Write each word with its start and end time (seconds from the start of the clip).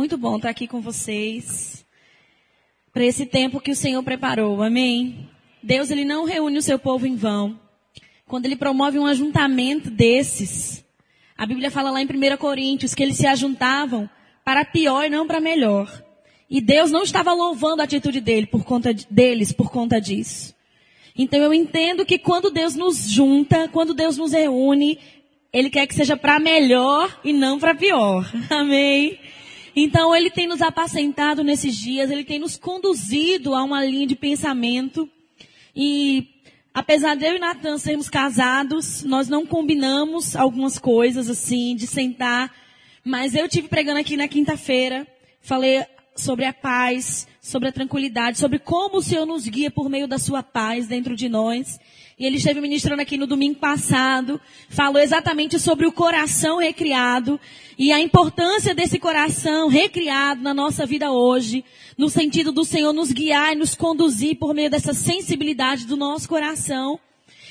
Muito 0.00 0.16
bom 0.16 0.36
estar 0.36 0.48
aqui 0.48 0.66
com 0.66 0.80
vocês. 0.80 1.84
Para 2.90 3.04
esse 3.04 3.26
tempo 3.26 3.60
que 3.60 3.70
o 3.70 3.76
Senhor 3.76 4.02
preparou. 4.02 4.62
Amém. 4.62 5.28
Deus 5.62 5.90
ele 5.90 6.06
não 6.06 6.24
reúne 6.24 6.56
o 6.56 6.62
seu 6.62 6.78
povo 6.78 7.06
em 7.06 7.16
vão. 7.16 7.60
Quando 8.26 8.46
ele 8.46 8.56
promove 8.56 8.98
um 8.98 9.04
ajuntamento 9.04 9.90
desses, 9.90 10.82
a 11.36 11.44
Bíblia 11.44 11.70
fala 11.70 11.90
lá 11.90 12.00
em 12.00 12.06
1 12.06 12.38
Coríntios 12.38 12.94
que 12.94 13.02
eles 13.02 13.18
se 13.18 13.26
ajuntavam 13.26 14.08
para 14.42 14.64
pior 14.64 15.04
e 15.04 15.10
não 15.10 15.26
para 15.26 15.38
melhor. 15.38 16.02
E 16.48 16.62
Deus 16.62 16.90
não 16.90 17.02
estava 17.02 17.34
louvando 17.34 17.82
a 17.82 17.84
atitude 17.84 18.22
dele 18.22 18.46
por 18.46 18.64
conta 18.64 18.94
deles 18.94 19.52
por 19.52 19.70
conta 19.70 20.00
disso. 20.00 20.54
Então 21.14 21.42
eu 21.42 21.52
entendo 21.52 22.06
que 22.06 22.18
quando 22.18 22.50
Deus 22.50 22.74
nos 22.74 23.06
junta, 23.06 23.68
quando 23.68 23.92
Deus 23.92 24.16
nos 24.16 24.32
reúne, 24.32 24.98
ele 25.52 25.68
quer 25.68 25.86
que 25.86 25.94
seja 25.94 26.16
para 26.16 26.40
melhor 26.40 27.20
e 27.22 27.34
não 27.34 27.58
para 27.58 27.74
pior. 27.74 28.26
Amém. 28.48 29.18
Então 29.74 30.14
ele 30.14 30.30
tem 30.30 30.46
nos 30.46 30.60
apacentado 30.60 31.44
nesses 31.44 31.76
dias, 31.76 32.10
ele 32.10 32.24
tem 32.24 32.38
nos 32.38 32.56
conduzido 32.56 33.54
a 33.54 33.62
uma 33.62 33.84
linha 33.84 34.06
de 34.06 34.16
pensamento. 34.16 35.08
E 35.74 36.28
apesar 36.74 37.14
de 37.14 37.24
eu 37.24 37.36
e 37.36 37.38
Natan 37.38 37.78
sermos 37.78 38.08
casados, 38.08 39.04
nós 39.04 39.28
não 39.28 39.46
combinamos 39.46 40.34
algumas 40.34 40.78
coisas 40.78 41.30
assim, 41.30 41.76
de 41.76 41.86
sentar. 41.86 42.52
Mas 43.04 43.34
eu 43.34 43.48
tive 43.48 43.68
pregando 43.68 44.00
aqui 44.00 44.16
na 44.16 44.28
quinta-feira, 44.28 45.06
falei 45.40 45.84
sobre 46.14 46.44
a 46.44 46.52
paz, 46.52 47.26
sobre 47.40 47.68
a 47.68 47.72
tranquilidade, 47.72 48.38
sobre 48.38 48.58
como 48.58 48.98
o 48.98 49.02
Senhor 49.02 49.24
nos 49.24 49.46
guia 49.46 49.70
por 49.70 49.88
meio 49.88 50.06
da 50.06 50.18
sua 50.18 50.42
paz 50.42 50.86
dentro 50.86 51.16
de 51.16 51.28
nós. 51.28 51.80
E 52.20 52.26
ele 52.26 52.36
esteve 52.36 52.60
ministrando 52.60 53.00
aqui 53.00 53.16
no 53.16 53.26
domingo 53.26 53.58
passado, 53.58 54.38
falou 54.68 55.00
exatamente 55.00 55.58
sobre 55.58 55.86
o 55.86 55.92
coração 55.92 56.58
recriado 56.58 57.40
e 57.78 57.90
a 57.90 57.98
importância 57.98 58.74
desse 58.74 58.98
coração 58.98 59.68
recriado 59.68 60.42
na 60.42 60.52
nossa 60.52 60.84
vida 60.84 61.10
hoje, 61.10 61.64
no 61.96 62.10
sentido 62.10 62.52
do 62.52 62.62
Senhor 62.62 62.92
nos 62.92 63.10
guiar 63.10 63.54
e 63.54 63.56
nos 63.56 63.74
conduzir 63.74 64.36
por 64.36 64.52
meio 64.52 64.68
dessa 64.68 64.92
sensibilidade 64.92 65.86
do 65.86 65.96
nosso 65.96 66.28
coração. 66.28 67.00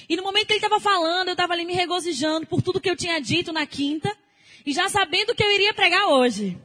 E 0.08 0.16
no 0.16 0.22
momento 0.22 0.46
que 0.46 0.54
ele 0.54 0.60
estava 0.60 0.80
falando, 0.80 1.30
eu 1.30 1.34
estava 1.34 1.54
ali 1.54 1.66
me 1.66 1.74
regozijando 1.74 2.46
por 2.46 2.62
tudo 2.62 2.80
que 2.80 2.92
eu 2.92 2.96
tinha 2.96 3.20
dito 3.20 3.52
na 3.52 3.66
quinta 3.66 4.16
e 4.64 4.72
já 4.72 4.88
sabendo 4.88 5.34
que 5.34 5.44
eu 5.44 5.52
iria 5.52 5.74
pregar 5.74 6.10
hoje. 6.10 6.56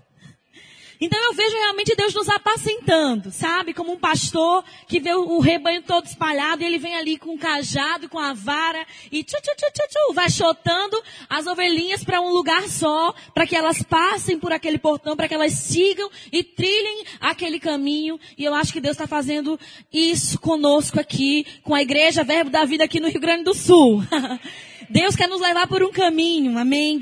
Então 1.04 1.22
eu 1.22 1.34
vejo 1.34 1.54
realmente 1.54 1.94
Deus 1.94 2.14
nos 2.14 2.30
apacentando, 2.30 3.30
sabe? 3.30 3.74
Como 3.74 3.92
um 3.92 3.98
pastor 3.98 4.64
que 4.88 4.98
vê 4.98 5.12
o 5.12 5.38
rebanho 5.38 5.82
todo 5.82 6.06
espalhado 6.06 6.62
e 6.62 6.66
ele 6.66 6.78
vem 6.78 6.96
ali 6.96 7.18
com 7.18 7.34
o 7.34 7.38
cajado, 7.38 8.08
com 8.08 8.18
a 8.18 8.32
vara 8.32 8.86
e 9.12 9.22
tchu, 9.22 9.36
tchu, 9.36 9.54
tchu, 9.54 9.66
tchu, 9.70 9.82
tchu, 9.86 10.14
vai 10.14 10.30
chotando 10.30 10.98
as 11.28 11.46
ovelhinhas 11.46 12.02
para 12.02 12.22
um 12.22 12.30
lugar 12.30 12.62
só, 12.70 13.14
para 13.34 13.46
que 13.46 13.54
elas 13.54 13.82
passem 13.82 14.38
por 14.38 14.50
aquele 14.50 14.78
portão, 14.78 15.14
para 15.14 15.28
que 15.28 15.34
elas 15.34 15.52
sigam 15.52 16.10
e 16.32 16.42
trilhem 16.42 17.04
aquele 17.20 17.60
caminho. 17.60 18.18
E 18.38 18.42
eu 18.42 18.54
acho 18.54 18.72
que 18.72 18.80
Deus 18.80 18.96
está 18.96 19.06
fazendo 19.06 19.60
isso 19.92 20.40
conosco 20.40 20.98
aqui, 20.98 21.46
com 21.62 21.74
a 21.74 21.82
igreja 21.82 22.24
Verbo 22.24 22.48
da 22.48 22.64
Vida 22.64 22.84
aqui 22.84 22.98
no 22.98 23.10
Rio 23.10 23.20
Grande 23.20 23.44
do 23.44 23.52
Sul. 23.52 24.02
Deus 24.90 25.16
quer 25.16 25.28
nos 25.28 25.40
levar 25.40 25.66
por 25.66 25.82
um 25.82 25.92
caminho, 25.92 26.58
amém? 26.58 27.00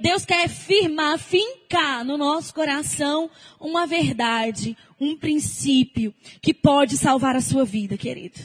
Deus 0.00 0.24
quer 0.24 0.48
firmar, 0.48 1.18
fincar 1.18 2.04
no 2.04 2.16
nosso 2.16 2.54
coração 2.54 3.30
uma 3.60 3.86
verdade, 3.86 4.76
um 5.00 5.16
princípio 5.16 6.14
que 6.40 6.52
pode 6.54 6.96
salvar 6.96 7.36
a 7.36 7.40
sua 7.40 7.64
vida, 7.64 7.96
querido. 7.96 8.40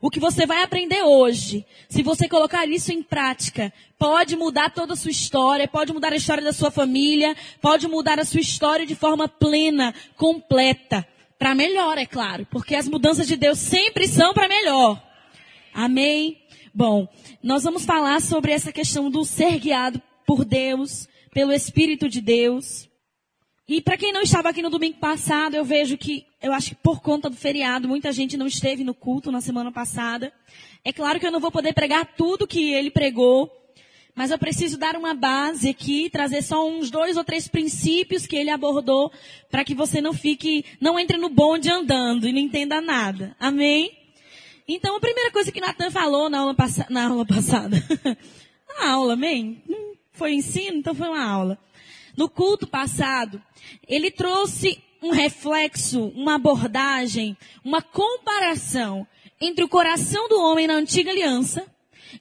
O 0.00 0.10
que 0.10 0.20
você 0.20 0.44
vai 0.44 0.62
aprender 0.62 1.02
hoje, 1.02 1.64
se 1.88 2.02
você 2.02 2.28
colocar 2.28 2.68
isso 2.68 2.92
em 2.92 3.02
prática, 3.02 3.72
pode 3.98 4.36
mudar 4.36 4.68
toda 4.70 4.92
a 4.92 4.96
sua 4.96 5.10
história, 5.10 5.66
pode 5.66 5.94
mudar 5.94 6.12
a 6.12 6.16
história 6.16 6.44
da 6.44 6.52
sua 6.52 6.70
família, 6.70 7.34
pode 7.60 7.88
mudar 7.88 8.20
a 8.20 8.24
sua 8.24 8.40
história 8.40 8.84
de 8.84 8.94
forma 8.94 9.26
plena, 9.26 9.94
completa. 10.14 11.06
Para 11.38 11.54
melhor, 11.54 11.96
é 11.96 12.04
claro, 12.04 12.46
porque 12.50 12.74
as 12.74 12.86
mudanças 12.86 13.26
de 13.26 13.34
Deus 13.34 13.58
sempre 13.58 14.06
são 14.06 14.34
para 14.34 14.46
melhor. 14.46 15.02
Amém? 15.74 16.38
Bom, 16.72 17.08
nós 17.42 17.64
vamos 17.64 17.84
falar 17.84 18.22
sobre 18.22 18.52
essa 18.52 18.72
questão 18.72 19.10
do 19.10 19.24
ser 19.24 19.58
guiado 19.58 20.00
por 20.24 20.44
Deus, 20.44 21.08
pelo 21.32 21.52
Espírito 21.52 22.08
de 22.08 22.20
Deus. 22.20 22.88
E 23.66 23.80
para 23.80 23.96
quem 23.96 24.12
não 24.12 24.22
estava 24.22 24.50
aqui 24.50 24.62
no 24.62 24.70
domingo 24.70 24.98
passado, 24.98 25.56
eu 25.56 25.64
vejo 25.64 25.98
que, 25.98 26.24
eu 26.40 26.52
acho 26.52 26.70
que 26.70 26.74
por 26.76 27.00
conta 27.00 27.28
do 27.28 27.34
feriado, 27.34 27.88
muita 27.88 28.12
gente 28.12 28.36
não 28.36 28.46
esteve 28.46 28.84
no 28.84 28.94
culto 28.94 29.32
na 29.32 29.40
semana 29.40 29.72
passada. 29.72 30.32
É 30.84 30.92
claro 30.92 31.18
que 31.18 31.26
eu 31.26 31.32
não 31.32 31.40
vou 31.40 31.50
poder 31.50 31.72
pregar 31.72 32.14
tudo 32.14 32.46
que 32.46 32.72
ele 32.72 32.92
pregou, 32.92 33.50
mas 34.14 34.30
eu 34.30 34.38
preciso 34.38 34.78
dar 34.78 34.94
uma 34.94 35.12
base 35.12 35.68
aqui, 35.68 36.08
trazer 36.08 36.42
só 36.42 36.68
uns 36.68 36.88
dois 36.88 37.16
ou 37.16 37.24
três 37.24 37.48
princípios 37.48 38.28
que 38.28 38.36
ele 38.36 38.50
abordou, 38.50 39.10
para 39.50 39.64
que 39.64 39.74
você 39.74 40.00
não 40.00 40.12
fique, 40.12 40.64
não 40.80 41.00
entre 41.00 41.16
no 41.16 41.30
bonde 41.30 41.68
andando 41.68 42.28
e 42.28 42.32
não 42.32 42.38
entenda 42.38 42.80
nada. 42.80 43.34
Amém? 43.40 44.03
Então, 44.66 44.96
a 44.96 45.00
primeira 45.00 45.30
coisa 45.30 45.52
que 45.52 45.60
Natan 45.60 45.90
falou 45.90 46.30
na 46.30 46.38
aula, 46.38 46.56
na 46.88 47.06
aula 47.06 47.26
passada, 47.26 47.76
na 48.78 48.92
aula, 48.92 49.12
amém? 49.12 49.62
Foi 50.12 50.32
ensino, 50.32 50.78
então 50.78 50.94
foi 50.94 51.08
uma 51.08 51.24
aula. 51.24 51.58
No 52.16 52.28
culto 52.28 52.66
passado, 52.66 53.42
ele 53.86 54.10
trouxe 54.10 54.82
um 55.02 55.10
reflexo, 55.10 56.06
uma 56.14 56.36
abordagem, 56.36 57.36
uma 57.62 57.82
comparação 57.82 59.06
entre 59.40 59.62
o 59.62 59.68
coração 59.68 60.28
do 60.28 60.40
homem 60.40 60.66
na 60.66 60.74
antiga 60.74 61.10
aliança 61.10 61.66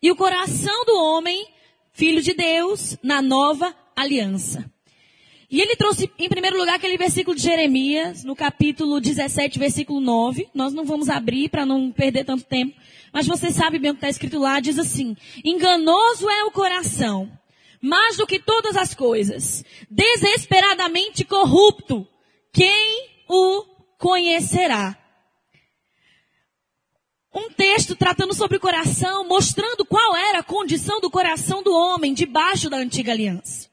e 0.01 0.11
o 0.11 0.15
coração 0.15 0.83
do 0.85 0.97
homem, 0.97 1.47
filho 1.93 2.21
de 2.21 2.33
Deus, 2.33 2.97
na 3.01 3.21
nova 3.21 3.73
aliança. 3.95 4.69
E 5.53 5.61
ele 5.61 5.75
trouxe, 5.75 6.09
em 6.17 6.27
primeiro 6.27 6.57
lugar, 6.57 6.77
aquele 6.77 6.97
versículo 6.97 7.35
de 7.35 7.43
Jeremias, 7.43 8.23
no 8.23 8.35
capítulo 8.35 8.99
17, 8.99 9.59
versículo 9.59 10.01
9. 10.01 10.49
Nós 10.51 10.73
não 10.73 10.83
vamos 10.83 11.09
abrir 11.09 11.47
para 11.47 11.63
não 11.63 11.91
perder 11.91 12.25
tanto 12.25 12.43
tempo. 12.43 12.75
Mas 13.13 13.27
você 13.27 13.51
sabe 13.51 13.77
bem 13.77 13.91
o 13.91 13.93
que 13.93 13.99
está 13.99 14.09
escrito 14.09 14.39
lá. 14.39 14.59
Diz 14.59 14.79
assim: 14.79 15.15
Enganoso 15.45 16.27
é 16.27 16.43
o 16.45 16.49
coração, 16.49 17.31
mais 17.79 18.17
do 18.17 18.25
que 18.25 18.39
todas 18.39 18.75
as 18.75 18.95
coisas. 18.95 19.63
Desesperadamente 19.91 21.23
corrupto. 21.23 22.07
Quem 22.51 23.07
o 23.29 23.63
conhecerá? 23.99 24.97
Um 27.31 27.51
texto 27.51 27.95
tratando 27.95 28.33
sobre 28.33 28.57
o 28.57 28.59
coração, 28.59 29.27
mostrando 29.27 29.85
qual 29.85 30.15
era 30.15 30.39
a 30.39 30.43
condição 30.43 30.99
do 30.99 31.11
coração 31.11 31.61
do 31.61 31.71
homem 31.71 32.11
debaixo 32.11 32.71
da 32.71 32.77
antiga 32.77 33.11
aliança. 33.11 33.71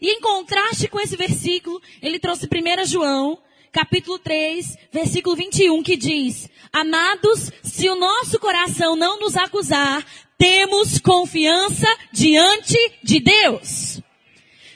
E 0.00 0.10
em 0.10 0.20
contraste 0.20 0.88
com 0.88 0.98
esse 1.00 1.16
versículo, 1.16 1.80
ele 2.00 2.18
trouxe 2.18 2.46
1 2.46 2.86
João, 2.86 3.38
capítulo 3.70 4.18
3, 4.18 4.76
versículo 4.92 5.36
21, 5.36 5.82
que 5.82 5.96
diz, 5.96 6.48
Amados, 6.72 7.50
se 7.62 7.88
o 7.88 7.96
nosso 7.96 8.38
coração 8.38 8.96
não 8.96 9.18
nos 9.18 9.36
acusar, 9.36 10.04
temos 10.38 10.98
confiança 10.98 11.86
diante 12.12 12.78
de 13.02 13.20
Deus. 13.20 14.00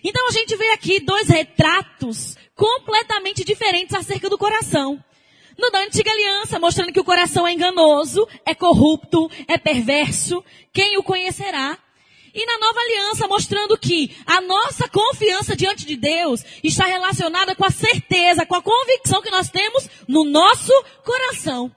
Então 0.02 0.28
a 0.28 0.32
gente 0.32 0.54
vê 0.56 0.70
aqui 0.72 1.00
dois 1.00 1.28
retratos 1.28 2.36
completamente 2.54 3.44
diferentes 3.44 3.94
acerca 3.94 4.28
do 4.28 4.36
coração. 4.36 5.02
No 5.56 5.70
da 5.70 5.78
antiga 5.78 6.10
aliança, 6.10 6.58
mostrando 6.58 6.92
que 6.92 7.00
o 7.00 7.04
coração 7.04 7.46
é 7.46 7.52
enganoso, 7.52 8.28
é 8.44 8.54
corrupto, 8.54 9.30
é 9.46 9.56
perverso. 9.56 10.44
Quem 10.72 10.98
o 10.98 11.02
conhecerá? 11.02 11.78
E 12.34 12.44
na 12.46 12.58
nova 12.58 12.80
aliança, 12.80 13.28
mostrando 13.28 13.78
que 13.78 14.16
a 14.26 14.40
nossa 14.40 14.88
confiança 14.88 15.54
diante 15.54 15.86
de 15.86 15.96
Deus 15.96 16.44
está 16.64 16.84
relacionada 16.84 17.54
com 17.54 17.64
a 17.64 17.70
certeza, 17.70 18.44
com 18.44 18.56
a 18.56 18.62
convicção 18.62 19.22
que 19.22 19.30
nós 19.30 19.48
temos 19.48 19.88
no 20.08 20.24
nosso 20.24 20.72
coração. 21.04 21.70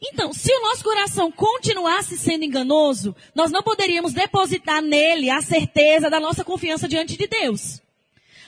Então, 0.00 0.32
se 0.32 0.52
o 0.52 0.60
nosso 0.60 0.84
coração 0.84 1.32
continuasse 1.32 2.18
sendo 2.18 2.44
enganoso, 2.44 3.16
nós 3.34 3.50
não 3.50 3.62
poderíamos 3.62 4.12
depositar 4.12 4.82
nele 4.82 5.30
a 5.30 5.40
certeza 5.40 6.10
da 6.10 6.20
nossa 6.20 6.44
confiança 6.44 6.86
diante 6.86 7.16
de 7.16 7.26
Deus. 7.26 7.80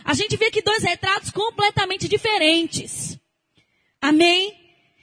A 0.04 0.14
gente 0.14 0.36
vê 0.36 0.46
aqui 0.46 0.62
dois 0.62 0.82
retratos 0.82 1.30
completamente 1.30 2.06
diferentes. 2.06 3.18
Amém? 4.00 4.54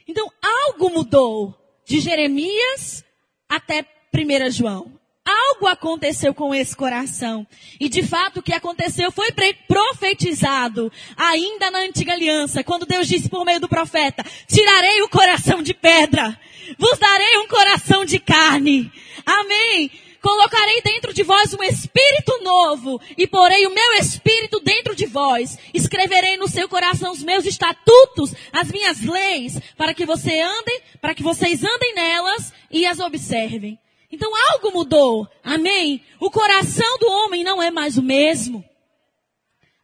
Então, 0.07 0.31
algo 0.41 0.89
mudou 0.89 1.53
de 1.85 1.99
Jeremias 1.99 3.03
até 3.49 3.85
1 4.13 4.51
João. 4.51 4.97
Algo 5.27 5.67
aconteceu 5.67 6.33
com 6.33 6.55
esse 6.55 6.73
coração. 6.73 7.45
E 7.77 7.89
de 7.89 8.01
fato 8.01 8.39
o 8.39 8.41
que 8.41 8.53
aconteceu 8.53 9.11
foi 9.11 9.27
profetizado 9.67 10.89
ainda 11.17 11.69
na 11.69 11.79
antiga 11.79 12.13
aliança, 12.13 12.63
quando 12.63 12.85
Deus 12.85 13.09
disse 13.09 13.27
por 13.27 13.43
meio 13.43 13.59
do 13.59 13.67
profeta: 13.67 14.25
Tirarei 14.47 15.01
o 15.01 15.09
coração 15.09 15.61
de 15.61 15.73
pedra, 15.73 16.39
vos 16.79 16.97
darei 16.97 17.37
um 17.39 17.47
coração 17.47 18.05
de 18.05 18.19
carne. 18.19 18.89
Amém. 19.25 19.91
Colocarei 20.21 20.81
dentro 20.81 21.13
de 21.13 21.23
vós 21.23 21.53
um 21.53 21.63
espírito 21.63 22.41
novo 22.41 22.99
e 23.17 23.27
porei 23.27 23.67
o 23.67 23.73
meu 23.73 23.93
espírito 23.95 24.61
dentro 24.61 24.95
de 24.95 25.05
vós. 25.05 25.57
Escreverei 25.73 26.37
no 26.37 26.47
seu 26.47 26.69
coração 26.69 27.11
os 27.11 27.21
meus 27.21 27.45
estatutos, 27.45 28.33
as 28.51 28.71
minhas 28.71 29.01
leis, 29.01 29.59
para 29.77 29.93
que 29.93 30.05
você 30.05 30.39
andem, 30.39 30.81
para 31.01 31.13
que 31.13 31.23
vocês 31.23 31.63
andem 31.63 31.93
nelas 31.95 32.53
e 32.71 32.85
as 32.85 32.99
observem. 32.99 33.77
Então 34.11 34.31
algo 34.53 34.71
mudou. 34.71 35.27
Amém? 35.43 36.03
O 36.19 36.31
coração 36.31 36.97
do 36.99 37.07
homem 37.07 37.43
não 37.43 37.61
é 37.61 37.69
mais 37.69 37.97
o 37.97 38.03
mesmo. 38.03 38.63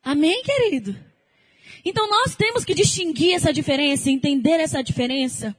Amém, 0.04 0.42
querido? 0.44 0.96
Então 1.86 2.10
nós 2.10 2.36
temos 2.36 2.64
que 2.64 2.74
distinguir 2.74 3.36
essa 3.36 3.52
diferença, 3.52 4.10
entender 4.10 4.60
essa 4.60 4.82
diferença 4.82 5.56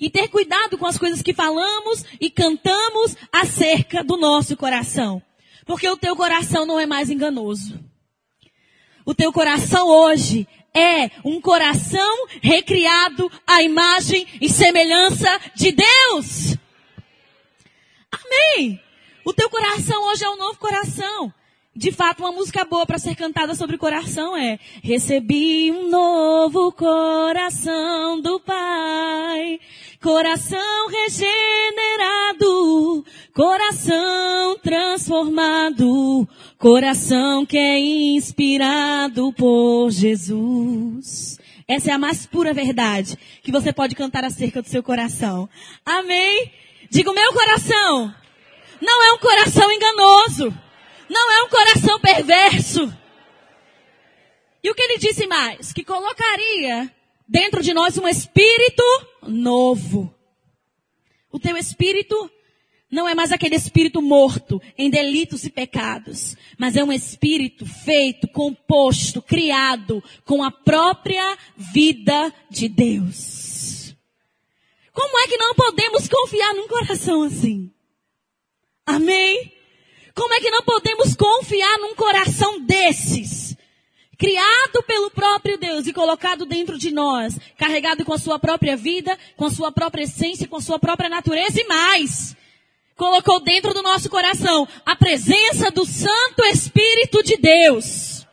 e 0.00 0.08
ter 0.08 0.28
cuidado 0.28 0.78
com 0.78 0.86
as 0.86 0.96
coisas 0.96 1.22
que 1.22 1.34
falamos 1.34 2.04
e 2.20 2.30
cantamos 2.30 3.16
acerca 3.32 4.02
do 4.02 4.16
nosso 4.16 4.56
coração. 4.56 5.22
Porque 5.66 5.88
o 5.88 5.96
teu 5.96 6.16
coração 6.16 6.64
não 6.64 6.80
é 6.80 6.86
mais 6.86 7.10
enganoso. 7.10 7.78
O 9.04 9.14
teu 9.14 9.32
coração 9.32 9.86
hoje 9.86 10.46
é 10.74 11.10
um 11.24 11.40
coração 11.40 12.26
recriado 12.40 13.30
à 13.46 13.62
imagem 13.62 14.26
e 14.40 14.48
semelhança 14.48 15.40
de 15.54 15.72
Deus. 15.72 16.56
Amém. 18.12 18.80
O 19.24 19.32
teu 19.32 19.50
coração 19.50 20.04
hoje 20.08 20.24
é 20.24 20.30
um 20.30 20.36
novo 20.36 20.58
coração. 20.58 21.32
De 21.78 21.92
fato, 21.92 22.20
uma 22.24 22.32
música 22.32 22.64
boa 22.64 22.84
para 22.84 22.98
ser 22.98 23.14
cantada 23.14 23.54
sobre 23.54 23.76
o 23.76 23.78
coração 23.78 24.36
é 24.36 24.58
Recebi 24.82 25.70
um 25.70 25.88
novo 25.88 26.72
coração 26.72 28.20
do 28.20 28.40
Pai, 28.40 29.60
coração 30.02 30.88
regenerado, 30.88 32.44
coração 33.32 34.58
transformado, 34.58 36.28
coração 36.58 37.46
que 37.46 37.56
é 37.56 37.78
inspirado 37.78 39.32
por 39.34 39.90
Jesus. 39.90 41.38
Essa 41.68 41.90
é 41.90 41.94
a 41.94 41.98
mais 41.98 42.26
pura 42.26 42.52
verdade 42.52 43.16
que 43.40 43.52
você 43.52 43.72
pode 43.72 43.94
cantar 43.94 44.24
acerca 44.24 44.60
do 44.60 44.68
seu 44.68 44.82
coração. 44.82 45.48
Amém? 45.86 46.50
Diga 46.90 47.10
o 47.10 47.14
meu 47.14 47.32
coração. 47.32 48.14
Não 48.80 49.02
é 49.04 49.12
um 49.12 49.18
coração 49.18 49.70
enganoso. 49.70 50.54
Não 51.08 51.32
é 51.32 51.42
um 51.42 51.48
coração 51.48 52.00
perverso. 52.00 52.92
E 54.62 54.70
o 54.70 54.74
que 54.74 54.82
ele 54.82 54.98
disse 54.98 55.26
mais? 55.26 55.72
Que 55.72 55.84
colocaria 55.84 56.92
dentro 57.28 57.62
de 57.62 57.72
nós 57.72 57.96
um 57.98 58.08
espírito 58.08 58.82
novo. 59.22 60.14
O 61.30 61.38
teu 61.38 61.56
espírito 61.56 62.30
não 62.90 63.06
é 63.06 63.14
mais 63.14 63.32
aquele 63.32 63.54
espírito 63.54 64.00
morto 64.00 64.60
em 64.76 64.88
delitos 64.88 65.44
e 65.44 65.50
pecados, 65.50 66.36
mas 66.56 66.74
é 66.74 66.82
um 66.82 66.92
espírito 66.92 67.66
feito, 67.66 68.26
composto, 68.28 69.20
criado 69.20 70.02
com 70.24 70.42
a 70.42 70.50
própria 70.50 71.36
vida 71.56 72.32
de 72.50 72.68
Deus. 72.68 73.47
Como 74.98 75.16
é 75.20 75.28
que 75.28 75.36
não 75.36 75.54
podemos 75.54 76.08
confiar 76.08 76.52
num 76.54 76.66
coração 76.66 77.22
assim? 77.22 77.70
Amém? 78.84 79.52
Como 80.12 80.34
é 80.34 80.40
que 80.40 80.50
não 80.50 80.64
podemos 80.64 81.14
confiar 81.14 81.78
num 81.78 81.94
coração 81.94 82.58
desses? 82.62 83.56
Criado 84.18 84.82
pelo 84.88 85.08
próprio 85.12 85.56
Deus 85.56 85.86
e 85.86 85.92
colocado 85.92 86.44
dentro 86.44 86.76
de 86.76 86.90
nós, 86.90 87.38
carregado 87.56 88.04
com 88.04 88.12
a 88.12 88.18
sua 88.18 88.40
própria 88.40 88.76
vida, 88.76 89.16
com 89.36 89.44
a 89.44 89.50
sua 89.52 89.70
própria 89.70 90.02
essência, 90.02 90.48
com 90.48 90.56
a 90.56 90.60
sua 90.60 90.80
própria 90.80 91.08
natureza 91.08 91.60
e 91.60 91.68
mais. 91.68 92.36
Colocou 92.96 93.38
dentro 93.38 93.72
do 93.72 93.82
nosso 93.82 94.10
coração 94.10 94.66
a 94.84 94.96
presença 94.96 95.70
do 95.70 95.86
Santo 95.86 96.44
Espírito 96.46 97.22
de 97.22 97.36
Deus. 97.36 98.26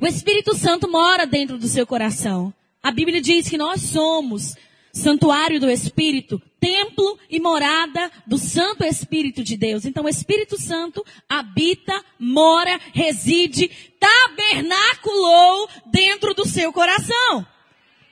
O 0.00 0.06
Espírito 0.06 0.54
Santo 0.54 0.88
mora 0.88 1.26
dentro 1.26 1.58
do 1.58 1.66
seu 1.66 1.84
coração. 1.84 2.54
A 2.80 2.92
Bíblia 2.92 3.20
diz 3.20 3.48
que 3.48 3.58
nós 3.58 3.82
somos 3.82 4.54
santuário 4.96 5.60
do 5.60 5.70
Espírito, 5.70 6.40
templo 6.58 7.18
e 7.28 7.38
morada 7.38 8.10
do 8.26 8.38
Santo 8.38 8.82
Espírito 8.82 9.44
de 9.44 9.56
Deus. 9.56 9.84
Então 9.84 10.04
o 10.04 10.08
Espírito 10.08 10.60
Santo 10.60 11.04
habita, 11.28 12.02
mora, 12.18 12.80
reside, 12.92 13.70
tabernaculou 14.00 15.68
dentro 15.86 16.34
do 16.34 16.46
seu 16.46 16.72
coração. 16.72 17.46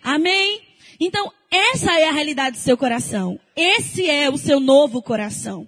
Amém? 0.02 0.60
Então 1.00 1.32
essa 1.50 1.98
é 1.98 2.08
a 2.08 2.12
realidade 2.12 2.56
do 2.56 2.62
seu 2.62 2.76
coração. 2.76 3.40
Esse 3.56 4.08
é 4.08 4.28
o 4.28 4.36
seu 4.36 4.60
novo 4.60 5.00
coração. 5.00 5.66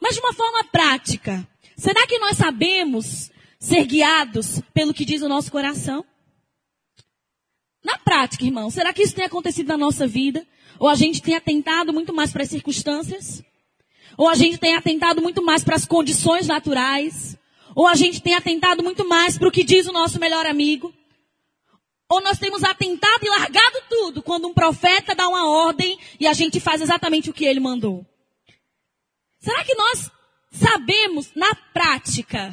Mas 0.00 0.14
de 0.14 0.20
uma 0.20 0.34
forma 0.34 0.64
prática, 0.64 1.48
será 1.76 2.06
que 2.06 2.18
nós 2.18 2.36
sabemos 2.36 3.30
ser 3.58 3.84
guiados 3.86 4.60
pelo 4.74 4.92
que 4.92 5.04
diz 5.04 5.22
o 5.22 5.28
nosso 5.28 5.50
coração? 5.50 6.04
Na 7.86 7.96
prática, 7.98 8.44
irmão, 8.44 8.68
será 8.68 8.92
que 8.92 9.00
isso 9.00 9.14
tem 9.14 9.24
acontecido 9.24 9.68
na 9.68 9.78
nossa 9.78 10.08
vida? 10.08 10.44
Ou 10.76 10.88
a 10.88 10.96
gente 10.96 11.22
tem 11.22 11.36
atentado 11.36 11.92
muito 11.92 12.12
mais 12.12 12.32
para 12.32 12.42
as 12.42 12.50
circunstâncias? 12.50 13.44
Ou 14.18 14.28
a 14.28 14.34
gente 14.34 14.58
tem 14.58 14.74
atentado 14.74 15.22
muito 15.22 15.40
mais 15.40 15.62
para 15.62 15.76
as 15.76 15.84
condições 15.84 16.48
naturais? 16.48 17.38
Ou 17.76 17.86
a 17.86 17.94
gente 17.94 18.20
tem 18.20 18.34
atentado 18.34 18.82
muito 18.82 19.06
mais 19.06 19.38
para 19.38 19.46
o 19.46 19.52
que 19.52 19.62
diz 19.62 19.86
o 19.86 19.92
nosso 19.92 20.18
melhor 20.18 20.46
amigo? 20.46 20.92
Ou 22.10 22.20
nós 22.20 22.40
temos 22.40 22.64
atentado 22.64 23.24
e 23.24 23.28
largado 23.28 23.80
tudo 23.88 24.20
quando 24.20 24.48
um 24.48 24.52
profeta 24.52 25.14
dá 25.14 25.28
uma 25.28 25.48
ordem 25.48 25.96
e 26.18 26.26
a 26.26 26.32
gente 26.32 26.58
faz 26.58 26.82
exatamente 26.82 27.30
o 27.30 27.32
que 27.32 27.44
ele 27.44 27.60
mandou? 27.60 28.04
Será 29.38 29.62
que 29.62 29.76
nós 29.76 30.10
sabemos, 30.50 31.30
na 31.36 31.54
prática, 31.72 32.52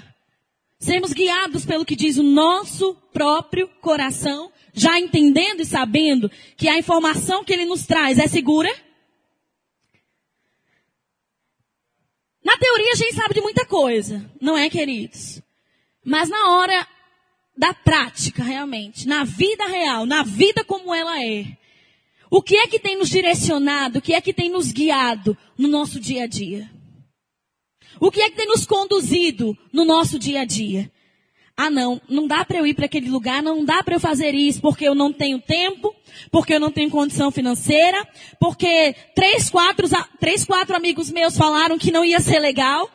sermos 0.83 1.13
guiados 1.13 1.65
pelo 1.65 1.85
que 1.85 1.95
diz 1.95 2.18
o 2.18 2.24
nosso 2.24 2.95
próprio 3.12 3.68
coração? 3.81 4.51
já 4.74 5.00
entendendo 5.00 5.62
e 5.62 5.65
sabendo 5.65 6.30
que 6.57 6.68
a 6.68 6.77
informação 6.77 7.44
que 7.44 7.53
ele 7.53 7.65
nos 7.65 7.85
traz 7.85 8.18
é 8.18 8.27
segura? 8.27 8.69
Na 12.44 12.57
teoria 12.57 12.91
a 12.91 12.95
gente 12.95 13.13
sabe 13.13 13.35
de 13.35 13.41
muita 13.41 13.65
coisa, 13.65 14.30
não 14.41 14.57
é, 14.57 14.69
queridos? 14.69 15.41
Mas 16.03 16.27
na 16.27 16.56
hora 16.56 16.88
da 17.56 17.74
prática, 17.74 18.44
realmente, 18.44 19.07
na 19.07 19.24
vida 19.24 19.65
real, 19.68 20.06
na 20.06 20.24
vida 20.24 20.65
como 20.65 20.94
ela 20.94 21.24
é, 21.24 21.45
o 22.29 22.41
que 22.41 22.56
é 22.57 22.68
que 22.68 22.79
tem 22.79 22.97
nos 22.97 23.09
direcionado, 23.09 24.00
o 24.00 24.01
que 24.01 24.13
é 24.13 24.19
que 24.19 24.33
tem 24.33 24.50
nos 24.50 24.71
guiado 24.71 25.38
no 25.57 25.68
nosso 25.68 26.00
dia 26.00 26.24
a 26.24 26.27
dia? 26.27 26.69
O 27.99 28.11
que 28.11 28.21
é 28.21 28.29
que 28.29 28.35
tem 28.35 28.47
nos 28.47 28.65
conduzido 28.65 29.57
no 29.71 29.85
nosso 29.85 30.17
dia 30.19 30.41
a 30.41 30.45
dia? 30.45 30.91
Ah, 31.55 31.69
não, 31.69 32.01
não 32.09 32.25
dá 32.27 32.43
para 32.43 32.57
eu 32.57 32.65
ir 32.65 32.73
para 32.73 32.85
aquele 32.85 33.09
lugar, 33.09 33.43
não 33.43 33.63
dá 33.63 33.83
para 33.83 33.95
eu 33.95 33.99
fazer 33.99 34.33
isso 34.33 34.59
porque 34.59 34.87
eu 34.87 34.95
não 34.95 35.13
tenho 35.13 35.39
tempo, 35.39 35.93
porque 36.31 36.53
eu 36.55 36.59
não 36.59 36.71
tenho 36.71 36.89
condição 36.89 37.29
financeira, 37.29 38.07
porque 38.39 38.95
três, 39.13 39.51
quatro, 39.51 39.87
três, 40.19 40.43
quatro 40.43 40.75
amigos 40.75 41.11
meus 41.11 41.37
falaram 41.37 41.77
que 41.77 41.91
não 41.91 42.03
ia 42.03 42.19
ser 42.19 42.39
legal. 42.39 42.89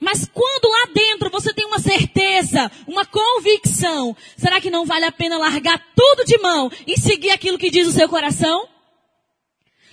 Mas 0.00 0.28
quando 0.32 0.68
lá 0.68 0.92
dentro 0.92 1.30
você 1.30 1.54
tem 1.54 1.64
uma 1.64 1.78
certeza, 1.78 2.70
uma 2.86 3.06
convicção, 3.06 4.16
será 4.36 4.60
que 4.60 4.68
não 4.68 4.84
vale 4.84 5.04
a 5.04 5.12
pena 5.12 5.38
largar 5.38 5.80
tudo 5.94 6.24
de 6.24 6.36
mão 6.38 6.70
e 6.86 6.98
seguir 7.00 7.30
aquilo 7.30 7.56
que 7.56 7.70
diz 7.70 7.86
o 7.86 7.92
seu 7.92 8.08
coração? 8.08 8.68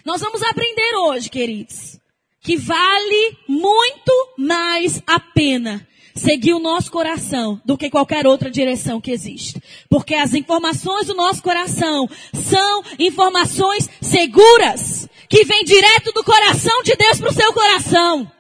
Nós 0.04 0.20
vamos 0.20 0.42
aprender 0.42 0.96
hoje, 0.96 1.30
queridos, 1.30 1.98
que 2.44 2.58
vale 2.58 3.38
muito 3.48 4.12
mais 4.38 5.02
a 5.08 5.18
pena 5.18 5.88
seguir 6.14 6.54
o 6.54 6.60
nosso 6.60 6.92
coração 6.92 7.60
do 7.66 7.78
que 7.78 7.90
qualquer 7.90 8.28
outra 8.28 8.52
direção 8.52 9.02
que 9.02 9.12
existe. 9.12 9.62
Porque 9.90 10.14
as 10.14 10.34
informações 10.34 11.08
do 11.08 11.16
nosso 11.16 11.42
coração 11.42 12.08
são 12.34 12.84
informações 13.00 13.90
seguras, 14.02 15.08
que 15.30 15.46
vêm 15.46 15.64
direto 15.64 16.12
do 16.12 16.24
coração 16.24 16.84
de 16.84 16.96
Deus 16.96 17.20
para 17.20 17.30
o 17.30 17.34
seu 17.34 17.54
coração. 17.54 18.32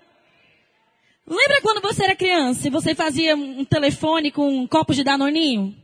Lembra 1.25 1.61
quando 1.61 1.81
você 1.81 2.03
era 2.03 2.15
criança 2.15 2.67
e 2.67 2.71
você 2.71 2.93
fazia 2.93 3.35
um 3.35 3.63
telefone 3.63 4.31
com 4.31 4.49
um 4.49 4.67
copo 4.67 4.93
de 4.93 5.03
danoninho? 5.03 5.75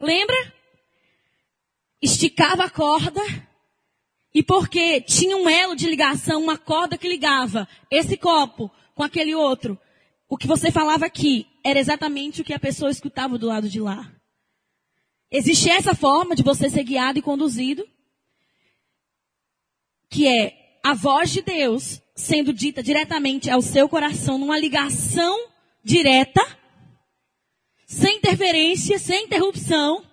Lembra? 0.00 0.36
Esticava 2.00 2.64
a 2.64 2.70
corda 2.70 3.20
e 4.34 4.42
porque 4.42 5.00
tinha 5.00 5.36
um 5.36 5.48
elo 5.48 5.74
de 5.74 5.88
ligação, 5.88 6.42
uma 6.42 6.56
corda 6.56 6.96
que 6.96 7.08
ligava 7.08 7.68
esse 7.90 8.16
copo 8.16 8.70
com 8.94 9.02
aquele 9.02 9.34
outro. 9.34 9.78
O 10.28 10.36
que 10.36 10.46
você 10.46 10.70
falava 10.70 11.04
aqui 11.04 11.46
era 11.62 11.78
exatamente 11.78 12.40
o 12.40 12.44
que 12.44 12.54
a 12.54 12.58
pessoa 12.58 12.90
escutava 12.90 13.36
do 13.36 13.46
lado 13.46 13.68
de 13.68 13.80
lá. 13.80 14.10
Existe 15.30 15.70
essa 15.70 15.94
forma 15.94 16.34
de 16.34 16.42
você 16.42 16.68
ser 16.68 16.84
guiado 16.84 17.18
e 17.18 17.22
conduzido, 17.22 17.86
que 20.10 20.26
é 20.26 20.78
a 20.82 20.94
voz 20.94 21.30
de 21.30 21.42
Deus 21.42 22.02
sendo 22.14 22.52
dita 22.52 22.82
diretamente 22.82 23.50
ao 23.50 23.62
seu 23.62 23.88
coração, 23.88 24.38
numa 24.38 24.58
ligação 24.58 25.48
direta, 25.82 26.42
sem 27.86 28.18
interferência, 28.18 28.98
sem 28.98 29.24
interrupção. 29.24 30.04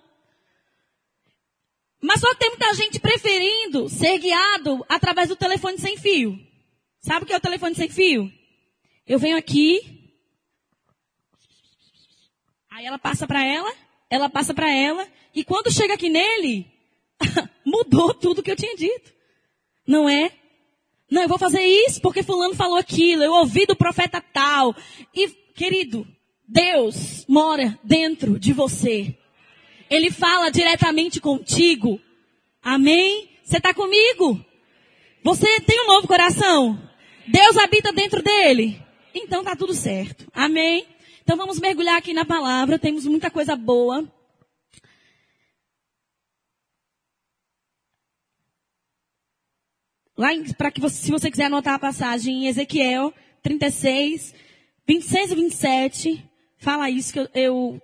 Mas 2.00 2.20
só 2.20 2.34
tem 2.34 2.48
muita 2.48 2.72
gente 2.74 2.98
preferindo 2.98 3.88
ser 3.88 4.18
guiado 4.18 4.84
através 4.88 5.28
do 5.28 5.36
telefone 5.36 5.78
sem 5.78 5.96
fio. 5.98 6.38
Sabe 7.00 7.24
o 7.24 7.26
que 7.26 7.32
é 7.32 7.36
o 7.36 7.40
telefone 7.40 7.74
sem 7.74 7.88
fio? 7.88 8.32
Eu 9.06 9.18
venho 9.18 9.36
aqui. 9.36 9.98
Aí 12.70 12.86
ela 12.86 12.98
passa 12.98 13.26
para 13.26 13.44
ela, 13.44 13.72
ela 14.08 14.30
passa 14.30 14.54
para 14.54 14.72
ela, 14.72 15.06
e 15.34 15.44
quando 15.44 15.72
chega 15.72 15.94
aqui 15.94 16.08
nele, 16.08 16.66
mudou 17.66 18.14
tudo 18.14 18.42
que 18.42 18.50
eu 18.50 18.56
tinha 18.56 18.74
dito. 18.76 19.12
Não 19.86 20.08
é? 20.08 20.32
Não, 21.10 21.22
eu 21.22 21.28
vou 21.28 21.38
fazer 21.38 21.62
isso 21.62 22.00
porque 22.00 22.22
fulano 22.22 22.54
falou 22.54 22.76
aquilo, 22.76 23.24
eu 23.24 23.32
ouvi 23.32 23.66
do 23.66 23.76
profeta 23.76 24.20
tal. 24.20 24.74
E, 25.14 25.28
querido, 25.54 26.06
Deus 26.46 27.26
mora 27.28 27.78
dentro 27.82 28.38
de 28.38 28.52
você. 28.52 29.16
Ele 29.90 30.10
fala 30.10 30.50
diretamente 30.50 31.20
contigo. 31.20 32.00
Amém? 32.62 33.28
Você 33.42 33.56
está 33.56 33.74
comigo? 33.74 34.42
Você 35.24 35.60
tem 35.62 35.82
um 35.82 35.88
novo 35.88 36.06
coração? 36.06 36.80
Deus 37.26 37.56
habita 37.56 37.92
dentro 37.92 38.22
dele? 38.22 38.80
Então 39.12 39.42
tá 39.42 39.56
tudo 39.56 39.74
certo. 39.74 40.30
Amém? 40.32 40.86
Então 41.22 41.36
vamos 41.36 41.58
mergulhar 41.58 41.98
aqui 41.98 42.12
na 42.12 42.24
palavra. 42.24 42.78
Temos 42.78 43.04
muita 43.04 43.30
coisa 43.30 43.56
boa. 43.56 44.08
Lá 50.16 50.28
para 50.56 50.70
que 50.70 50.80
você, 50.80 51.02
se 51.02 51.10
você 51.10 51.30
quiser 51.30 51.46
anotar 51.46 51.74
a 51.74 51.78
passagem 51.78 52.44
em 52.44 52.46
Ezequiel 52.46 53.12
36, 53.42 54.34
26 54.86 55.30
e 55.30 55.34
27, 55.34 56.30
fala 56.58 56.90
isso 56.90 57.12
que 57.12 57.18
eu, 57.18 57.28
eu 57.34 57.82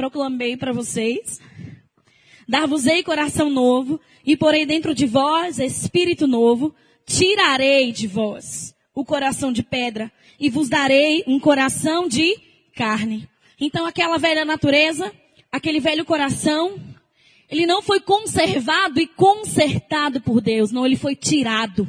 proclamei 0.00 0.56
para 0.56 0.72
vocês. 0.72 1.38
Dar-vos-ei 2.48 3.02
coração 3.02 3.50
novo, 3.50 4.00
e 4.24 4.34
porei 4.34 4.64
dentro 4.64 4.94
de 4.94 5.04
vós 5.04 5.58
espírito 5.58 6.26
novo, 6.26 6.74
tirarei 7.04 7.92
de 7.92 8.06
vós 8.06 8.74
o 8.94 9.04
coração 9.04 9.52
de 9.52 9.62
pedra, 9.62 10.10
e 10.38 10.48
vos 10.48 10.70
darei 10.70 11.22
um 11.26 11.38
coração 11.38 12.08
de 12.08 12.34
carne. 12.74 13.28
Então 13.60 13.84
aquela 13.84 14.16
velha 14.16 14.42
natureza, 14.42 15.12
aquele 15.52 15.80
velho 15.80 16.04
coração, 16.04 16.80
ele 17.50 17.66
não 17.66 17.82
foi 17.82 18.00
conservado 18.00 18.98
e 19.00 19.06
consertado 19.06 20.22
por 20.22 20.40
Deus, 20.40 20.72
não, 20.72 20.86
ele 20.86 20.96
foi 20.96 21.14
tirado. 21.14 21.86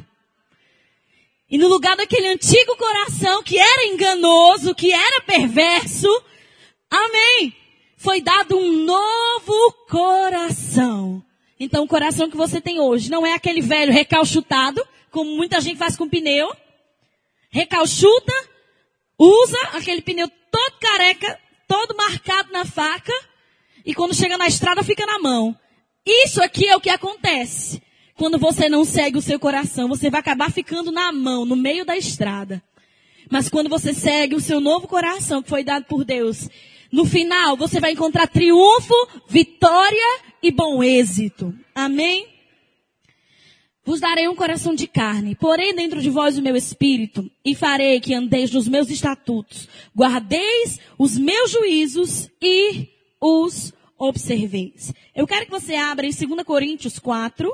E 1.50 1.56
no 1.56 1.66
lugar 1.66 1.96
daquele 1.96 2.28
antigo 2.28 2.76
coração 2.76 3.42
que 3.42 3.58
era 3.58 3.86
enganoso, 3.86 4.74
que 4.74 4.92
era 4.92 5.22
perverso, 5.22 6.08
amém, 6.90 7.54
foi 8.02 8.20
dado 8.20 8.58
um 8.58 8.84
novo 8.84 9.72
coração. 9.88 11.22
Então 11.58 11.84
o 11.84 11.88
coração 11.88 12.28
que 12.28 12.36
você 12.36 12.60
tem 12.60 12.80
hoje 12.80 13.08
não 13.08 13.24
é 13.24 13.32
aquele 13.32 13.60
velho 13.60 13.92
recalchutado, 13.92 14.84
como 15.08 15.36
muita 15.36 15.60
gente 15.60 15.78
faz 15.78 15.96
com 15.96 16.08
pneu. 16.08 16.52
Recalchuta, 17.48 18.32
usa 19.16 19.56
aquele 19.74 20.02
pneu 20.02 20.28
todo 20.28 20.80
careca, 20.80 21.38
todo 21.68 21.96
marcado 21.96 22.52
na 22.52 22.64
faca, 22.64 23.12
e 23.86 23.94
quando 23.94 24.16
chega 24.16 24.36
na 24.36 24.48
estrada 24.48 24.82
fica 24.82 25.06
na 25.06 25.20
mão. 25.20 25.56
Isso 26.04 26.42
aqui 26.42 26.66
é 26.66 26.74
o 26.74 26.80
que 26.80 26.90
acontece. 26.90 27.80
Quando 28.16 28.36
você 28.36 28.68
não 28.68 28.84
segue 28.84 29.16
o 29.16 29.22
seu 29.22 29.38
coração, 29.38 29.88
você 29.88 30.10
vai 30.10 30.18
acabar 30.18 30.50
ficando 30.50 30.90
na 30.90 31.12
mão, 31.12 31.44
no 31.44 31.54
meio 31.54 31.84
da 31.84 31.96
estrada. 31.96 32.60
Mas 33.30 33.48
quando 33.48 33.70
você 33.70 33.94
segue 33.94 34.34
o 34.34 34.40
seu 34.40 34.60
novo 34.60 34.88
coração 34.88 35.40
que 35.40 35.48
foi 35.48 35.62
dado 35.62 35.84
por 35.84 36.04
Deus, 36.04 36.48
no 36.92 37.06
final 37.06 37.56
você 37.56 37.80
vai 37.80 37.92
encontrar 37.92 38.28
triunfo, 38.28 38.94
vitória 39.26 40.20
e 40.42 40.50
bom 40.50 40.82
êxito. 40.84 41.54
Amém? 41.74 42.28
Vos 43.84 43.98
darei 43.98 44.28
um 44.28 44.36
coração 44.36 44.74
de 44.74 44.86
carne, 44.86 45.34
porém 45.34 45.74
dentro 45.74 46.00
de 46.00 46.08
vós 46.08 46.38
o 46.38 46.42
meu 46.42 46.54
espírito, 46.54 47.28
e 47.44 47.52
farei 47.52 47.98
que 47.98 48.14
andeis 48.14 48.52
nos 48.52 48.68
meus 48.68 48.88
estatutos, 48.90 49.68
guardeis 49.96 50.78
os 50.96 51.18
meus 51.18 51.50
juízos 51.50 52.30
e 52.40 52.88
os 53.20 53.72
observeis. 53.98 54.92
Eu 55.14 55.26
quero 55.26 55.46
que 55.46 55.50
você 55.50 55.74
abra 55.74 56.06
em 56.06 56.10
2 56.10 56.44
Coríntios 56.44 56.98
4. 57.00 57.52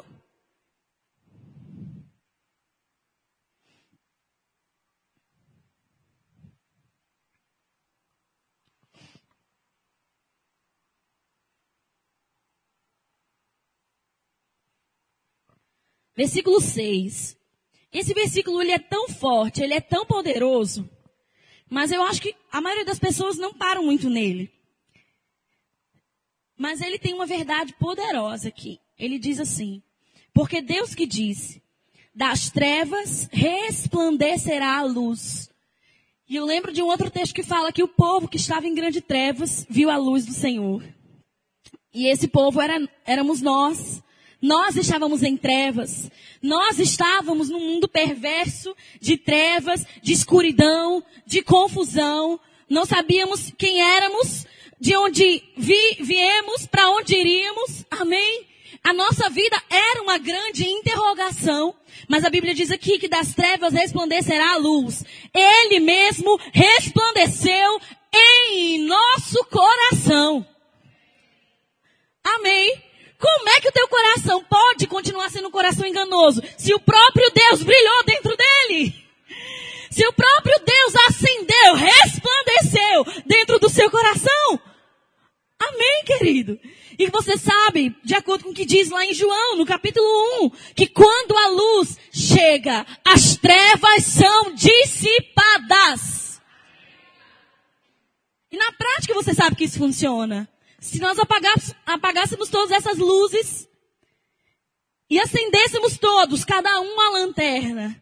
Versículo 16.18 16.60
6. 16.60 17.36
Esse 17.92 18.12
versículo 18.12 18.60
ele 18.60 18.72
é 18.72 18.78
tão 18.80 19.08
forte, 19.08 19.62
ele 19.62 19.72
é 19.72 19.80
tão 19.80 20.04
poderoso, 20.04 20.90
mas 21.70 21.92
eu 21.92 22.02
acho 22.02 22.20
que 22.20 22.34
a 22.50 22.60
maioria 22.60 22.84
das 22.84 22.98
pessoas 22.98 23.38
não 23.38 23.54
param 23.54 23.84
muito 23.84 24.10
nele. 24.10 24.50
Mas 26.56 26.80
ele 26.80 26.98
tem 26.98 27.14
uma 27.14 27.24
verdade 27.24 27.72
poderosa 27.74 28.48
aqui. 28.48 28.80
Ele 28.98 29.16
diz 29.16 29.38
assim: 29.38 29.80
Porque 30.34 30.60
Deus 30.60 30.92
que 30.92 31.06
disse, 31.06 31.62
das 32.12 32.50
trevas 32.50 33.28
resplandecerá 33.30 34.76
a 34.76 34.82
luz. 34.82 35.48
E 36.28 36.34
eu 36.34 36.44
lembro 36.44 36.72
de 36.72 36.82
um 36.82 36.86
outro 36.86 37.12
texto 37.12 37.32
que 37.32 37.44
fala 37.44 37.72
que 37.72 37.84
o 37.84 37.88
povo 37.88 38.26
que 38.26 38.38
estava 38.38 38.66
em 38.66 38.74
grande 38.74 39.00
trevas 39.00 39.64
viu 39.70 39.88
a 39.88 39.96
luz 39.96 40.26
do 40.26 40.32
Senhor. 40.32 40.82
E 41.94 42.08
esse 42.08 42.26
povo 42.26 42.60
era, 42.60 42.76
éramos 43.06 43.40
nós. 43.40 44.02
Nós 44.40 44.76
estávamos 44.76 45.22
em 45.22 45.36
trevas. 45.36 46.10
Nós 46.40 46.78
estávamos 46.78 47.48
num 47.48 47.60
mundo 47.60 47.88
perverso 47.88 48.74
de 49.00 49.16
trevas, 49.16 49.84
de 50.00 50.12
escuridão, 50.12 51.02
de 51.26 51.42
confusão. 51.42 52.38
Não 52.68 52.84
sabíamos 52.84 53.52
quem 53.58 53.80
éramos, 53.80 54.46
de 54.80 54.96
onde 54.96 55.42
vi, 55.56 55.96
viemos, 56.00 56.66
para 56.66 56.90
onde 56.90 57.16
iríamos. 57.16 57.84
Amém? 57.90 58.46
A 58.84 58.92
nossa 58.92 59.28
vida 59.28 59.60
era 59.68 60.02
uma 60.02 60.18
grande 60.18 60.64
interrogação. 60.68 61.74
Mas 62.08 62.24
a 62.24 62.30
Bíblia 62.30 62.54
diz 62.54 62.70
aqui 62.70 62.98
que 62.98 63.08
das 63.08 63.34
trevas 63.34 63.74
resplandecerá 63.74 64.52
a 64.52 64.56
luz. 64.56 65.04
Ele 65.34 65.80
mesmo 65.80 66.38
resplandeceu 66.52 67.80
em 68.14 68.86
nosso 68.86 69.44
coração. 69.46 70.46
Amém? 72.22 72.87
Como 73.18 73.48
é 73.48 73.60
que 73.60 73.68
o 73.68 73.72
teu 73.72 73.88
coração 73.88 74.44
pode 74.44 74.86
continuar 74.86 75.28
sendo 75.28 75.48
um 75.48 75.50
coração 75.50 75.86
enganoso 75.86 76.40
se 76.56 76.72
o 76.72 76.80
próprio 76.80 77.30
Deus 77.32 77.62
brilhou 77.62 78.04
dentro 78.04 78.36
dele? 78.36 78.94
Se 79.90 80.06
o 80.06 80.12
próprio 80.12 80.54
Deus 80.64 80.94
acendeu, 81.08 81.74
resplandeceu 81.74 83.22
dentro 83.26 83.58
do 83.58 83.68
seu 83.68 83.90
coração? 83.90 84.60
Amém, 85.58 86.04
querido? 86.06 86.60
E 86.96 87.08
você 87.10 87.36
sabe, 87.36 87.96
de 88.04 88.14
acordo 88.14 88.44
com 88.44 88.50
o 88.50 88.54
que 88.54 88.64
diz 88.64 88.90
lá 88.90 89.04
em 89.04 89.12
João, 89.12 89.56
no 89.56 89.66
capítulo 89.66 90.06
1, 90.44 90.50
que 90.74 90.86
quando 90.86 91.36
a 91.36 91.48
luz 91.48 91.98
chega, 92.12 92.86
as 93.04 93.36
trevas 93.36 94.04
são 94.04 94.54
dissipadas. 94.54 96.40
E 98.50 98.56
na 98.56 98.70
prática 98.72 99.14
você 99.14 99.34
sabe 99.34 99.56
que 99.56 99.64
isso 99.64 99.78
funciona. 99.78 100.48
Se 100.80 101.00
nós 101.00 101.18
apagássemos 101.86 102.48
todas 102.48 102.70
essas 102.70 102.98
luzes 102.98 103.68
e 105.10 105.18
acendêssemos 105.18 105.98
todos, 105.98 106.44
cada 106.44 106.80
um 106.80 106.92
uma 106.94 107.10
lanterna, 107.10 108.00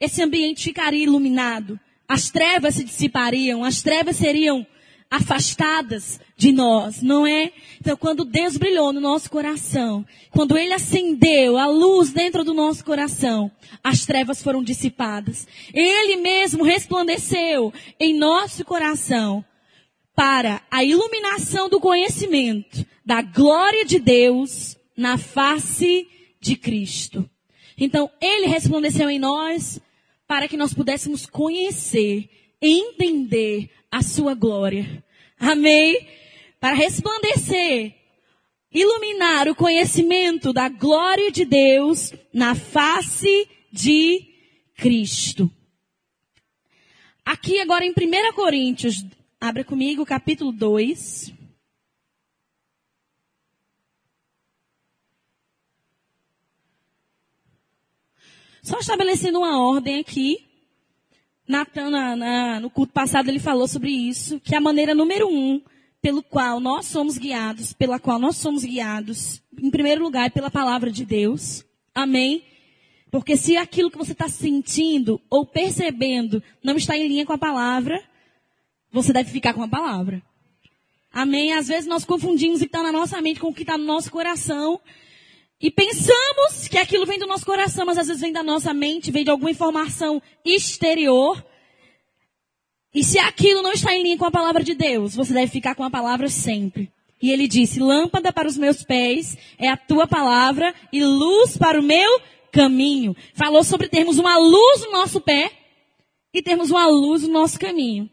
esse 0.00 0.22
ambiente 0.22 0.64
ficaria 0.64 1.04
iluminado. 1.04 1.78
As 2.08 2.30
trevas 2.30 2.76
se 2.76 2.84
dissipariam, 2.84 3.64
as 3.64 3.82
trevas 3.82 4.16
seriam 4.16 4.66
afastadas 5.10 6.18
de 6.36 6.50
nós, 6.50 7.02
não 7.02 7.26
é? 7.26 7.52
Então, 7.80 7.96
quando 7.96 8.24
Deus 8.24 8.56
brilhou 8.56 8.92
no 8.92 9.00
nosso 9.00 9.30
coração, 9.30 10.04
quando 10.30 10.56
Ele 10.56 10.72
acendeu 10.72 11.56
a 11.56 11.66
luz 11.66 12.10
dentro 12.10 12.42
do 12.42 12.52
nosso 12.52 12.84
coração, 12.84 13.50
as 13.82 14.04
trevas 14.06 14.42
foram 14.42 14.62
dissipadas. 14.62 15.46
Ele 15.72 16.16
mesmo 16.16 16.64
resplandeceu 16.64 17.72
em 18.00 18.18
nosso 18.18 18.64
coração 18.64 19.44
para 20.14 20.62
a 20.70 20.84
iluminação 20.84 21.68
do 21.68 21.80
conhecimento 21.80 22.86
da 23.04 23.20
glória 23.20 23.84
de 23.84 23.98
Deus 23.98 24.76
na 24.96 25.18
face 25.18 26.08
de 26.40 26.56
Cristo. 26.56 27.28
Então, 27.76 28.10
Ele 28.20 28.46
resplandeceu 28.46 29.10
em 29.10 29.18
nós 29.18 29.80
para 30.26 30.46
que 30.46 30.56
nós 30.56 30.72
pudéssemos 30.72 31.26
conhecer, 31.26 32.28
entender 32.62 33.68
a 33.90 34.02
Sua 34.02 34.34
glória. 34.34 35.04
Amém? 35.38 36.06
Para 36.60 36.74
resplandecer, 36.74 37.94
iluminar 38.72 39.48
o 39.48 39.54
conhecimento 39.54 40.52
da 40.52 40.68
glória 40.68 41.30
de 41.30 41.44
Deus 41.44 42.12
na 42.32 42.54
face 42.54 43.48
de 43.72 44.24
Cristo. 44.76 45.50
Aqui 47.24 47.58
agora 47.58 47.84
em 47.84 47.90
1 47.90 48.32
Coríntios 48.34 49.04
Abra 49.44 49.62
comigo 49.62 50.06
capítulo 50.06 50.50
2. 50.50 51.34
Só 58.62 58.78
estabelecendo 58.78 59.40
uma 59.40 59.60
ordem 59.60 60.00
aqui. 60.00 60.46
Natan, 61.46 61.90
na, 61.90 62.16
na, 62.16 62.60
no 62.60 62.70
culto 62.70 62.94
passado, 62.94 63.28
ele 63.28 63.38
falou 63.38 63.68
sobre 63.68 63.90
isso, 63.90 64.40
que 64.40 64.54
a 64.54 64.60
maneira 64.62 64.94
número 64.94 65.28
um 65.28 65.60
pelo 66.00 66.22
qual 66.22 66.58
nós 66.58 66.86
somos 66.86 67.18
guiados, 67.18 67.74
pela 67.74 68.00
qual 68.00 68.18
nós 68.18 68.38
somos 68.38 68.64
guiados, 68.64 69.42
em 69.60 69.70
primeiro 69.70 70.02
lugar, 70.02 70.28
é 70.28 70.30
pela 70.30 70.50
palavra 70.50 70.90
de 70.90 71.04
Deus. 71.04 71.62
Amém? 71.94 72.44
Porque 73.10 73.36
se 73.36 73.58
aquilo 73.58 73.90
que 73.90 73.98
você 73.98 74.12
está 74.12 74.26
sentindo 74.26 75.20
ou 75.28 75.44
percebendo 75.44 76.42
não 76.62 76.76
está 76.76 76.96
em 76.96 77.06
linha 77.06 77.26
com 77.26 77.34
a 77.34 77.38
palavra, 77.38 78.02
você 78.94 79.12
deve 79.12 79.28
ficar 79.28 79.52
com 79.52 79.62
a 79.62 79.68
palavra. 79.68 80.22
Amém? 81.12 81.52
Às 81.52 81.66
vezes 81.66 81.86
nós 81.86 82.04
confundimos 82.04 82.58
o 82.58 82.60
que 82.60 82.66
está 82.66 82.80
na 82.80 82.92
nossa 82.92 83.20
mente 83.20 83.40
com 83.40 83.48
o 83.48 83.54
que 83.54 83.62
está 83.62 83.76
no 83.76 83.84
nosso 83.84 84.08
coração. 84.08 84.80
E 85.60 85.68
pensamos 85.68 86.68
que 86.70 86.78
aquilo 86.78 87.04
vem 87.04 87.18
do 87.18 87.26
nosso 87.26 87.44
coração, 87.44 87.84
mas 87.84 87.98
às 87.98 88.06
vezes 88.06 88.22
vem 88.22 88.32
da 88.32 88.42
nossa 88.42 88.72
mente, 88.72 89.10
vem 89.10 89.24
de 89.24 89.30
alguma 89.30 89.50
informação 89.50 90.22
exterior. 90.44 91.44
E 92.94 93.02
se 93.02 93.18
aquilo 93.18 93.62
não 93.62 93.72
está 93.72 93.92
em 93.92 94.02
linha 94.02 94.16
com 94.16 94.26
a 94.26 94.30
palavra 94.30 94.62
de 94.62 94.74
Deus, 94.74 95.16
você 95.16 95.32
deve 95.32 95.50
ficar 95.50 95.74
com 95.74 95.82
a 95.82 95.90
palavra 95.90 96.28
sempre. 96.28 96.88
E 97.20 97.32
ele 97.32 97.48
disse: 97.48 97.80
Lâmpada 97.80 98.32
para 98.32 98.46
os 98.46 98.56
meus 98.56 98.84
pés 98.84 99.36
é 99.58 99.68
a 99.68 99.76
tua 99.76 100.06
palavra 100.06 100.72
e 100.92 101.04
luz 101.04 101.56
para 101.56 101.80
o 101.80 101.82
meu 101.82 102.20
caminho. 102.52 103.16
Falou 103.34 103.64
sobre 103.64 103.88
termos 103.88 104.18
uma 104.18 104.38
luz 104.38 104.82
no 104.82 104.92
nosso 104.92 105.20
pé 105.20 105.50
e 106.32 106.40
termos 106.40 106.70
uma 106.70 106.86
luz 106.86 107.24
no 107.24 107.32
nosso 107.32 107.58
caminho. 107.58 108.08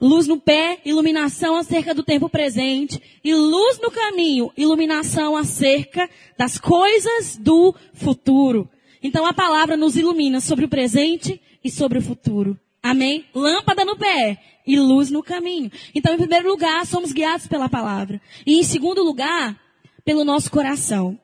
Luz 0.00 0.26
no 0.26 0.38
pé, 0.38 0.80
iluminação 0.84 1.56
acerca 1.56 1.94
do 1.94 2.02
tempo 2.02 2.28
presente. 2.28 3.00
E 3.24 3.34
luz 3.34 3.78
no 3.80 3.90
caminho, 3.90 4.52
iluminação 4.56 5.36
acerca 5.36 6.08
das 6.36 6.58
coisas 6.58 7.36
do 7.36 7.74
futuro. 7.94 8.68
Então 9.02 9.24
a 9.24 9.32
palavra 9.32 9.76
nos 9.76 9.96
ilumina 9.96 10.40
sobre 10.40 10.66
o 10.66 10.68
presente 10.68 11.40
e 11.64 11.70
sobre 11.70 11.98
o 11.98 12.02
futuro. 12.02 12.58
Amém? 12.82 13.24
Lâmpada 13.34 13.84
no 13.84 13.96
pé 13.96 14.38
e 14.66 14.78
luz 14.78 15.10
no 15.10 15.22
caminho. 15.22 15.72
Então, 15.94 16.14
em 16.14 16.18
primeiro 16.18 16.48
lugar, 16.48 16.86
somos 16.86 17.12
guiados 17.12 17.46
pela 17.46 17.68
palavra. 17.68 18.20
E 18.46 18.58
em 18.58 18.62
segundo 18.62 19.02
lugar, 19.02 19.58
pelo 20.04 20.24
nosso 20.24 20.50
coração. 20.50 21.18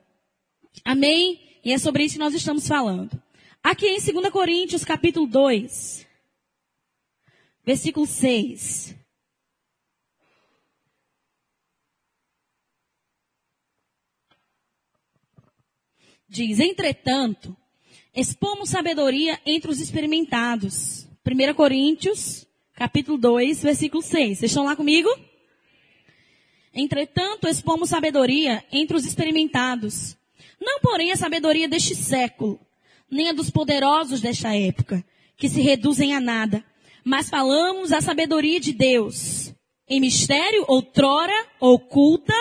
Amém? 0.84 1.40
E 1.64 1.72
é 1.72 1.78
sobre 1.78 2.04
isso 2.04 2.14
que 2.14 2.20
nós 2.20 2.34
estamos 2.34 2.66
falando. 2.66 3.10
Aqui 3.62 3.86
em 3.86 4.00
2 4.00 4.30
Coríntios, 4.30 4.84
capítulo 4.84 5.26
2 5.26 6.06
versículo 7.64 8.06
6. 8.06 8.94
Diz, 16.28 16.60
entretanto, 16.60 17.54
expomos 18.14 18.70
sabedoria 18.70 19.38
entre 19.44 19.70
os 19.70 19.80
experimentados. 19.80 21.06
1 21.26 21.54
Coríntios, 21.54 22.46
capítulo 22.74 23.18
2, 23.18 23.62
versículo 23.62 24.02
6. 24.02 24.38
Vocês 24.38 24.50
estão 24.50 24.64
lá 24.64 24.74
comigo? 24.74 25.08
Entretanto, 26.74 27.46
expomos 27.46 27.90
sabedoria 27.90 28.64
entre 28.72 28.96
os 28.96 29.04
experimentados. 29.04 30.16
Não, 30.58 30.80
porém, 30.80 31.12
a 31.12 31.16
sabedoria 31.16 31.68
deste 31.68 31.94
século, 31.94 32.58
nem 33.10 33.28
a 33.28 33.32
dos 33.32 33.50
poderosos 33.50 34.22
desta 34.22 34.56
época, 34.56 35.04
que 35.36 35.50
se 35.50 35.60
reduzem 35.60 36.14
a 36.14 36.20
nada 36.20 36.64
mas 37.04 37.28
falamos 37.28 37.92
a 37.92 38.00
sabedoria 38.00 38.60
de 38.60 38.72
Deus 38.72 39.52
em 39.88 40.00
mistério 40.00 40.64
outrora 40.68 41.34
oculta, 41.60 42.34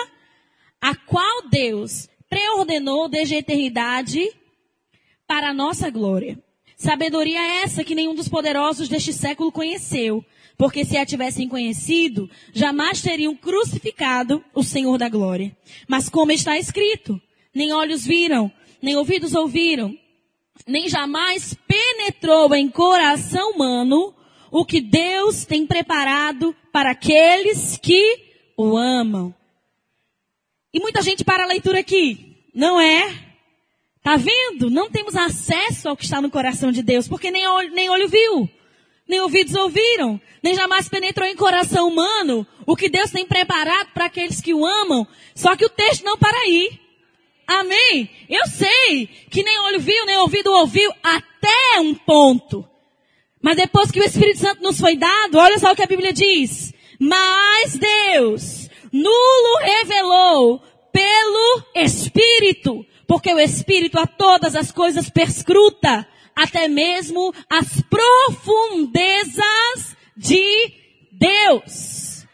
a 0.80 0.94
qual 0.94 1.48
Deus 1.50 2.08
preordenou 2.28 3.08
desde 3.08 3.34
a 3.34 3.38
eternidade 3.38 4.26
para 5.26 5.50
a 5.50 5.54
nossa 5.54 5.90
glória. 5.90 6.42
Sabedoria 6.76 7.62
essa 7.62 7.84
que 7.84 7.94
nenhum 7.94 8.14
dos 8.14 8.28
poderosos 8.28 8.88
deste 8.88 9.12
século 9.12 9.52
conheceu, 9.52 10.24
porque 10.56 10.84
se 10.84 10.96
a 10.96 11.04
tivessem 11.04 11.46
conhecido, 11.46 12.28
jamais 12.52 13.02
teriam 13.02 13.36
crucificado 13.36 14.42
o 14.54 14.62
Senhor 14.62 14.96
da 14.96 15.08
glória. 15.08 15.56
Mas 15.86 16.08
como 16.08 16.32
está 16.32 16.58
escrito, 16.58 17.20
nem 17.54 17.72
olhos 17.72 18.06
viram, 18.06 18.50
nem 18.80 18.96
ouvidos 18.96 19.34
ouviram, 19.34 19.94
nem 20.66 20.88
jamais 20.88 21.54
penetrou 21.66 22.54
em 22.54 22.68
coração 22.68 23.52
humano 23.52 24.14
o 24.52 24.66
que 24.66 24.82
Deus 24.82 25.46
tem 25.46 25.66
preparado 25.66 26.54
para 26.70 26.90
aqueles 26.90 27.78
que 27.78 28.18
o 28.54 28.76
amam. 28.76 29.34
E 30.74 30.78
muita 30.78 31.00
gente 31.00 31.24
para 31.24 31.44
a 31.44 31.46
leitura 31.46 31.80
aqui, 31.80 32.36
não 32.54 32.78
é? 32.78 33.32
Tá 34.02 34.16
vendo? 34.16 34.68
Não 34.68 34.90
temos 34.90 35.16
acesso 35.16 35.88
ao 35.88 35.96
que 35.96 36.04
está 36.04 36.20
no 36.20 36.30
coração 36.30 36.70
de 36.70 36.82
Deus, 36.82 37.08
porque 37.08 37.30
nem 37.30 37.46
olho, 37.46 37.72
nem 37.72 37.88
olho 37.88 38.06
viu, 38.08 38.48
nem 39.08 39.20
ouvidos 39.20 39.54
ouviram, 39.54 40.20
nem 40.42 40.54
jamais 40.54 40.86
penetrou 40.86 41.26
em 41.26 41.36
coração 41.36 41.88
humano 41.88 42.46
o 42.66 42.76
que 42.76 42.90
Deus 42.90 43.10
tem 43.10 43.24
preparado 43.24 43.88
para 43.94 44.04
aqueles 44.04 44.42
que 44.42 44.52
o 44.52 44.66
amam. 44.66 45.06
Só 45.34 45.56
que 45.56 45.64
o 45.64 45.70
texto 45.70 46.04
não 46.04 46.18
para 46.18 46.36
aí. 46.40 46.78
Amém? 47.46 48.10
Eu 48.28 48.46
sei 48.46 49.06
que 49.30 49.42
nem 49.42 49.58
olho 49.60 49.80
viu, 49.80 50.04
nem 50.04 50.18
ouvido 50.18 50.52
ouviu, 50.52 50.92
até 51.02 51.80
um 51.80 51.94
ponto. 51.94 52.68
Mas 53.42 53.56
depois 53.56 53.90
que 53.90 54.00
o 54.00 54.04
Espírito 54.04 54.38
Santo 54.38 54.62
nos 54.62 54.78
foi 54.78 54.96
dado, 54.96 55.36
olha 55.36 55.58
só 55.58 55.72
o 55.72 55.76
que 55.76 55.82
a 55.82 55.86
Bíblia 55.86 56.12
diz. 56.12 56.72
Mas 56.98 57.76
Deus 57.76 58.70
nulo 58.92 59.58
revelou 59.62 60.62
pelo 60.92 61.64
Espírito, 61.74 62.86
porque 63.06 63.32
o 63.32 63.40
Espírito 63.40 63.98
a 63.98 64.06
todas 64.06 64.54
as 64.54 64.70
coisas 64.70 65.08
perscruta, 65.08 66.06
até 66.36 66.68
mesmo 66.68 67.34
as 67.48 67.80
profundezas 67.90 69.42
de 70.16 70.72
Deus. 71.10 72.26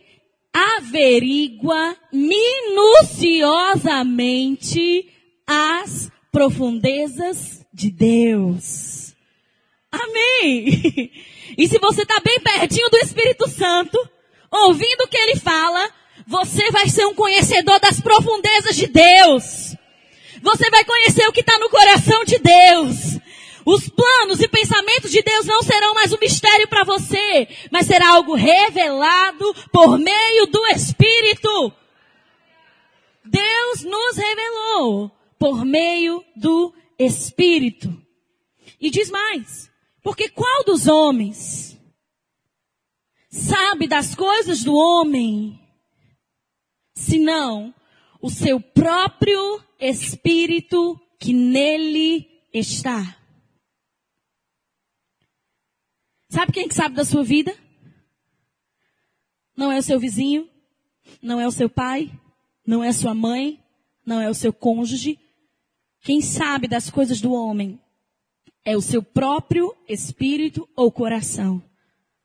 averigua 0.54 1.96
minuciosamente 2.12 5.10
as 5.48 6.12
profundezas 6.32 7.66
de 7.74 7.90
Deus. 7.90 9.16
Amém! 9.92 11.12
E 11.58 11.68
se 11.68 11.80
você 11.80 12.04
está 12.04 12.20
bem 12.20 12.40
pertinho 12.40 12.88
do 12.92 12.98
Espírito 12.98 13.50
Santo, 13.50 13.98
ouvindo 14.52 15.02
o 15.02 15.08
que 15.08 15.18
ele 15.18 15.36
fala, 15.38 15.90
você 16.28 16.70
vai 16.70 16.88
ser 16.88 17.06
um 17.08 17.16
conhecedor 17.16 17.80
das 17.80 18.00
profundezas 18.00 18.76
de 18.76 18.86
Deus. 18.86 19.76
Você 20.44 20.70
vai 20.70 20.86
conhecer 20.86 21.28
o 21.28 21.32
que 21.32 21.40
está 21.40 21.58
no 21.58 21.70
coração 21.70 22.24
de 22.26 22.38
Deus. 22.38 23.18
Os 23.66 23.90
planos 23.90 24.40
e 24.40 24.48
pensamentos 24.48 25.10
de 25.10 25.22
Deus 25.22 25.46
não 25.46 25.64
serão 25.64 25.94
mais 25.94 26.14
um 26.14 26.20
mistério 26.20 26.68
para 26.68 26.84
você, 26.84 27.48
mas 27.72 27.88
será 27.88 28.10
algo 28.10 28.36
revelado 28.36 29.54
por 29.74 29.98
meio 29.98 30.46
do 30.46 30.66
Espírito. 30.68 31.74
Deus 33.26 33.84
nos 33.84 34.16
revelou 34.16 35.12
por 35.40 35.66
meio 35.66 36.24
do 36.36 36.74
Espírito. 37.00 37.94
E 38.80 38.90
diz 38.90 39.10
mais. 39.10 39.67
Porque 40.08 40.30
qual 40.30 40.64
dos 40.64 40.88
homens 40.88 41.78
sabe 43.30 43.90
das 43.90 44.16
coisas 44.16 44.64
do 44.64 44.74
homem, 44.74 45.60
senão 46.96 47.76
o 48.22 48.30
seu 48.30 48.58
próprio 48.58 49.62
espírito 49.78 50.98
que 51.20 51.34
nele 51.34 52.26
está? 52.54 53.20
Sabe 56.30 56.54
quem 56.54 56.70
que 56.70 56.74
sabe 56.74 56.96
da 56.96 57.04
sua 57.04 57.22
vida? 57.22 57.54
Não 59.58 59.70
é 59.70 59.78
o 59.78 59.84
seu 59.84 60.00
vizinho, 60.00 60.50
não 61.22 61.38
é 61.38 61.46
o 61.46 61.52
seu 61.52 61.70
pai, 61.70 62.10
não 62.66 62.82
é 62.82 62.88
a 62.88 62.94
sua 62.94 63.14
mãe, 63.14 63.62
não 64.06 64.22
é 64.22 64.30
o 64.30 64.34
seu 64.34 64.54
cônjuge. 64.54 65.20
Quem 66.00 66.22
sabe 66.22 66.66
das 66.66 66.90
coisas 66.90 67.20
do 67.20 67.34
homem 67.34 67.78
é 68.64 68.76
o 68.76 68.82
seu 68.82 69.02
próprio 69.02 69.76
espírito 69.88 70.68
ou 70.76 70.92
coração 70.92 71.64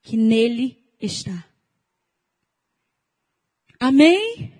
que 0.02 0.16
nele 0.16 0.78
está. 1.00 1.46
Amém? 3.78 4.52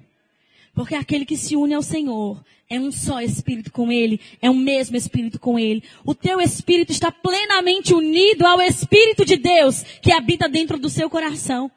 Porque 0.74 0.94
aquele 0.94 1.26
que 1.26 1.36
se 1.36 1.54
une 1.54 1.74
ao 1.74 1.82
Senhor 1.82 2.42
é 2.68 2.80
um 2.80 2.90
só 2.90 3.20
espírito 3.20 3.70
com 3.70 3.92
Ele, 3.92 4.20
é 4.40 4.50
um 4.50 4.56
mesmo 4.56 4.96
espírito 4.96 5.38
com 5.38 5.58
Ele. 5.58 5.84
O 6.04 6.14
teu 6.14 6.40
espírito 6.40 6.90
está 6.90 7.12
plenamente 7.12 7.92
unido 7.92 8.46
ao 8.46 8.60
Espírito 8.60 9.24
de 9.24 9.36
Deus 9.36 9.82
que 10.00 10.10
habita 10.10 10.48
dentro 10.48 10.78
do 10.78 10.88
seu 10.88 11.10
coração. 11.10 11.70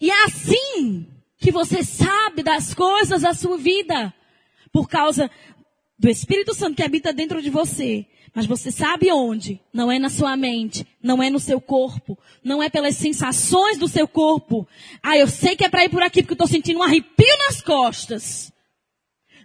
E 0.00 0.10
é 0.10 0.24
assim 0.24 1.06
que 1.36 1.52
você 1.52 1.84
sabe 1.84 2.42
das 2.42 2.72
coisas 2.72 3.22
da 3.22 3.34
sua 3.34 3.58
vida. 3.58 4.14
Por 4.72 4.88
causa 4.88 5.30
do 6.02 6.10
Espírito 6.10 6.52
Santo 6.52 6.74
que 6.74 6.82
habita 6.82 7.12
dentro 7.12 7.40
de 7.40 7.48
você. 7.48 8.04
Mas 8.34 8.44
você 8.44 8.72
sabe 8.72 9.12
onde? 9.12 9.60
Não 9.72 9.92
é 9.92 10.00
na 10.00 10.10
sua 10.10 10.36
mente, 10.36 10.84
não 11.00 11.22
é 11.22 11.30
no 11.30 11.38
seu 11.38 11.60
corpo, 11.60 12.18
não 12.42 12.60
é 12.60 12.68
pelas 12.68 12.96
sensações 12.96 13.78
do 13.78 13.86
seu 13.86 14.08
corpo. 14.08 14.66
Ah, 15.00 15.16
eu 15.16 15.28
sei 15.28 15.54
que 15.54 15.64
é 15.64 15.68
para 15.68 15.84
ir 15.84 15.90
por 15.90 16.02
aqui 16.02 16.20
porque 16.22 16.32
eu 16.32 16.34
estou 16.34 16.48
sentindo 16.48 16.80
um 16.80 16.82
arrepio 16.82 17.38
nas 17.46 17.62
costas. 17.62 18.52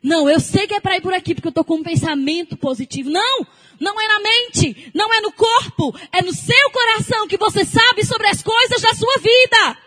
Não, 0.01 0.27
eu 0.27 0.39
sei 0.39 0.65
que 0.65 0.73
é 0.73 0.79
para 0.79 0.97
ir 0.97 1.01
por 1.01 1.13
aqui 1.13 1.35
porque 1.35 1.47
eu 1.47 1.51
estou 1.51 1.63
com 1.63 1.75
um 1.75 1.83
pensamento 1.83 2.57
positivo. 2.57 3.11
Não, 3.11 3.45
não 3.79 4.01
é 4.01 4.07
na 4.07 4.19
mente, 4.19 4.91
não 4.95 5.13
é 5.13 5.21
no 5.21 5.31
corpo, 5.31 5.95
é 6.11 6.23
no 6.23 6.33
seu 6.33 6.71
coração 6.71 7.27
que 7.27 7.37
você 7.37 7.63
sabe 7.65 8.03
sobre 8.03 8.25
as 8.25 8.41
coisas 8.41 8.81
da 8.81 8.95
sua 8.95 9.17
vida. 9.19 9.77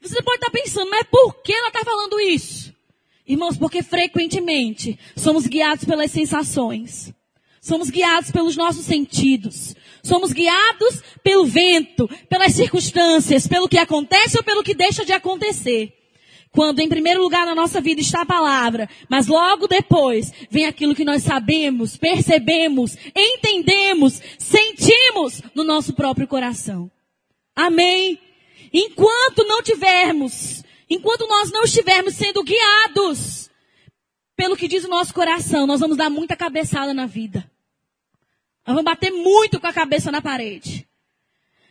Você 0.00 0.20
pode 0.22 0.38
estar 0.38 0.50
pensando, 0.50 0.90
mas 0.90 1.06
por 1.08 1.40
que 1.40 1.52
ela 1.52 1.68
está 1.68 1.84
falando 1.84 2.18
isso? 2.18 2.61
Irmãos, 3.26 3.56
porque 3.56 3.82
frequentemente 3.82 4.98
somos 5.16 5.46
guiados 5.46 5.84
pelas 5.84 6.10
sensações. 6.10 7.12
Somos 7.60 7.90
guiados 7.90 8.32
pelos 8.32 8.56
nossos 8.56 8.84
sentidos. 8.84 9.76
Somos 10.02 10.32
guiados 10.32 11.00
pelo 11.22 11.46
vento, 11.46 12.08
pelas 12.28 12.52
circunstâncias, 12.54 13.46
pelo 13.46 13.68
que 13.68 13.78
acontece 13.78 14.36
ou 14.36 14.42
pelo 14.42 14.64
que 14.64 14.74
deixa 14.74 15.04
de 15.04 15.12
acontecer. 15.12 15.92
Quando 16.50 16.80
em 16.80 16.88
primeiro 16.88 17.22
lugar 17.22 17.46
na 17.46 17.54
nossa 17.54 17.80
vida 17.80 18.00
está 18.00 18.22
a 18.22 18.26
palavra, 18.26 18.88
mas 19.08 19.26
logo 19.26 19.66
depois 19.66 20.32
vem 20.50 20.66
aquilo 20.66 20.94
que 20.94 21.04
nós 21.04 21.22
sabemos, 21.22 21.96
percebemos, 21.96 22.98
entendemos, 23.16 24.20
sentimos 24.36 25.40
no 25.54 25.64
nosso 25.64 25.94
próprio 25.94 26.26
coração. 26.26 26.90
Amém? 27.56 28.18
Enquanto 28.70 29.44
não 29.44 29.62
tivermos, 29.62 30.62
enquanto 30.94 31.26
nós 31.26 31.50
não 31.50 31.64
estivermos 31.64 32.14
sendo 32.14 32.42
guiados 32.42 33.50
pelo 34.36 34.56
que 34.56 34.68
diz 34.68 34.84
o 34.84 34.88
nosso 34.88 35.14
coração, 35.14 35.66
nós 35.66 35.80
vamos 35.80 35.96
dar 35.96 36.10
muita 36.10 36.36
cabeçada 36.36 36.92
na 36.92 37.06
vida. 37.06 37.50
Nós 38.66 38.74
vamos 38.76 38.84
bater 38.84 39.10
muito 39.10 39.60
com 39.60 39.66
a 39.66 39.72
cabeça 39.72 40.10
na 40.10 40.22
parede. 40.22 40.86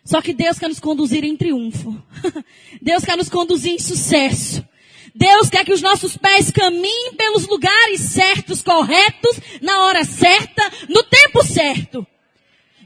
Só 0.03 0.21
que 0.21 0.33
Deus 0.33 0.57
quer 0.57 0.67
nos 0.67 0.79
conduzir 0.79 1.23
em 1.23 1.37
triunfo. 1.37 2.01
Deus 2.81 3.03
quer 3.03 3.15
nos 3.15 3.29
conduzir 3.29 3.73
em 3.73 3.79
sucesso. 3.79 4.65
Deus 5.13 5.49
quer 5.49 5.65
que 5.65 5.73
os 5.73 5.81
nossos 5.81 6.17
pés 6.17 6.51
caminhem 6.51 7.13
pelos 7.15 7.47
lugares 7.47 8.01
certos, 8.01 8.61
corretos, 8.61 9.37
na 9.61 9.83
hora 9.83 10.03
certa, 10.03 10.63
no 10.89 11.03
tempo 11.03 11.43
certo. 11.43 12.05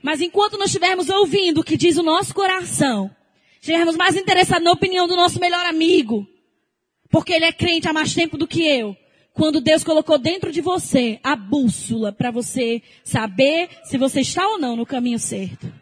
Mas 0.01 0.21
enquanto 0.21 0.57
nós 0.57 0.67
estivermos 0.67 1.09
ouvindo 1.09 1.61
o 1.61 1.63
que 1.63 1.77
diz 1.77 1.97
o 1.97 2.03
nosso 2.03 2.33
coração, 2.33 3.09
estivermos 3.65 3.95
mais 3.97 4.15
interessados 4.15 4.63
na 4.63 4.71
opinião 4.71 5.07
do 5.07 5.15
nosso 5.15 5.39
melhor 5.39 5.65
amigo, 5.65 6.27
porque 7.09 7.33
ele 7.33 7.45
é 7.45 7.51
crente 7.51 7.87
há 7.87 7.93
mais 7.93 8.13
tempo 8.13 8.37
do 8.37 8.47
que 8.47 8.63
eu, 8.63 8.95
quando 9.33 9.59
Deus 9.59 9.83
colocou 9.83 10.19
dentro 10.19 10.51
de 10.51 10.61
você 10.61 11.19
a 11.23 11.35
bússola 11.35 12.13
para 12.13 12.29
você 12.29 12.83
saber 13.03 13.67
se 13.83 13.97
você 13.97 14.21
está 14.21 14.47
ou 14.47 14.59
não 14.59 14.75
no 14.75 14.85
caminho 14.85 15.17
certo. 15.17 15.73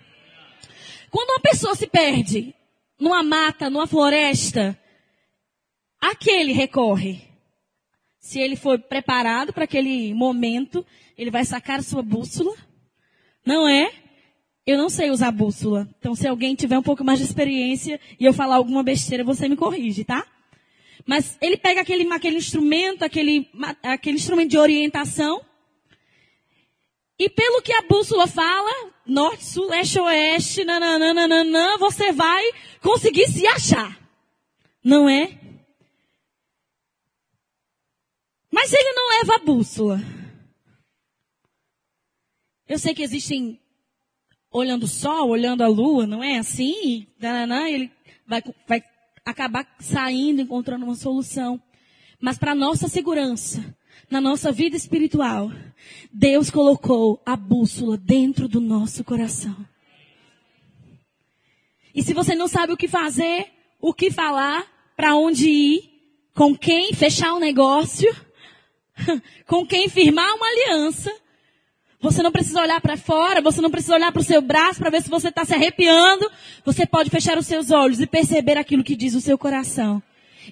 Quando 1.11 1.31
uma 1.31 1.41
pessoa 1.41 1.75
se 1.75 1.85
perde 1.85 2.55
numa 2.97 3.21
mata, 3.21 3.69
numa 3.69 3.85
floresta, 3.85 4.79
a 5.99 6.15
que 6.15 6.31
ele 6.31 6.53
recorre? 6.53 7.21
Se 8.17 8.39
ele 8.39 8.55
foi 8.55 8.77
preparado 8.77 9.51
para 9.51 9.65
aquele 9.65 10.13
momento, 10.13 10.85
ele 11.17 11.29
vai 11.29 11.43
sacar 11.43 11.79
a 11.79 11.83
sua 11.83 12.01
bússola? 12.01 12.55
Não 13.45 13.67
é? 13.67 13.91
Eu 14.65 14.77
não 14.77 14.89
sei 14.89 15.09
usar 15.09 15.31
bússola. 15.31 15.89
Então, 15.99 16.15
se 16.15 16.27
alguém 16.27 16.55
tiver 16.55 16.77
um 16.77 16.83
pouco 16.83 17.03
mais 17.03 17.19
de 17.19 17.25
experiência 17.25 17.99
e 18.19 18.23
eu 18.23 18.33
falar 18.33 18.55
alguma 18.55 18.81
besteira, 18.81 19.23
você 19.23 19.47
me 19.49 19.57
corrige, 19.57 20.05
tá? 20.05 20.25
Mas 21.05 21.37
ele 21.41 21.57
pega 21.57 21.81
aquele, 21.81 22.11
aquele 22.13 22.37
instrumento, 22.37 23.03
aquele, 23.03 23.49
aquele 23.83 24.15
instrumento 24.15 24.51
de 24.51 24.57
orientação. 24.57 25.43
E 27.19 27.29
pelo 27.29 27.61
que 27.61 27.73
a 27.73 27.81
bússola 27.81 28.25
fala, 28.25 28.91
norte, 29.05 29.43
sul, 29.43 29.67
leste, 29.67 29.99
oeste, 29.99 30.63
nananana, 30.63 31.77
você 31.77 32.13
vai 32.13 32.43
conseguir 32.81 33.27
se 33.27 33.45
achar. 33.45 33.99
Não 34.81 35.09
é? 35.09 35.37
Mas 38.49 38.71
ele 38.71 38.93
não 38.93 39.09
leva 39.19 39.35
a 39.35 39.39
bússola. 39.39 39.99
Eu 42.67 42.79
sei 42.79 42.93
que 42.93 43.03
existem 43.03 43.59
olhando 44.53 44.83
o 44.83 44.87
sol, 44.87 45.29
olhando 45.29 45.63
a 45.63 45.67
lua, 45.67 46.05
não 46.05 46.23
é 46.23 46.37
assim? 46.37 47.07
ele 47.19 47.91
vai, 48.25 48.41
vai 48.67 48.83
acabar 49.25 49.67
saindo, 49.79 50.41
encontrando 50.41 50.85
uma 50.85 50.95
solução. 50.95 51.61
Mas 52.21 52.37
para 52.37 52.55
nossa 52.55 52.87
segurança, 52.87 53.75
na 54.09 54.21
nossa 54.21 54.51
vida 54.51 54.77
espiritual, 54.77 55.51
Deus 56.13 56.51
colocou 56.51 57.21
a 57.25 57.35
bússola 57.35 57.97
dentro 57.97 58.47
do 58.47 58.61
nosso 58.61 59.03
coração. 59.03 59.55
E 61.93 62.03
se 62.03 62.13
você 62.13 62.35
não 62.35 62.47
sabe 62.47 62.73
o 62.73 62.77
que 62.77 62.87
fazer, 62.87 63.51
o 63.81 63.93
que 63.93 64.09
falar, 64.09 64.65
para 64.95 65.15
onde 65.15 65.49
ir, 65.49 65.93
com 66.33 66.55
quem 66.55 66.93
fechar 66.93 67.33
um 67.33 67.39
negócio, 67.39 68.09
com 69.47 69.65
quem 69.65 69.89
firmar 69.89 70.33
uma 70.35 70.47
aliança. 70.47 71.11
Você 72.03 72.21
não 72.21 72.33
precisa 72.33 72.61
olhar 72.61 72.81
para 72.81 72.97
fora, 72.97 73.41
você 73.41 73.61
não 73.61 73.71
precisa 73.71 73.95
olhar 73.95 74.11
para 74.11 74.21
o 74.21 74.25
seu 74.25 74.41
braço 74.41 74.77
para 74.77 74.89
ver 74.89 75.01
se 75.01 75.09
você 75.09 75.29
está 75.29 75.45
se 75.45 75.53
arrepiando. 75.53 76.29
Você 76.65 76.85
pode 76.85 77.09
fechar 77.09 77.37
os 77.37 77.47
seus 77.47 77.71
olhos 77.71 78.01
e 78.01 78.05
perceber 78.05 78.57
aquilo 78.57 78.83
que 78.83 78.93
diz 78.93 79.15
o 79.15 79.21
seu 79.21 79.37
coração. 79.37 80.03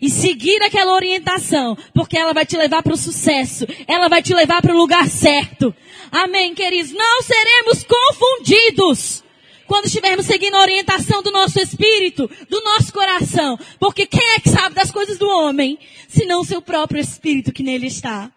E 0.02 0.10
seguir 0.10 0.64
aquela 0.64 0.94
orientação, 0.94 1.78
porque 1.94 2.18
ela 2.18 2.32
vai 2.32 2.46
te 2.46 2.56
levar 2.56 2.82
para 2.82 2.94
o 2.94 2.98
sucesso. 2.98 3.68
Ela 3.86 4.08
vai 4.08 4.24
te 4.24 4.34
levar 4.34 4.62
para 4.62 4.74
o 4.74 4.78
lugar 4.78 5.06
certo. 5.10 5.76
Amém, 6.10 6.56
queridos? 6.56 6.94
Não 6.94 7.22
seremos 7.22 7.84
confundidos 7.84 9.22
quando 9.68 9.88
estivermos 9.88 10.28
seguindo 10.28 10.56
a 10.56 10.62
orientação 10.62 11.22
do 11.22 11.32
nosso 11.32 11.60
espírito, 11.60 12.32
do 12.50 12.64
nosso 12.64 12.94
coração. 12.94 13.60
Porque 13.78 14.06
quem 14.06 14.26
é 14.36 14.40
que 14.40 14.48
sabe 14.48 14.74
das 14.74 14.90
coisas 14.90 15.18
do 15.18 15.28
homem, 15.28 15.78
senão 16.08 16.40
o 16.40 16.46
seu 16.46 16.62
próprio 16.62 17.02
espírito 17.02 17.52
que 17.52 17.62
nele 17.62 17.88
está? 17.88 18.32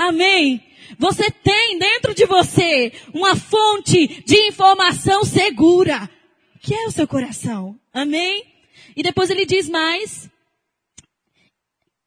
Amém? 0.00 0.62
Você 0.98 1.30
tem 1.30 1.78
dentro 1.78 2.14
de 2.14 2.24
você 2.24 2.90
uma 3.12 3.36
fonte 3.36 4.22
de 4.24 4.34
informação 4.48 5.26
segura, 5.26 6.08
que 6.62 6.72
é 6.72 6.86
o 6.86 6.90
seu 6.90 7.06
coração. 7.06 7.78
Amém? 7.92 8.42
E 8.96 9.02
depois 9.02 9.28
ele 9.28 9.44
diz 9.44 9.68
mais. 9.68 10.30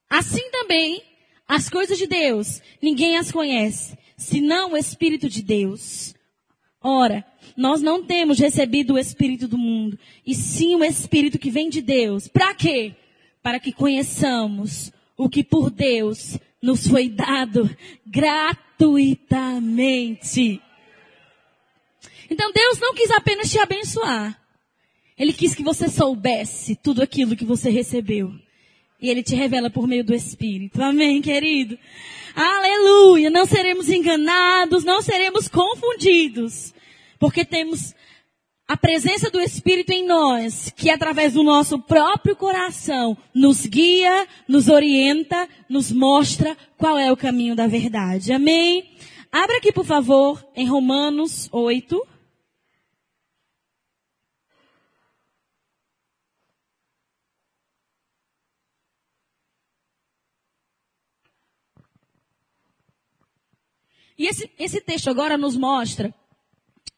Assim 0.10 0.49
também, 0.49 1.03
as 1.47 1.69
coisas 1.69 1.99
de 1.99 2.08
Deus, 2.08 2.63
ninguém 2.82 3.15
as 3.15 3.32
conhece, 3.32 3.95
senão 4.17 4.71
o 4.71 4.77
Espírito 4.77 5.29
de 5.29 5.43
Deus. 5.43 6.15
Ora, 6.82 7.23
nós 7.56 7.79
não 7.79 8.03
temos 8.03 8.39
recebido 8.39 8.95
o 8.95 8.99
Espírito 8.99 9.47
do 9.47 9.58
mundo, 9.58 9.99
e 10.25 10.34
sim 10.34 10.75
o 10.75 10.84
Espírito 10.84 11.38
que 11.38 11.51
vem 11.51 11.69
de 11.69 11.79
Deus. 11.79 12.27
Para 12.27 12.56
quê? 12.56 12.95
Para 13.43 13.60
que 13.60 13.71
conheçamos 13.71 14.91
o 15.15 15.29
que 15.29 15.43
por 15.43 15.69
Deus 15.69 16.39
nos 16.63 16.88
foi 16.88 17.10
dado 17.10 17.69
gratuitamente. 18.08 20.62
Então 22.30 22.54
Deus 22.54 22.80
não 22.80 22.93
quis 22.93 23.12
apenas 23.12 23.52
te 23.52 23.60
abençoar. 23.60 24.39
Ele 25.17 25.34
quis 25.34 25.54
que 25.54 25.62
você 25.62 25.89
soubesse 25.89 26.78
tudo 26.78 27.04
aquilo 27.04 27.36
que 27.36 27.43
você 27.43 27.69
recebeu. 27.69 28.34
E 28.99 29.10
Ele 29.10 29.21
te 29.21 29.36
revela 29.36 29.69
por 29.69 29.86
meio 29.86 30.06
do 30.06 30.15
Espírito. 30.15 30.82
Amém, 30.82 31.21
querido? 31.21 31.78
Aleluia! 32.34 33.30
Não 33.30 33.45
seremos 33.45 33.89
enganados, 33.89 34.86
não 34.86 35.02
seremos 35.02 35.49
confundidos. 35.49 36.73
Porque 37.19 37.43
temos 37.43 37.93
a 38.67 38.78
presença 38.78 39.30
do 39.30 39.41
Espírito 39.41 39.91
em 39.91 40.08
nós, 40.08 40.71
que 40.76 40.89
através 40.89 41.34
do 41.34 41.43
nosso 41.43 41.80
próprio 41.80 42.36
coração 42.36 43.17
nos 43.34 43.65
guia, 43.65 44.28
nos 44.47 44.69
orienta, 44.69 45.47
nos 45.69 45.91
mostra 45.91 46.58
qual 46.78 46.97
é 46.97 47.12
o 47.12 47.17
caminho 47.17 47.56
da 47.56 47.67
verdade. 47.67 48.32
Amém? 48.32 48.95
Abra 49.32 49.58
aqui, 49.58 49.71
por 49.71 49.86
favor, 49.86 50.43
em 50.56 50.67
Romanos 50.67 51.49
8. 51.52 52.08
E 64.17 64.28
esse, 64.28 64.49
esse 64.58 64.80
texto 64.80 65.10
agora 65.10 65.38
nos 65.38 65.58
mostra 65.58 66.13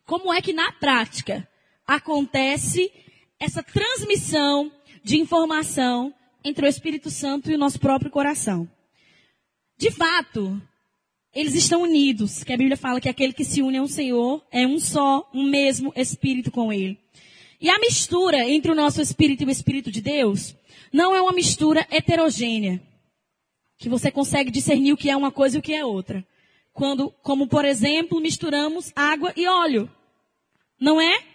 como 0.05 0.31
é 0.31 0.41
que 0.41 0.53
na 0.53 0.71
prática 0.73 1.47
acontece 1.85 2.91
essa 3.39 3.61
transmissão 3.61 4.71
de 5.03 5.17
informação 5.17 6.13
entre 6.43 6.65
o 6.65 6.69
Espírito 6.69 7.09
Santo 7.09 7.51
e 7.51 7.55
o 7.55 7.57
nosso 7.57 7.79
próprio 7.79 8.11
coração. 8.11 8.69
De 9.77 9.91
fato, 9.91 10.61
eles 11.33 11.53
estão 11.53 11.81
unidos, 11.81 12.43
que 12.43 12.53
a 12.53 12.57
Bíblia 12.57 12.77
fala 12.77 13.01
que 13.01 13.09
aquele 13.09 13.33
que 13.33 13.43
se 13.43 13.61
une 13.61 13.77
ao 13.77 13.87
Senhor 13.87 14.41
é 14.51 14.65
um 14.65 14.79
só, 14.79 15.29
um 15.33 15.43
mesmo 15.43 15.91
Espírito 15.95 16.49
com 16.49 16.71
Ele. 16.71 16.97
E 17.59 17.69
a 17.69 17.79
mistura 17.79 18.49
entre 18.49 18.71
o 18.71 18.75
nosso 18.75 19.01
Espírito 19.01 19.43
e 19.43 19.45
o 19.45 19.51
Espírito 19.51 19.91
de 19.91 20.01
Deus 20.01 20.55
não 20.93 21.13
é 21.13 21.21
uma 21.21 21.33
mistura 21.33 21.85
heterogênea, 21.91 22.81
que 23.77 23.89
você 23.89 24.09
consegue 24.09 24.49
discernir 24.49 24.93
o 24.93 24.97
que 24.97 25.09
é 25.09 25.17
uma 25.17 25.31
coisa 25.31 25.57
e 25.57 25.59
o 25.59 25.61
que 25.61 25.73
é 25.73 25.85
outra. 25.85 26.25
Quando, 26.71 27.11
como 27.21 27.47
por 27.47 27.65
exemplo, 27.65 28.21
misturamos 28.21 28.91
água 28.95 29.33
e 29.35 29.47
óleo. 29.47 29.91
Não 30.79 30.99
é? 31.01 31.34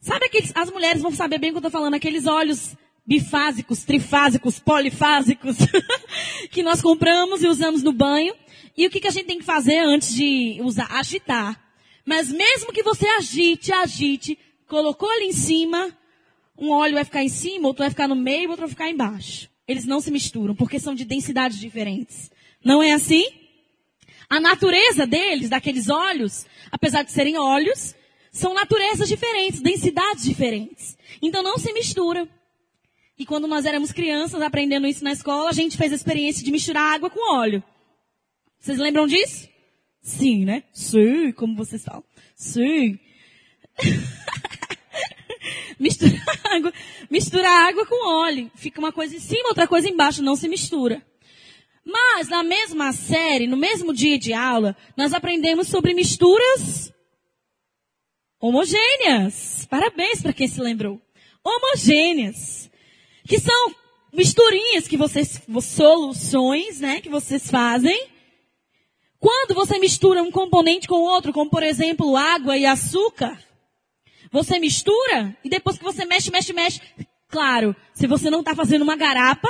Sabe 0.00 0.26
aqueles, 0.26 0.52
as 0.54 0.70
mulheres 0.70 1.02
vão 1.02 1.10
saber 1.10 1.38
bem 1.38 1.50
o 1.50 1.54
que 1.54 1.56
eu 1.56 1.68
estou 1.68 1.70
falando, 1.70 1.94
aqueles 1.94 2.26
óleos 2.26 2.76
bifásicos, 3.04 3.84
trifásicos, 3.84 4.58
polifásicos, 4.58 5.56
que 6.50 6.62
nós 6.62 6.80
compramos 6.80 7.42
e 7.42 7.48
usamos 7.48 7.82
no 7.82 7.92
banho. 7.92 8.34
E 8.76 8.86
o 8.86 8.90
que, 8.90 9.00
que 9.00 9.08
a 9.08 9.10
gente 9.10 9.26
tem 9.26 9.38
que 9.38 9.44
fazer 9.44 9.78
antes 9.78 10.14
de 10.14 10.60
usar? 10.62 10.86
Agitar. 10.90 11.60
Mas 12.04 12.30
mesmo 12.30 12.72
que 12.72 12.82
você 12.82 13.06
agite, 13.06 13.72
agite, 13.72 14.38
colocou 14.66 15.10
ali 15.10 15.26
em 15.26 15.32
cima, 15.32 15.90
um 16.56 16.70
óleo 16.70 16.94
vai 16.94 17.04
ficar 17.04 17.24
em 17.24 17.28
cima, 17.28 17.66
outro 17.66 17.82
vai 17.82 17.90
ficar 17.90 18.06
no 18.06 18.14
meio, 18.14 18.50
outro 18.50 18.66
vai 18.66 18.70
ficar 18.70 18.88
embaixo. 18.88 19.48
Eles 19.66 19.84
não 19.84 20.00
se 20.00 20.10
misturam, 20.10 20.54
porque 20.54 20.78
são 20.78 20.94
de 20.94 21.04
densidades 21.04 21.58
diferentes. 21.58 22.30
Não 22.64 22.82
é 22.82 22.92
assim? 22.92 23.26
A 24.30 24.38
natureza 24.38 25.06
deles, 25.06 25.48
daqueles 25.48 25.88
óleos, 25.88 26.46
apesar 26.70 27.02
de 27.02 27.10
serem 27.10 27.36
óleos, 27.36 27.94
são 28.38 28.54
naturezas 28.54 29.08
diferentes, 29.08 29.60
densidades 29.60 30.24
diferentes. 30.24 30.96
Então 31.20 31.42
não 31.42 31.58
se 31.58 31.72
misturam. 31.72 32.28
E 33.18 33.26
quando 33.26 33.48
nós 33.48 33.66
éramos 33.66 33.90
crianças, 33.90 34.40
aprendendo 34.40 34.86
isso 34.86 35.02
na 35.02 35.12
escola, 35.12 35.50
a 35.50 35.52
gente 35.52 35.76
fez 35.76 35.92
a 35.92 35.96
experiência 35.96 36.44
de 36.44 36.52
misturar 36.52 36.94
água 36.94 37.10
com 37.10 37.34
óleo. 37.34 37.62
Vocês 38.60 38.78
lembram 38.78 39.08
disso? 39.08 39.48
Sim, 40.00 40.44
né? 40.44 40.62
Sim, 40.72 41.32
como 41.32 41.56
vocês 41.56 41.84
falam. 41.84 42.04
Sim. 42.36 42.98
mistura 45.78 46.22
água, 46.44 46.72
mistura 47.10 47.50
água 47.50 47.86
com 47.86 48.22
óleo. 48.22 48.50
Fica 48.54 48.78
uma 48.78 48.92
coisa 48.92 49.16
em 49.16 49.20
cima, 49.20 49.48
outra 49.48 49.66
coisa 49.66 49.88
embaixo, 49.88 50.22
não 50.22 50.36
se 50.36 50.48
mistura. 50.48 51.04
Mas 51.84 52.28
na 52.28 52.44
mesma 52.44 52.92
série, 52.92 53.48
no 53.48 53.56
mesmo 53.56 53.92
dia 53.92 54.16
de 54.16 54.32
aula, 54.32 54.76
nós 54.96 55.12
aprendemos 55.12 55.66
sobre 55.66 55.92
misturas 55.92 56.92
homogêneas. 58.40 59.66
Parabéns 59.68 60.22
para 60.22 60.32
quem 60.32 60.48
se 60.48 60.60
lembrou. 60.60 61.00
Homogêneas. 61.44 62.70
Que 63.24 63.38
são 63.38 63.74
misturinhas 64.12 64.88
que 64.88 64.96
vocês, 64.96 65.40
soluções, 65.62 66.80
né, 66.80 67.00
que 67.00 67.08
vocês 67.08 67.50
fazem 67.50 68.08
quando 69.18 69.54
você 69.54 69.78
mistura 69.78 70.22
um 70.22 70.30
componente 70.30 70.86
com 70.86 71.00
outro, 71.00 71.32
como 71.32 71.50
por 71.50 71.62
exemplo 71.62 72.16
água 72.16 72.56
e 72.56 72.64
açúcar, 72.64 73.38
você 74.30 74.58
mistura 74.58 75.36
e 75.42 75.48
depois 75.48 75.76
que 75.76 75.84
você 75.84 76.04
mexe, 76.04 76.30
mexe, 76.30 76.52
mexe, 76.52 76.80
claro, 77.28 77.74
se 77.92 78.06
você 78.06 78.30
não 78.30 78.40
está 78.40 78.54
fazendo 78.54 78.82
uma 78.82 78.96
garapa, 78.96 79.48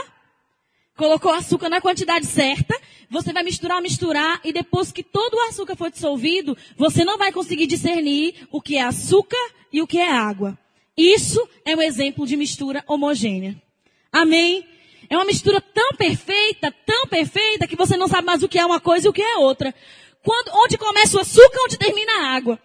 colocou 0.98 1.32
açúcar 1.32 1.68
na 1.68 1.80
quantidade 1.80 2.26
certa, 2.26 2.78
você 3.08 3.32
vai 3.32 3.44
misturar, 3.44 3.80
misturar 3.80 4.40
e 4.44 4.52
depois 4.52 4.90
que 4.90 5.04
todo 5.04 5.34
o 5.34 5.40
açúcar 5.48 5.76
for 5.76 5.90
dissolvido, 5.90 6.58
você 6.76 7.04
não 7.04 7.16
vai 7.16 7.30
conseguir 7.30 7.68
discernir 7.68 8.34
o 8.50 8.61
que 8.61 8.76
é 8.76 8.82
açúcar 8.82 9.38
e 9.72 9.80
o 9.80 9.87
que 9.87 9.98
é 9.98 10.11
água. 10.11 10.58
Isso 10.96 11.48
é 11.64 11.76
um 11.76 11.80
exemplo 11.80 12.26
de 12.26 12.37
mistura 12.37 12.82
homogênea. 12.88 13.56
Amém? 14.12 14.66
É 15.08 15.16
uma 15.16 15.24
mistura 15.24 15.61
tão 15.61 15.94
perfeita, 15.96 16.74
tão 16.84 17.06
perfeita, 17.06 17.68
que 17.68 17.76
você 17.76 17.96
não 17.96 18.08
sabe 18.08 18.26
mais 18.26 18.42
o 18.42 18.48
que 18.48 18.58
é 18.58 18.66
uma 18.66 18.80
coisa 18.80 19.06
e 19.06 19.11
o 19.11 19.12
que 19.12 19.22
é 19.22 19.38
outra. 19.38 19.72
Quando, 20.24 20.50
onde 20.52 20.76
começa 20.76 21.16
o 21.16 21.20
açúcar, 21.20 21.61
onde 21.64 21.78
termina 21.78 22.12
a 22.12 22.34
água. 22.34 22.58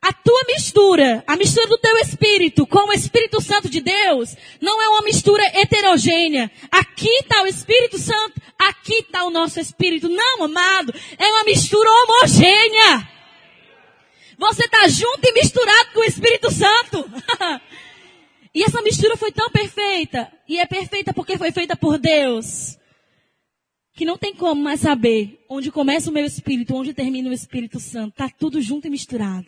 A 0.00 0.12
tua 0.12 0.44
mistura, 0.46 1.24
a 1.26 1.36
mistura 1.36 1.66
do 1.66 1.78
teu 1.78 1.96
espírito 1.98 2.66
com 2.66 2.88
o 2.88 2.92
Espírito 2.92 3.40
Santo 3.40 3.68
de 3.68 3.80
Deus, 3.80 4.36
não 4.60 4.80
é 4.80 4.88
uma 4.88 5.02
mistura 5.02 5.42
heterogênea. 5.58 6.50
Aqui 6.70 7.10
está 7.20 7.42
o 7.42 7.46
Espírito 7.46 7.98
Santo, 7.98 8.40
aqui 8.58 8.94
está 8.94 9.24
o 9.24 9.30
nosso 9.30 9.58
espírito. 9.58 10.08
Não, 10.08 10.44
amado, 10.44 10.94
é 11.18 11.26
uma 11.26 11.44
mistura 11.44 11.88
homogênea. 11.90 13.08
Você 14.38 14.64
está 14.66 14.86
junto 14.86 15.20
e 15.24 15.32
misturado 15.32 15.90
com 15.92 16.00
o 16.00 16.04
Espírito 16.04 16.50
Santo. 16.50 17.10
E 18.54 18.62
essa 18.62 18.82
mistura 18.82 19.16
foi 19.16 19.30
tão 19.30 19.48
perfeita, 19.50 20.32
e 20.48 20.58
é 20.58 20.66
perfeita 20.66 21.12
porque 21.12 21.36
foi 21.36 21.52
feita 21.52 21.76
por 21.76 21.98
Deus, 21.98 22.78
que 23.94 24.04
não 24.04 24.16
tem 24.16 24.34
como 24.34 24.60
mais 24.60 24.80
saber 24.80 25.44
onde 25.48 25.70
começa 25.70 26.10
o 26.10 26.12
meu 26.12 26.24
espírito, 26.24 26.74
onde 26.74 26.94
termina 26.94 27.28
o 27.28 27.32
Espírito 27.32 27.78
Santo. 27.78 28.16
Tá 28.16 28.28
tudo 28.28 28.60
junto 28.60 28.86
e 28.86 28.90
misturado. 28.90 29.46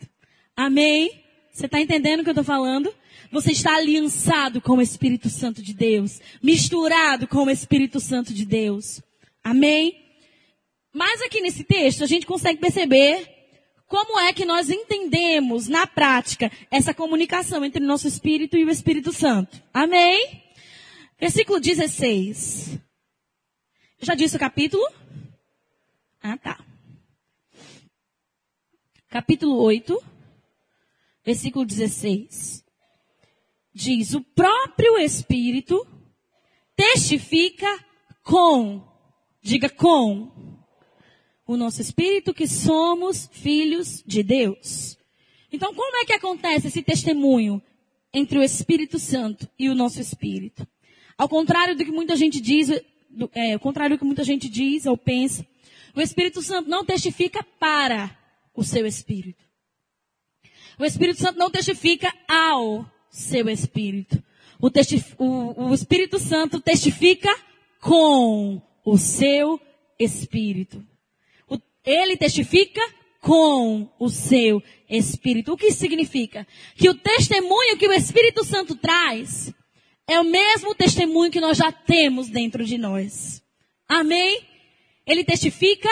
Amém? 0.55 1.23
Você 1.51 1.65
está 1.65 1.79
entendendo 1.79 2.21
o 2.21 2.23
que 2.23 2.29
eu 2.29 2.33
estou 2.33 2.43
falando? 2.43 2.93
Você 3.31 3.51
está 3.51 3.75
aliançado 3.75 4.61
com 4.61 4.77
o 4.77 4.81
Espírito 4.81 5.29
Santo 5.29 5.61
de 5.61 5.73
Deus, 5.73 6.19
misturado 6.41 7.27
com 7.27 7.45
o 7.45 7.49
Espírito 7.49 7.99
Santo 7.99 8.33
de 8.33 8.45
Deus. 8.45 9.01
Amém? 9.43 10.01
Mas 10.93 11.21
aqui 11.21 11.41
nesse 11.41 11.63
texto 11.63 12.03
a 12.03 12.07
gente 12.07 12.25
consegue 12.25 12.59
perceber 12.59 13.29
como 13.87 14.19
é 14.19 14.31
que 14.31 14.45
nós 14.45 14.69
entendemos 14.69 15.67
na 15.67 15.85
prática 15.85 16.51
essa 16.69 16.93
comunicação 16.93 17.63
entre 17.65 17.83
o 17.83 17.87
nosso 17.87 18.07
espírito 18.07 18.57
e 18.57 18.63
o 18.63 18.69
Espírito 18.69 19.11
Santo? 19.11 19.61
Amém? 19.73 20.41
Versículo 21.19 21.59
16. 21.59 22.79
Eu 23.99 24.05
já 24.05 24.15
disse 24.15 24.35
o 24.35 24.39
capítulo? 24.39 24.83
Ah, 26.21 26.37
tá. 26.37 26.63
Capítulo 29.09 29.61
8, 29.61 30.01
versículo 31.23 31.65
16. 31.65 32.63
Diz: 33.73 34.13
O 34.13 34.21
próprio 34.21 34.97
Espírito 34.97 35.85
testifica 36.75 37.67
com, 38.23 38.83
diga 39.41 39.69
com, 39.69 40.31
o 41.45 41.57
nosso 41.57 41.81
espírito 41.81 42.33
que 42.33 42.47
somos 42.47 43.29
filhos 43.31 44.03
de 44.05 44.23
Deus. 44.23 44.97
Então, 45.51 45.73
como 45.73 45.97
é 45.97 46.05
que 46.05 46.13
acontece 46.13 46.67
esse 46.67 46.81
testemunho 46.81 47.61
entre 48.13 48.37
o 48.39 48.43
Espírito 48.43 48.97
Santo 48.97 49.49
e 49.59 49.69
o 49.69 49.75
nosso 49.75 49.99
espírito? 49.99 50.65
Ao 51.17 51.27
contrário 51.27 51.75
do 51.75 51.83
que 51.83 51.91
muita 51.91 52.15
gente 52.15 52.39
diz, 52.39 52.69
do, 53.09 53.29
é, 53.33 53.53
ao 53.53 53.59
contrário 53.59 53.95
do 53.95 53.99
que 53.99 54.05
muita 54.05 54.23
gente 54.23 54.47
diz 54.47 54.85
ou 54.85 54.97
pensa, 54.97 55.45
o 55.93 55.99
Espírito 55.99 56.41
Santo 56.41 56.69
não 56.69 56.85
testifica 56.85 57.43
para 57.59 58.17
o 58.55 58.63
seu 58.63 58.85
espírito. 58.85 59.50
O 60.81 60.85
Espírito 60.85 61.19
Santo 61.19 61.37
não 61.37 61.51
testifica 61.51 62.11
ao 62.27 62.83
seu 63.07 63.47
espírito. 63.47 64.17
O, 64.59 64.67
o, 65.23 65.69
o 65.69 65.73
Espírito 65.75 66.17
Santo 66.17 66.59
testifica 66.59 67.29
com 67.79 68.59
o 68.83 68.97
seu 68.97 69.61
espírito. 69.99 70.83
Ele 71.85 72.17
testifica 72.17 72.81
com 73.19 73.87
o 73.99 74.09
seu 74.09 74.63
Espírito. 74.89 75.53
O 75.53 75.57
que 75.57 75.71
significa? 75.71 76.47
Que 76.75 76.89
o 76.89 76.95
testemunho 76.95 77.77
que 77.77 77.87
o 77.87 77.93
Espírito 77.93 78.43
Santo 78.43 78.75
traz 78.75 79.53
é 80.07 80.19
o 80.19 80.23
mesmo 80.23 80.73
testemunho 80.73 81.29
que 81.29 81.39
nós 81.39 81.57
já 81.59 81.71
temos 81.71 82.27
dentro 82.27 82.65
de 82.65 82.79
nós. 82.79 83.43
Amém? 83.87 84.41
Ele 85.05 85.23
testifica 85.23 85.89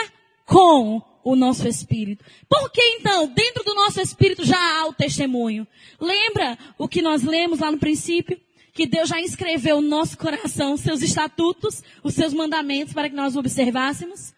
com 0.47 0.99
o 1.23 1.35
nosso 1.35 1.67
espírito. 1.67 2.23
Por 2.47 2.69
que 2.71 2.81
então, 2.81 3.27
dentro 3.27 3.63
do 3.63 3.73
nosso 3.75 3.99
espírito 4.01 4.45
já 4.45 4.57
há 4.57 4.87
o 4.87 4.93
testemunho? 4.93 5.67
Lembra 5.99 6.57
o 6.77 6.87
que 6.87 7.01
nós 7.01 7.23
lemos 7.23 7.59
lá 7.59 7.71
no 7.71 7.77
princípio? 7.77 8.39
Que 8.73 8.85
Deus 8.85 9.09
já 9.09 9.19
inscreveu 9.19 9.81
no 9.81 9.87
nosso 9.87 10.17
coração 10.17 10.73
os 10.73 10.81
seus 10.81 11.01
estatutos, 11.01 11.83
os 12.03 12.13
seus 12.13 12.33
mandamentos 12.33 12.93
para 12.93 13.09
que 13.09 13.15
nós 13.15 13.35
observássemos? 13.35 14.33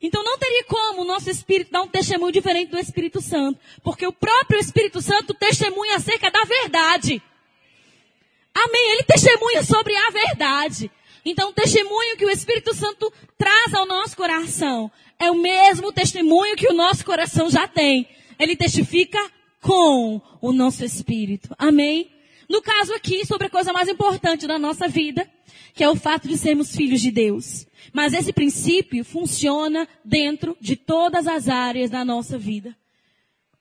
Então 0.00 0.22
não 0.22 0.38
teria 0.38 0.64
como 0.64 1.02
o 1.02 1.04
nosso 1.04 1.28
Espírito 1.28 1.72
dar 1.72 1.82
um 1.82 1.88
testemunho 1.88 2.32
diferente 2.32 2.70
do 2.70 2.78
Espírito 2.78 3.20
Santo. 3.20 3.58
Porque 3.82 4.06
o 4.06 4.12
próprio 4.12 4.60
Espírito 4.60 5.00
Santo 5.00 5.34
testemunha 5.34 5.96
acerca 5.96 6.30
da 6.30 6.44
verdade. 6.44 7.20
Amém. 8.54 8.92
Ele 8.92 9.02
testemunha 9.02 9.62
sobre 9.62 9.96
a 9.96 10.10
verdade. 10.10 10.90
Então 11.24 11.50
o 11.50 11.52
testemunho 11.52 12.16
que 12.16 12.24
o 12.24 12.30
Espírito 12.30 12.74
Santo 12.74 13.12
traz 13.36 13.74
ao 13.74 13.86
nosso 13.86 14.16
coração 14.16 14.90
é 15.18 15.30
o 15.30 15.40
mesmo 15.40 15.92
testemunho 15.92 16.56
que 16.56 16.68
o 16.68 16.74
nosso 16.74 17.04
coração 17.04 17.50
já 17.50 17.66
tem. 17.66 18.08
Ele 18.38 18.56
testifica 18.56 19.18
com 19.60 20.20
o 20.40 20.52
nosso 20.52 20.84
Espírito. 20.84 21.54
Amém. 21.58 22.10
No 22.48 22.62
caso 22.62 22.94
aqui, 22.94 23.26
sobre 23.26 23.48
a 23.48 23.50
coisa 23.50 23.72
mais 23.72 23.88
importante 23.88 24.46
da 24.46 24.58
nossa 24.58 24.88
vida, 24.88 25.28
que 25.74 25.84
é 25.84 25.88
o 25.88 25.96
fato 25.96 26.26
de 26.26 26.38
sermos 26.38 26.74
filhos 26.74 27.00
de 27.00 27.10
Deus. 27.10 27.66
Mas 27.92 28.14
esse 28.14 28.32
princípio 28.32 29.04
funciona 29.04 29.88
dentro 30.04 30.56
de 30.60 30.76
todas 30.76 31.26
as 31.26 31.48
áreas 31.48 31.90
da 31.90 32.04
nossa 32.04 32.38
vida. 32.38 32.76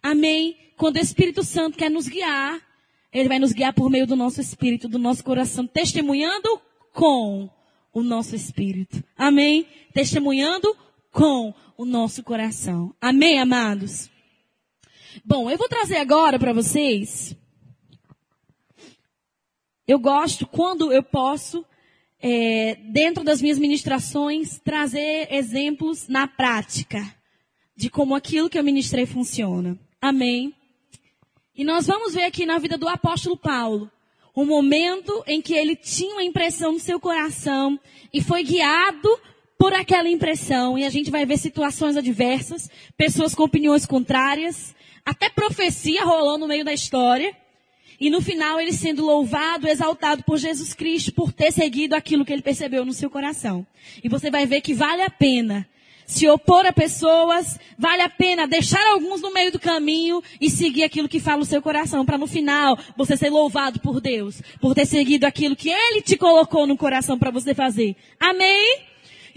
Amém? 0.01 0.55
Quando 0.77 0.97
o 0.97 1.01
Espírito 1.01 1.43
Santo 1.43 1.77
quer 1.77 1.89
nos 1.89 2.07
guiar, 2.07 2.61
ele 3.11 3.27
vai 3.27 3.39
nos 3.39 3.51
guiar 3.51 3.73
por 3.73 3.89
meio 3.89 4.05
do 4.05 4.15
nosso 4.15 4.39
espírito, 4.39 4.87
do 4.87 4.99
nosso 4.99 5.23
coração, 5.23 5.65
testemunhando 5.65 6.61
com 6.93 7.49
o 7.93 8.03
nosso 8.03 8.35
espírito. 8.35 9.03
Amém? 9.17 9.65
Testemunhando 9.93 10.75
com 11.17 11.51
o 11.75 11.83
nosso 11.83 12.21
coração. 12.21 12.93
Amém, 13.01 13.39
amados? 13.39 14.07
Bom, 15.25 15.49
eu 15.49 15.57
vou 15.57 15.67
trazer 15.67 15.97
agora 15.97 16.37
para 16.37 16.53
vocês. 16.53 17.35
Eu 19.87 19.97
gosto 19.97 20.45
quando 20.45 20.93
eu 20.93 21.01
posso, 21.01 21.65
é, 22.19 22.75
dentro 22.91 23.23
das 23.23 23.41
minhas 23.41 23.57
ministrações, 23.57 24.59
trazer 24.59 25.27
exemplos 25.33 26.07
na 26.07 26.27
prática 26.27 27.01
de 27.75 27.89
como 27.89 28.13
aquilo 28.13 28.47
que 28.47 28.59
eu 28.59 28.63
ministrei 28.63 29.07
funciona. 29.07 29.75
Amém? 29.99 30.53
E 31.55 31.63
nós 31.63 31.87
vamos 31.87 32.13
ver 32.13 32.25
aqui 32.25 32.45
na 32.45 32.59
vida 32.59 32.77
do 32.77 32.87
apóstolo 32.87 33.35
Paulo 33.35 33.91
um 34.35 34.45
momento 34.45 35.23
em 35.25 35.41
que 35.41 35.55
ele 35.55 35.75
tinha 35.75 36.13
uma 36.13 36.23
impressão 36.23 36.73
no 36.73 36.79
seu 36.79 36.99
coração 36.99 37.79
e 38.13 38.21
foi 38.21 38.43
guiado 38.43 39.09
por 39.57 39.73
aquela 39.73 40.09
impressão. 40.09 40.77
E 40.77 40.85
a 40.85 40.89
gente 40.89 41.09
vai 41.09 41.25
ver 41.25 41.37
situações 41.37 41.97
adversas, 41.97 42.69
pessoas 42.95 43.33
com 43.33 43.43
opiniões 43.43 43.85
contrárias, 43.85 44.75
até 45.05 45.29
profecia 45.29 46.03
rolando 46.03 46.39
no 46.39 46.47
meio 46.47 46.65
da 46.65 46.73
história. 46.73 47.35
E 47.99 48.09
no 48.09 48.21
final 48.21 48.59
ele 48.59 48.73
sendo 48.73 49.03
louvado, 49.03 49.67
exaltado 49.67 50.23
por 50.23 50.37
Jesus 50.37 50.73
Cristo 50.73 51.11
por 51.11 51.33
ter 51.33 51.51
seguido 51.51 51.95
aquilo 51.95 52.23
que 52.23 52.31
ele 52.31 52.43
percebeu 52.43 52.85
no 52.85 52.93
seu 52.93 53.09
coração. 53.09 53.65
E 54.03 54.07
você 54.07 54.29
vai 54.29 54.45
ver 54.45 54.61
que 54.61 54.73
vale 54.73 55.01
a 55.01 55.09
pena 55.09 55.67
se 56.07 56.25
opor 56.29 56.65
a 56.65 56.71
pessoas, 56.71 57.59
vale 57.77 58.01
a 58.01 58.09
pena 58.09 58.47
deixar 58.47 58.81
alguns 58.87 59.21
no 59.21 59.33
meio 59.33 59.51
do 59.51 59.59
caminho 59.59 60.23
e 60.39 60.49
seguir 60.49 60.83
aquilo 60.83 61.09
que 61.09 61.19
fala 61.19 61.41
o 61.41 61.45
seu 61.45 61.61
coração, 61.61 62.05
para 62.05 62.17
no 62.17 62.25
final 62.25 62.79
você 62.95 63.17
ser 63.17 63.29
louvado 63.29 63.81
por 63.81 63.99
Deus, 63.99 64.41
por 64.61 64.73
ter 64.73 64.85
seguido 64.85 65.25
aquilo 65.25 65.55
que 65.55 65.69
Ele 65.69 66.01
te 66.01 66.15
colocou 66.15 66.65
no 66.65 66.77
coração 66.77 67.19
para 67.19 67.29
você 67.29 67.53
fazer. 67.53 67.93
Amém? 68.17 68.79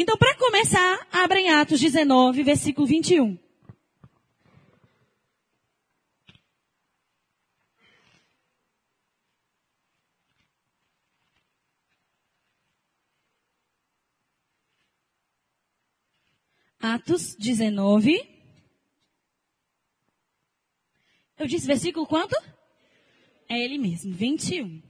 Então, 0.02 0.16
para 0.16 0.34
começar, 0.36 1.06
abra 1.12 1.38
em 1.38 1.50
Atos 1.50 1.78
19, 1.78 2.42
versículo 2.42 2.86
21. 2.86 3.38
Atos 16.80 17.36
19. 17.36 18.26
Eu 21.38 21.46
disse 21.46 21.66
versículo 21.66 22.06
quanto? 22.06 22.34
É 23.46 23.62
ele 23.62 23.76
mesmo, 23.76 24.14
21. 24.14 24.89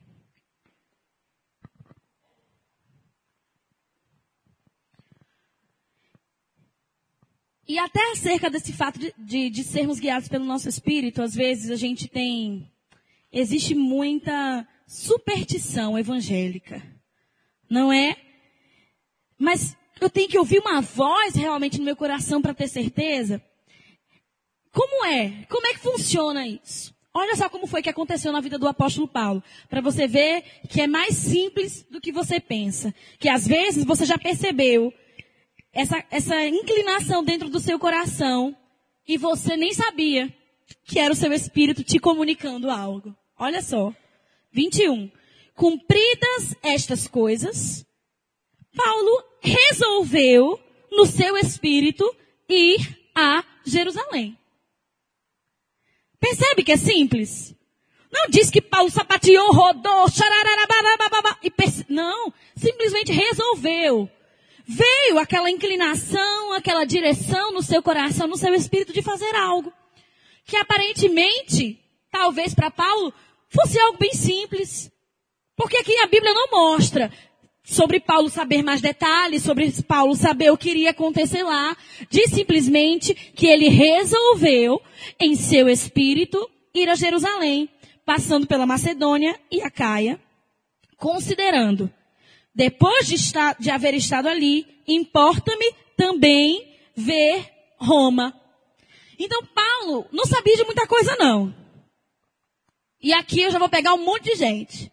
E 7.71 7.79
até 7.79 8.03
acerca 8.11 8.51
desse 8.51 8.73
fato 8.73 8.99
de, 8.99 9.15
de, 9.17 9.49
de, 9.49 9.63
sermos 9.63 10.01
guiados 10.01 10.27
pelo 10.27 10.45
nosso 10.45 10.69
espírito, 10.69 11.23
às 11.23 11.33
vezes 11.33 11.71
a 11.71 11.77
gente 11.77 12.09
tem. 12.09 12.69
Existe 13.33 13.77
muita 13.77 14.67
superstição 14.89 15.97
evangélica. 15.97 16.83
Não 17.71 17.93
é? 17.93 18.17
Mas 19.39 19.77
eu 20.01 20.11
tenho 20.11 20.29
que 20.29 20.37
ouvir 20.37 20.59
uma 20.59 20.81
voz 20.81 21.37
realmente 21.37 21.79
no 21.79 21.85
meu 21.85 21.95
coração 21.95 22.43
para 22.43 22.53
ter 22.53 22.67
certeza. 22.67 23.41
Como 24.73 25.07
é? 25.07 25.45
Como 25.49 25.65
é 25.69 25.75
que 25.75 25.79
funciona 25.79 26.49
isso? 26.49 26.93
Olha 27.15 27.37
só 27.37 27.49
como 27.49 27.69
foi 27.69 27.83
que 27.83 27.89
aconteceu 27.89 28.33
na 28.33 28.41
vida 28.41 28.59
do 28.59 28.67
apóstolo 28.67 29.07
Paulo, 29.07 29.45
para 29.69 29.81
você 29.81 30.09
ver 30.09 30.43
que 30.69 30.81
é 30.81 30.89
mais 30.89 31.15
simples 31.15 31.87
do 31.89 32.01
que 32.01 32.11
você 32.11 32.41
pensa. 32.41 32.93
Que 33.21 33.29
às 33.29 33.47
vezes 33.47 33.85
você 33.85 34.05
já 34.05 34.19
percebeu 34.19 34.93
essa, 35.73 36.05
essa 36.11 36.47
inclinação 36.47 37.23
dentro 37.25 37.49
do 37.49 37.61
seu 37.61 37.79
coração 37.79 38.57
e 39.07 39.17
você 39.17 39.57
nem 39.57 39.73
sabia 39.73 40.33
que 40.85 40.99
era 40.99 41.13
o 41.13 41.17
seu 41.17 41.33
espírito 41.33 41.83
te 41.83 41.99
comunicando 41.99 42.71
algo. 42.71 43.15
Olha 43.39 43.63
só. 43.63 43.95
21. 44.53 45.11
Cumpridas 45.55 46.57
estas 46.63 47.07
coisas, 47.07 47.85
Paulo 48.77 49.25
resolveu, 49.41 50.59
no 50.91 51.07
seu 51.07 51.37
espírito, 51.37 52.05
ir 52.49 52.99
a 53.15 53.45
Jerusalém. 53.65 54.37
Percebe 56.19 56.65
que 56.65 56.73
é 56.73 56.77
simples? 56.77 57.55
Não 58.13 58.29
diz 58.29 58.51
que 58.51 58.61
Paulo 58.61 58.91
sapateou, 58.91 59.53
rodou, 59.53 60.07
e 61.43 61.51
perce... 61.51 61.87
não, 61.89 62.33
simplesmente 62.57 63.13
resolveu. 63.13 64.11
Veio 64.67 65.19
aquela 65.19 65.51
inclinação, 65.51 66.53
aquela 66.53 66.85
direção 66.85 67.53
no 67.53 67.63
seu 67.63 67.83
coração, 67.83 68.27
no 68.27 68.37
seu 68.37 68.55
espírito 68.55 68.93
de 68.93 69.03
fazer 69.03 69.35
algo. 69.35 69.73
Que 70.45 70.57
aparentemente, 70.57 71.79
talvez 72.11 72.55
para 72.55 72.71
Paulo, 72.71 73.13
fosse 73.49 73.79
algo 73.79 73.99
bem 73.99 74.13
simples. 74.13 74.91
Porque 75.57 75.77
aqui 75.77 75.97
a 75.99 76.07
Bíblia 76.07 76.33
não 76.33 76.51
mostra 76.51 77.11
sobre 77.63 78.01
Paulo 78.01 78.29
saber 78.29 78.63
mais 78.63 78.81
detalhes, 78.81 79.43
sobre 79.43 79.71
Paulo 79.83 80.17
saber 80.17 80.51
o 80.51 80.57
que 80.57 80.71
iria 80.71 80.91
acontecer 80.91 81.43
lá, 81.43 81.77
diz 82.09 82.31
simplesmente 82.31 83.15
que 83.15 83.47
ele 83.47 83.69
resolveu, 83.69 84.81
em 85.21 85.35
seu 85.37 85.69
espírito, 85.69 86.51
ir 86.75 86.89
a 86.89 86.95
Jerusalém, 86.95 87.69
passando 88.05 88.47
pela 88.47 88.67
Macedônia 88.67 89.39
e 89.51 89.63
a 89.63 89.71
Caia, 89.71 90.21
considerando, 90.97 91.93
depois 92.55 93.07
de, 93.07 93.15
estar, 93.15 93.57
de 93.59 93.71
haver 93.71 93.95
estado 93.95 94.29
ali, 94.29 94.67
importa-me 94.87 95.73
também 95.97 96.77
ver 96.97 97.49
Roma. 97.79 98.39
Então 99.19 99.45
Paulo 99.47 100.07
não 100.13 100.25
sabia 100.25 100.57
de 100.57 100.65
muita 100.65 100.87
coisa 100.87 101.17
não. 101.17 101.55
E 103.01 103.13
aqui 103.13 103.41
eu 103.41 103.51
já 103.51 103.59
vou 103.59 103.69
pegar 103.69 103.95
um 103.95 104.05
monte 104.05 104.25
de 104.25 104.35
gente. 104.35 104.93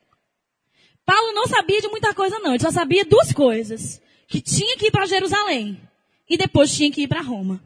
Paulo 1.06 1.34
não 1.34 1.48
sabia 1.48 1.82
de 1.82 1.88
muita 1.88 2.14
coisa 2.14 2.38
não, 2.40 2.52
ele 2.52 2.64
só 2.64 2.72
sabia 2.72 3.06
duas 3.06 3.32
coisas. 3.32 4.02
Que 4.28 4.42
tinha 4.42 4.78
que 4.78 4.88
ir 4.88 4.92
para 4.92 5.06
Jerusalém 5.06 5.82
e 6.30 6.38
depois 6.38 6.76
tinha 6.76 6.92
que 6.92 7.04
ir 7.04 7.08
para 7.08 7.22
Roma. 7.22 7.64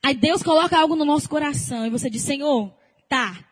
Aí 0.00 0.14
Deus 0.14 0.42
coloca 0.42 0.78
algo 0.78 0.96
no 0.96 1.04
nosso 1.04 1.28
coração 1.28 1.84
e 1.86 1.90
você 1.90 2.08
diz, 2.08 2.22
Senhor, 2.22 2.72
tá, 3.08 3.44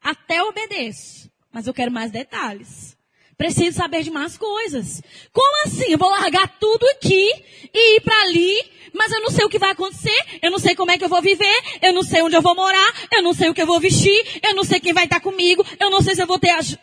até 0.00 0.42
obedeço, 0.42 1.30
mas 1.52 1.66
eu 1.66 1.74
quero 1.74 1.90
mais 1.90 2.10
detalhes. 2.10 2.95
Preciso 3.36 3.76
saber 3.76 4.02
de 4.02 4.10
mais 4.10 4.38
coisas. 4.38 5.02
Como 5.32 5.66
assim? 5.66 5.90
Eu 5.90 5.98
vou 5.98 6.08
largar 6.08 6.48
tudo 6.58 6.86
aqui 6.88 7.30
e 7.72 7.96
ir 7.96 8.00
para 8.00 8.22
ali, 8.22 8.56
mas 8.94 9.12
eu 9.12 9.20
não 9.20 9.30
sei 9.30 9.44
o 9.44 9.48
que 9.48 9.58
vai 9.58 9.72
acontecer, 9.72 10.18
eu 10.40 10.50
não 10.50 10.58
sei 10.58 10.74
como 10.74 10.90
é 10.90 10.96
que 10.96 11.04
eu 11.04 11.08
vou 11.08 11.20
viver, 11.20 11.62
eu 11.82 11.92
não 11.92 12.02
sei 12.02 12.22
onde 12.22 12.34
eu 12.34 12.40
vou 12.42 12.54
morar, 12.54 13.08
eu 13.12 13.22
não 13.22 13.34
sei 13.34 13.50
o 13.50 13.54
que 13.54 13.60
eu 13.60 13.66
vou 13.66 13.78
vestir, 13.78 14.40
eu 14.42 14.54
não 14.54 14.64
sei 14.64 14.80
quem 14.80 14.94
vai 14.94 15.04
estar 15.04 15.20
comigo, 15.20 15.64
eu 15.78 15.90
não 15.90 16.00
sei 16.00 16.14
se 16.14 16.22
eu 16.22 16.26
vou 16.26 16.38
ter 16.38 16.50
ajuda. 16.50 16.80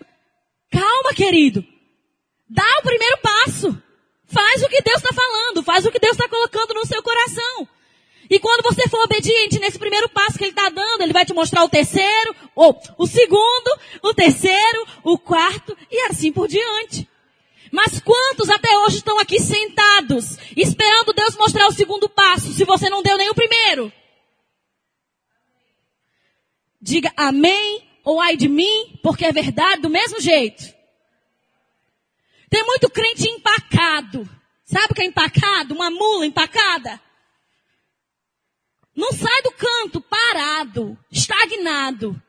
Calma, 0.71 1.13
querido. 1.15 1.65
Dá 2.49 2.65
o 2.79 2.83
primeiro 2.83 3.17
passo. 3.17 3.83
Faz 4.27 4.63
o 4.63 4.69
que 4.69 4.81
Deus 4.81 4.97
está 4.97 5.13
falando. 5.13 5.63
Faz 5.63 5.85
o 5.85 5.91
que 5.91 5.99
Deus 5.99 6.13
está 6.13 6.27
colocando 6.27 6.73
no 6.73 6.85
seu 6.85 7.01
coração. 7.03 7.67
E 8.33 8.39
quando 8.39 8.63
você 8.63 8.89
for 8.89 9.03
obediente 9.03 9.59
nesse 9.59 9.77
primeiro 9.77 10.09
passo 10.09 10.39
que 10.39 10.43
Ele 10.43 10.49
está 10.49 10.67
dando, 10.67 11.03
Ele 11.03 11.13
vai 11.13 11.23
te 11.23 11.35
mostrar 11.35 11.63
o 11.63 11.69
terceiro, 11.69 12.35
ou 12.55 12.75
o 12.97 13.05
segundo, 13.05 13.79
o 14.01 14.11
terceiro, 14.11 14.87
o 15.03 15.19
quarto, 15.19 15.77
e 15.91 16.01
assim 16.09 16.31
por 16.31 16.47
diante. 16.47 17.07
Mas 17.71 17.99
quantos 17.99 18.49
até 18.49 18.75
hoje 18.79 18.97
estão 18.97 19.19
aqui 19.19 19.39
sentados, 19.39 20.39
esperando 20.57 21.13
Deus 21.13 21.37
mostrar 21.37 21.67
o 21.67 21.71
segundo 21.71 22.09
passo, 22.09 22.51
se 22.53 22.65
você 22.65 22.89
não 22.89 23.03
deu 23.03 23.19
nem 23.19 23.29
o 23.29 23.35
primeiro? 23.35 23.93
Diga 26.81 27.13
amém 27.15 27.87
ou 28.03 28.19
ai 28.19 28.35
de 28.35 28.49
mim, 28.49 28.99
porque 29.03 29.25
é 29.25 29.31
verdade 29.31 29.83
do 29.83 29.91
mesmo 29.91 30.19
jeito. 30.19 30.73
Tem 32.49 32.65
muito 32.65 32.89
crente 32.89 33.29
empacado. 33.29 34.27
Sabe 34.65 34.87
o 34.89 34.95
que 34.95 35.03
é 35.03 35.05
empacado? 35.05 35.75
Uma 35.75 35.91
mula 35.91 36.25
empacada. 36.25 36.99
Não 38.95 39.11
sai 39.11 39.41
do 39.41 39.51
canto, 39.51 40.01
parado, 40.01 40.97
estagnado. 41.11 42.21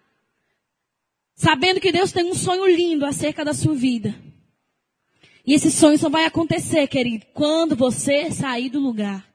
Sabendo 1.34 1.80
que 1.80 1.92
Deus 1.92 2.12
tem 2.12 2.24
um 2.24 2.34
sonho 2.34 2.66
lindo 2.66 3.04
acerca 3.04 3.44
da 3.44 3.52
sua 3.52 3.74
vida. 3.74 4.14
E 5.46 5.52
esse 5.52 5.70
sonho 5.70 5.98
só 5.98 6.08
vai 6.08 6.24
acontecer, 6.24 6.86
querido, 6.86 7.26
quando 7.34 7.76
você 7.76 8.30
sair 8.30 8.70
do 8.70 8.80
lugar. 8.80 9.26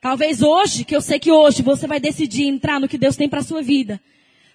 Talvez 0.00 0.42
hoje, 0.42 0.84
que 0.84 0.96
eu 0.96 1.00
sei 1.00 1.18
que 1.18 1.30
hoje 1.30 1.60
você 1.60 1.86
vai 1.86 2.00
decidir 2.00 2.44
entrar 2.44 2.80
no 2.80 2.88
que 2.88 2.96
Deus 2.96 3.16
tem 3.16 3.28
para 3.28 3.42
sua 3.42 3.60
vida. 3.60 4.00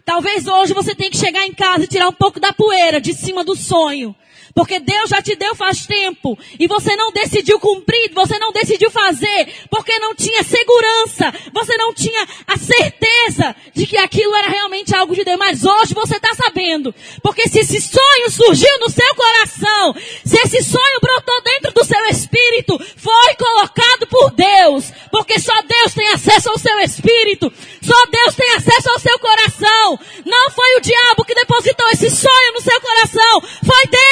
Talvez 0.05 0.47
hoje 0.47 0.73
você 0.73 0.95
tenha 0.95 1.11
que 1.11 1.17
chegar 1.17 1.45
em 1.45 1.53
casa 1.53 1.83
e 1.83 1.87
tirar 1.87 2.09
um 2.09 2.13
pouco 2.13 2.39
da 2.39 2.51
poeira 2.51 2.99
de 2.99 3.13
cima 3.13 3.43
do 3.43 3.55
sonho. 3.55 4.15
Porque 4.53 4.79
Deus 4.79 5.09
já 5.09 5.21
te 5.21 5.35
deu 5.35 5.55
faz 5.55 5.85
tempo. 5.85 6.37
E 6.59 6.67
você 6.67 6.95
não 6.95 7.11
decidiu 7.11 7.59
cumprir, 7.59 8.11
você 8.13 8.37
não 8.37 8.51
decidiu 8.51 8.91
fazer. 8.91 9.51
Porque 9.69 9.97
não 9.99 10.13
tinha 10.13 10.43
segurança. 10.43 11.33
Você 11.51 11.75
não 11.77 11.93
tinha 11.93 12.27
a 12.47 12.57
certeza 12.57 13.55
de 13.73 13.87
que 13.87 13.97
aquilo 13.97 14.35
era 14.35 14.49
realmente 14.49 14.95
algo 14.95 15.15
de 15.15 15.23
Deus, 15.23 15.39
mas 15.39 15.63
hoje 15.63 15.93
você 15.93 16.17
está 16.17 16.35
sabendo. 16.35 16.93
Porque 17.23 17.49
se 17.49 17.59
esse 17.59 17.81
sonho 17.81 18.29
surgiu 18.29 18.79
no 18.79 18.89
seu 18.89 19.15
coração, 19.15 19.95
se 20.23 20.37
esse 20.37 20.63
sonho 20.63 20.99
brotou 21.01 21.41
dentro 21.41 21.73
do 21.73 21.83
seu 21.83 22.05
espírito, 22.07 22.79
foi 22.95 23.35
colocado 23.35 24.07
por 24.07 24.31
Deus. 24.31 24.91
Porque 25.11 25.39
só 25.39 25.53
Deus 25.63 25.93
tem 25.93 26.09
acesso 26.09 26.49
ao 26.49 26.59
seu 26.59 26.79
espírito. 26.79 27.51
Só 27.81 28.05
Deus 28.05 28.35
tem 28.35 28.53
acesso 28.53 28.89
ao 28.91 28.99
seu 28.99 29.17
coração. 29.17 29.99
Não 30.25 30.51
foi 30.51 30.77
o 30.77 30.81
diabo 30.81 31.25
que 31.25 31.33
depositou 31.33 31.89
esse 31.89 32.09
sonho 32.11 32.53
no 32.53 32.61
seu 32.61 32.79
coração. 32.79 33.41
Foi 33.65 33.87
Deus. 33.87 34.02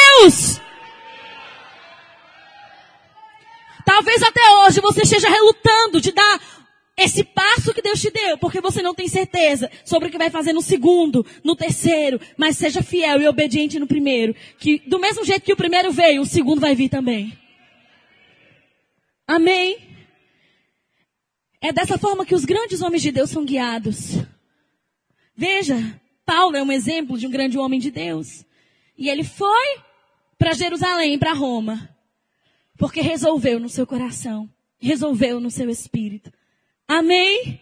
Hoje 4.72 4.80
você 4.80 5.02
esteja 5.02 5.30
relutando 5.30 6.00
de 6.00 6.14
dar 6.14 6.42
esse 6.96 7.26
passo 7.26 7.74
que 7.74 7.82
Deus 7.82 8.00
te 8.00 8.10
deu, 8.10 8.38
porque 8.38 8.62
você 8.62 8.82
não 8.82 8.96
tem 8.96 9.08
certeza 9.08 9.70
sobre 9.84 10.08
o 10.08 10.12
que 10.12 10.18
vai 10.18 10.30
fazer 10.30 10.54
no 10.54 10.62
segundo, 10.62 11.26
no 11.44 11.58
terceiro, 11.58 12.22
mas 12.38 12.56
seja 12.56 12.82
fiel 12.82 13.22
e 13.22 13.28
obediente 13.28 13.80
no 13.80 13.88
primeiro, 13.88 14.34
que 14.58 14.80
do 14.88 14.98
mesmo 14.98 15.26
jeito 15.26 15.44
que 15.44 15.52
o 15.52 15.58
primeiro 15.58 15.92
veio, 15.92 16.22
o 16.22 16.26
segundo 16.26 16.62
vai 16.62 16.74
vir 16.74 16.88
também. 16.88 17.38
Amém? 19.28 19.78
É 21.60 21.74
dessa 21.74 21.98
forma 21.98 22.26
que 22.26 22.36
os 22.36 22.46
grandes 22.46 22.82
homens 22.82 23.02
de 23.02 23.12
Deus 23.12 23.30
são 23.30 23.44
guiados. 23.44 24.16
Veja, 25.36 26.00
Paulo 26.26 26.56
é 26.56 26.64
um 26.64 26.72
exemplo 26.72 27.18
de 27.18 27.28
um 27.28 27.32
grande 27.32 27.58
homem 27.58 27.80
de 27.80 27.92
Deus. 27.92 28.46
E 28.98 29.10
ele 29.10 29.24
foi 29.24 29.80
para 30.38 30.54
Jerusalém, 30.54 31.20
para 31.20 31.34
Roma. 31.34 31.90
Porque 32.82 33.00
resolveu 33.00 33.60
no 33.60 33.70
seu 33.70 33.86
coração, 33.86 34.50
resolveu 34.82 35.40
no 35.40 35.52
seu 35.52 35.70
espírito. 35.70 36.32
Amém? 36.88 37.62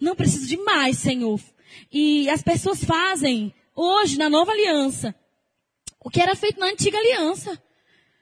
Não 0.00 0.14
preciso 0.14 0.46
de 0.46 0.56
mais, 0.58 0.98
Senhor. 0.98 1.40
E 1.92 2.28
as 2.30 2.42
pessoas 2.42 2.84
fazem 2.84 3.52
hoje 3.74 4.18
na 4.18 4.30
nova 4.30 4.52
aliança 4.52 5.14
o 6.06 6.08
que 6.08 6.20
era 6.20 6.36
feito 6.36 6.60
na 6.60 6.66
antiga 6.66 6.96
aliança. 6.96 7.60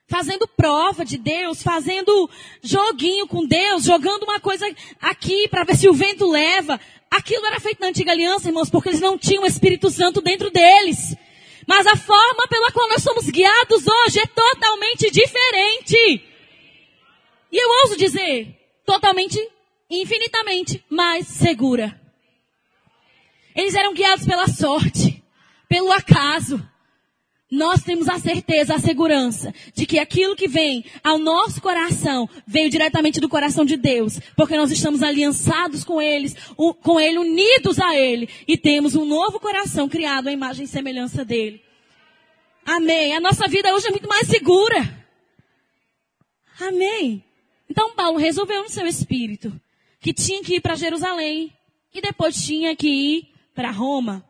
Fazendo 0.09 0.49
prova 0.49 1.05
de 1.05 1.19
Deus, 1.19 1.63
fazendo 1.63 2.31
joguinho 2.63 3.27
com 3.27 3.47
Deus, 3.47 3.85
jogando 3.85 4.23
uma 4.23 4.41
coisa 4.41 4.67
aqui 4.99 5.47
para 5.49 5.65
ver 5.65 5.77
se 5.77 5.87
o 5.87 5.93
vento 5.93 6.27
leva. 6.27 6.81
Aquilo 7.11 7.45
era 7.45 7.61
feito 7.61 7.81
na 7.81 7.89
antiga 7.89 8.13
aliança, 8.13 8.49
irmãos, 8.49 8.71
porque 8.71 8.89
eles 8.89 9.01
não 9.03 9.19
tinham 9.19 9.43
o 9.43 9.47
Espírito 9.47 9.91
Santo 9.91 10.23
dentro 10.23 10.51
deles. 10.51 11.15
Mas 11.67 11.87
a 11.87 11.95
forma 11.95 12.49
pela 12.49 12.73
qual 12.73 12.89
nós 12.89 13.03
somos 13.03 13.29
guiados 13.29 13.87
hoje 13.87 14.19
é 14.19 14.27
totalmente 14.27 15.11
diferente. 15.11 16.25
E 17.55 17.57
eu 17.57 17.69
ouso 17.85 17.97
dizer, 17.97 18.49
totalmente, 18.85 19.39
infinitamente 19.89 20.85
mais 20.91 21.29
segura. 21.29 22.01
Eles 23.55 23.77
eram 23.77 23.95
guiados 23.95 24.27
pela 24.27 24.49
sorte, 24.49 25.23
pelo 25.69 25.93
acaso. 25.93 26.61
Nós 27.49 27.85
temos 27.85 28.09
a 28.09 28.19
certeza, 28.19 28.75
a 28.75 28.81
segurança 28.81 29.55
de 29.73 29.87
que 29.87 30.01
aquilo 30.01 30.35
que 30.35 30.49
vem 30.49 30.85
ao 31.05 31.17
nosso 31.17 31.63
coração 31.63 32.29
veio 32.45 32.69
diretamente 32.69 33.21
do 33.21 33.29
coração 33.29 33.65
de 33.65 33.77
Deus, 33.77 34.19
porque 34.37 34.57
nós 34.57 34.73
estamos 34.73 35.01
aliançados 35.01 35.85
com 35.85 36.03
eles, 36.03 36.35
com 36.83 36.99
ele 36.99 37.19
unidos 37.19 37.79
a 37.79 37.97
ele 37.97 38.29
e 38.49 38.59
temos 38.59 38.97
um 38.97 39.05
novo 39.05 39.39
coração 39.39 39.89
criado 39.89 40.27
à 40.27 40.33
imagem 40.33 40.65
e 40.65 40.69
semelhança 40.69 41.25
dele. 41.25 41.63
Amém. 42.67 43.15
A 43.15 43.21
nossa 43.21 43.47
vida 43.47 43.73
hoje 43.73 43.87
é 43.87 43.91
muito 43.93 44.09
mais 44.09 44.27
segura. 44.27 45.07
Amém. 46.61 47.25
Então 47.75 47.93
Paulo 47.93 48.19
resolveu 48.19 48.63
no 48.63 48.69
seu 48.69 48.87
espírito 48.87 49.61
que 49.99 50.15
tinha 50.15 50.45
que 50.45 50.55
ir 50.55 50.61
para 50.61 50.77
Jerusalém 50.77 51.53
e 51.93 52.01
depois 52.01 52.41
tinha 52.41 52.77
que 52.77 52.87
ir 52.87 53.35
para 53.53 53.73
Roma. 53.73 54.25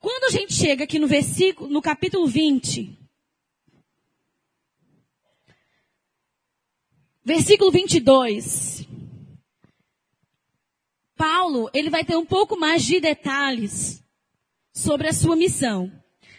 Quando 0.00 0.24
a 0.24 0.30
gente 0.30 0.54
chega 0.54 0.84
aqui 0.84 0.98
no 0.98 1.06
versículo, 1.06 1.68
no 1.68 1.82
capítulo 1.82 2.26
20, 2.26 2.98
versículo 7.22 7.70
22, 7.70 8.88
Paulo, 11.16 11.68
ele 11.74 11.90
vai 11.90 12.02
ter 12.02 12.16
um 12.16 12.24
pouco 12.24 12.58
mais 12.58 12.82
de 12.82 12.98
detalhes 12.98 14.02
sobre 14.72 15.06
a 15.08 15.12
sua 15.12 15.36
missão. 15.36 15.92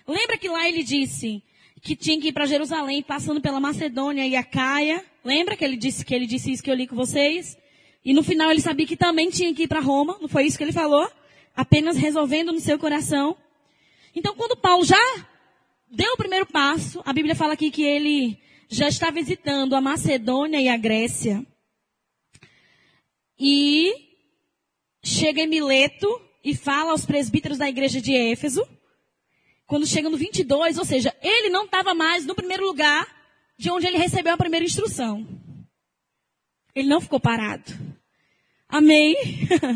Lembra 0.07 0.39
que 0.39 0.49
lá 0.49 0.67
ele 0.67 0.81
disse 0.81 1.43
que 1.88 1.95
tinha 1.95 2.19
que 2.19 2.27
ir 2.27 2.33
para 2.33 2.45
Jerusalém, 2.45 3.01
passando 3.01 3.39
pela 3.39 3.61
Macedônia 3.61 4.27
e 4.27 4.35
a 4.35 4.43
Caia? 4.43 5.01
Lembra 5.23 5.55
que 5.55 5.63
ele 5.63 5.77
disse 5.77 6.03
que 6.03 6.13
ele 6.13 6.27
disse 6.27 6.51
isso 6.51 6.61
que 6.61 6.69
eu 6.69 6.75
li 6.75 6.85
com 6.85 6.97
vocês? 6.97 7.57
E 8.03 8.13
no 8.13 8.21
final 8.21 8.51
ele 8.51 8.59
sabia 8.59 8.85
que 8.85 8.97
também 8.97 9.29
tinha 9.29 9.55
que 9.55 9.63
ir 9.63 9.67
para 9.69 9.79
Roma, 9.79 10.17
não 10.19 10.27
foi 10.27 10.45
isso 10.45 10.57
que 10.57 10.65
ele 10.65 10.73
falou? 10.73 11.09
Apenas 11.55 11.95
resolvendo 11.95 12.51
no 12.51 12.59
seu 12.59 12.77
coração. 12.77 13.38
Então, 14.13 14.35
quando 14.35 14.57
Paulo 14.57 14.83
já 14.83 14.99
deu 15.89 16.11
o 16.11 16.17
primeiro 16.17 16.45
passo, 16.45 17.01
a 17.05 17.13
Bíblia 17.13 17.35
fala 17.35 17.53
aqui 17.53 17.71
que 17.71 17.83
ele 17.83 18.38
já 18.67 18.89
está 18.89 19.09
visitando 19.09 19.73
a 19.73 19.79
Macedônia 19.79 20.59
e 20.59 20.67
a 20.67 20.75
Grécia. 20.75 21.41
E 23.39 23.93
chega 25.01 25.39
em 25.39 25.47
Mileto 25.47 26.21
e 26.43 26.53
fala 26.53 26.91
aos 26.91 27.05
presbíteros 27.05 27.57
da 27.57 27.69
igreja 27.69 28.01
de 28.01 28.13
Éfeso. 28.13 28.67
Quando 29.68 29.86
chega 29.86 30.09
no 30.09 30.18
22, 30.18 30.78
ou 30.78 30.86
seja, 30.86 31.13
ele 31.22 31.49
não 31.49 31.65
estava 31.65 31.93
mais 31.93 32.26
no 32.26 32.34
primeiro 32.34 32.65
lugar 32.65 33.05
de 33.57 33.70
onde 33.70 33.86
ele 33.86 33.97
recebeu 33.97 34.34
a 34.34 34.38
primeira 34.38 34.65
instrução. 34.65 35.28
Ele 36.74 36.88
não 36.88 37.01
ficou 37.01 37.20
parado. 37.20 37.74
Amém? 38.70 39.15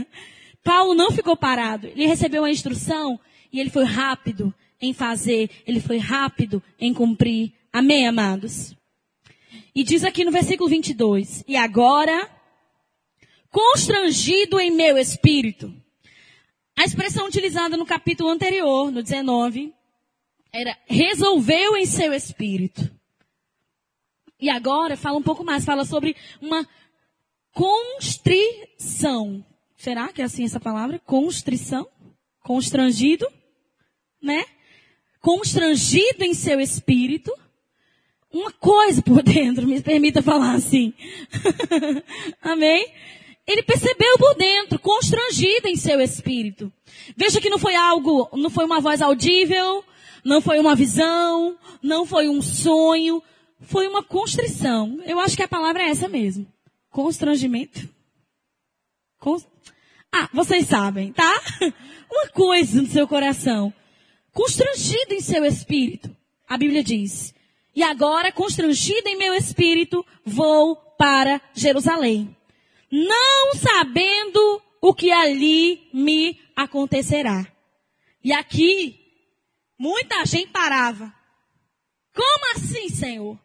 Paulo 0.64 0.96
não 0.96 1.12
ficou 1.12 1.36
parado. 1.36 1.88
Ele 1.88 2.06
recebeu 2.06 2.46
a 2.46 2.50
instrução 2.50 3.20
e 3.52 3.60
ele 3.60 3.70
foi 3.70 3.84
rápido 3.84 4.54
em 4.80 4.94
fazer, 4.94 5.50
ele 5.68 5.82
foi 5.82 5.98
rápido 5.98 6.64
em 6.80 6.94
cumprir. 6.94 7.54
Amém, 7.72 8.08
amados? 8.08 8.74
E 9.76 9.84
diz 9.84 10.04
aqui 10.04 10.24
no 10.24 10.32
versículo 10.32 10.70
22, 10.70 11.44
e 11.48 11.56
agora, 11.56 12.30
constrangido 13.50 14.60
em 14.60 14.72
meu 14.72 14.98
espírito. 14.98 15.74
A 16.78 16.84
expressão 16.84 17.28
utilizada 17.28 17.78
no 17.78 17.86
capítulo 17.86 18.30
anterior, 18.30 18.92
no 18.92 19.04
19, 19.04 19.74
era 20.54 20.78
resolveu 20.86 21.76
em 21.78 21.86
seu 21.86 22.14
espírito. 22.14 22.89
E 24.39 24.49
agora 24.49 24.97
fala 24.97 25.18
um 25.18 25.24
pouco 25.24 25.43
mais, 25.43 25.64
fala 25.64 25.86
sobre 25.86 26.16
uma 26.41 26.68
constrição. 27.54 29.45
Será 29.78 30.10
que 30.10 30.22
é 30.22 30.26
assim 30.26 30.43
essa 30.43 30.60
palavra? 30.60 30.99
Constrição? 30.99 31.88
Constrangido? 32.41 33.28
né? 34.22 34.45
Constrangido 35.20 36.24
em 36.24 36.34
seu 36.34 36.60
espírito, 36.60 37.32
uma 38.32 38.52
coisa 38.52 39.02
por 39.02 39.22
dentro, 39.24 39.68
me 39.68 39.82
permita 39.82 40.22
falar 40.22 40.54
assim. 40.54 40.93
Amém? 42.41 42.88
Ele 43.45 43.64
percebeu 43.64 44.18
por 44.18 44.36
dentro, 44.36 44.80
constrangido 44.80 45.68
em 45.68 45.76
seu 45.76 45.99
espírito. 45.99 46.72
Veja 47.18 47.41
que 47.41 47.49
não 47.49 47.60
foi 47.60 47.76
algo, 47.76 48.30
não 48.34 48.49
foi 48.49 48.66
uma 48.66 48.80
voz 48.80 49.02
audível, 49.02 49.84
não 50.24 50.41
foi 50.41 50.59
uma 50.59 50.76
visão, 50.76 51.57
não 51.82 52.05
foi 52.05 52.30
um 52.30 52.41
sonho, 52.41 53.22
foi 53.61 53.88
uma 53.88 54.03
constrição. 54.03 54.99
Eu 55.05 55.19
acho 55.19 55.36
que 55.36 55.43
a 55.43 55.47
palavra 55.47 55.84
é 55.84 55.89
essa 55.89 56.07
mesmo. 56.07 56.45
Constrangimento. 56.89 57.88
Const... 59.19 59.47
Ah, 60.11 60.30
vocês 60.34 60.67
sabem, 60.67 61.13
tá? 61.13 61.41
Uma 62.11 62.28
coisa 62.30 62.82
no 62.82 62.88
seu 62.88 63.07
coração 63.07 63.74
constrangido 64.34 65.13
em 65.13 65.22
seu 65.22 65.45
espírito. 65.45 66.15
A 66.47 66.57
Bíblia 66.57 66.84
diz: 66.84 67.34
E 67.76 67.84
agora, 67.84 68.32
constrangido 68.32 69.07
em 69.07 69.17
meu 69.17 69.34
espírito, 69.34 70.05
vou 70.26 70.76
para 70.97 71.41
Jerusalém, 71.53 72.36
não 72.91 73.55
sabendo 73.55 74.61
o 74.82 74.93
que 74.93 75.11
ali 75.11 75.89
me 75.93 76.39
acontecerá. 76.55 77.47
E 78.24 78.32
aqui, 78.34 78.99
muita 79.82 80.23
gente 80.25 80.51
parava. 80.51 81.11
Como 82.13 82.55
assim, 82.55 82.88
Senhor? 82.89 83.39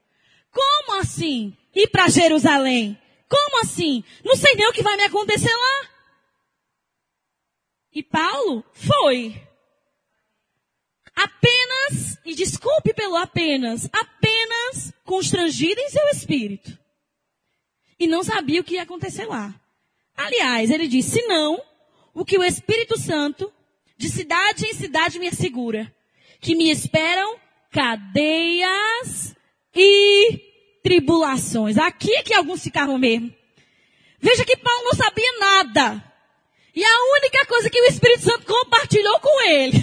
Como 0.53 1.01
assim 1.01 1.57
ir 1.75 1.89
para 1.89 2.09
Jerusalém? 2.09 3.01
Como 3.27 3.63
assim? 3.63 4.05
Não 4.23 4.37
sei 4.37 4.55
nem 4.55 4.69
o 4.69 4.73
que 4.73 4.83
vai 4.83 4.97
me 4.97 5.05
acontecer 5.05 5.51
lá. 5.51 5.89
E 7.91 8.03
Paulo 8.03 8.63
foi 8.75 9.43
apenas, 11.15 12.19
e 12.23 12.35
desculpe 12.35 12.93
pelo 12.93 13.17
apenas, 13.17 13.89
apenas 13.91 14.93
constrangido 15.05 15.81
em 15.81 15.89
seu 15.89 16.07
espírito. 16.09 16.79
E 17.99 18.07
não 18.07 18.23
sabia 18.23 18.61
o 18.61 18.65
que 18.65 18.75
ia 18.75 18.83
acontecer 18.83 19.25
lá. 19.25 19.59
Aliás, 20.15 20.71
ele 20.71 20.87
disse, 20.87 21.23
não, 21.23 21.63
o 22.13 22.27
que 22.27 22.37
o 22.37 22.45
Espírito 22.45 22.99
Santo, 22.99 23.51
de 23.97 24.11
cidade 24.11 24.67
em 24.67 24.75
cidade 24.75 25.19
me 25.19 25.29
assegura, 25.29 25.96
que 26.41 26.55
me 26.55 26.71
esperam 26.71 27.37
cadeias 27.71 29.35
e 29.75 30.81
tribulações. 30.83 31.77
Aqui 31.77 32.15
é 32.15 32.23
que 32.23 32.35
alguns 32.35 32.63
ficaram 32.63 32.99
mesmo. 32.99 33.35
Veja 34.21 34.45
que 34.45 34.57
Paulo 34.57 34.85
não 34.85 34.95
sabia 34.95 35.39
nada. 35.39 36.03
E 36.75 36.85
a 36.85 37.19
única 37.19 37.47
coisa 37.47 37.71
que 37.71 37.81
o 37.81 37.85
Espírito 37.87 38.23
Santo 38.23 38.47
compartilhou 38.47 39.19
com 39.21 39.43
ele 39.49 39.79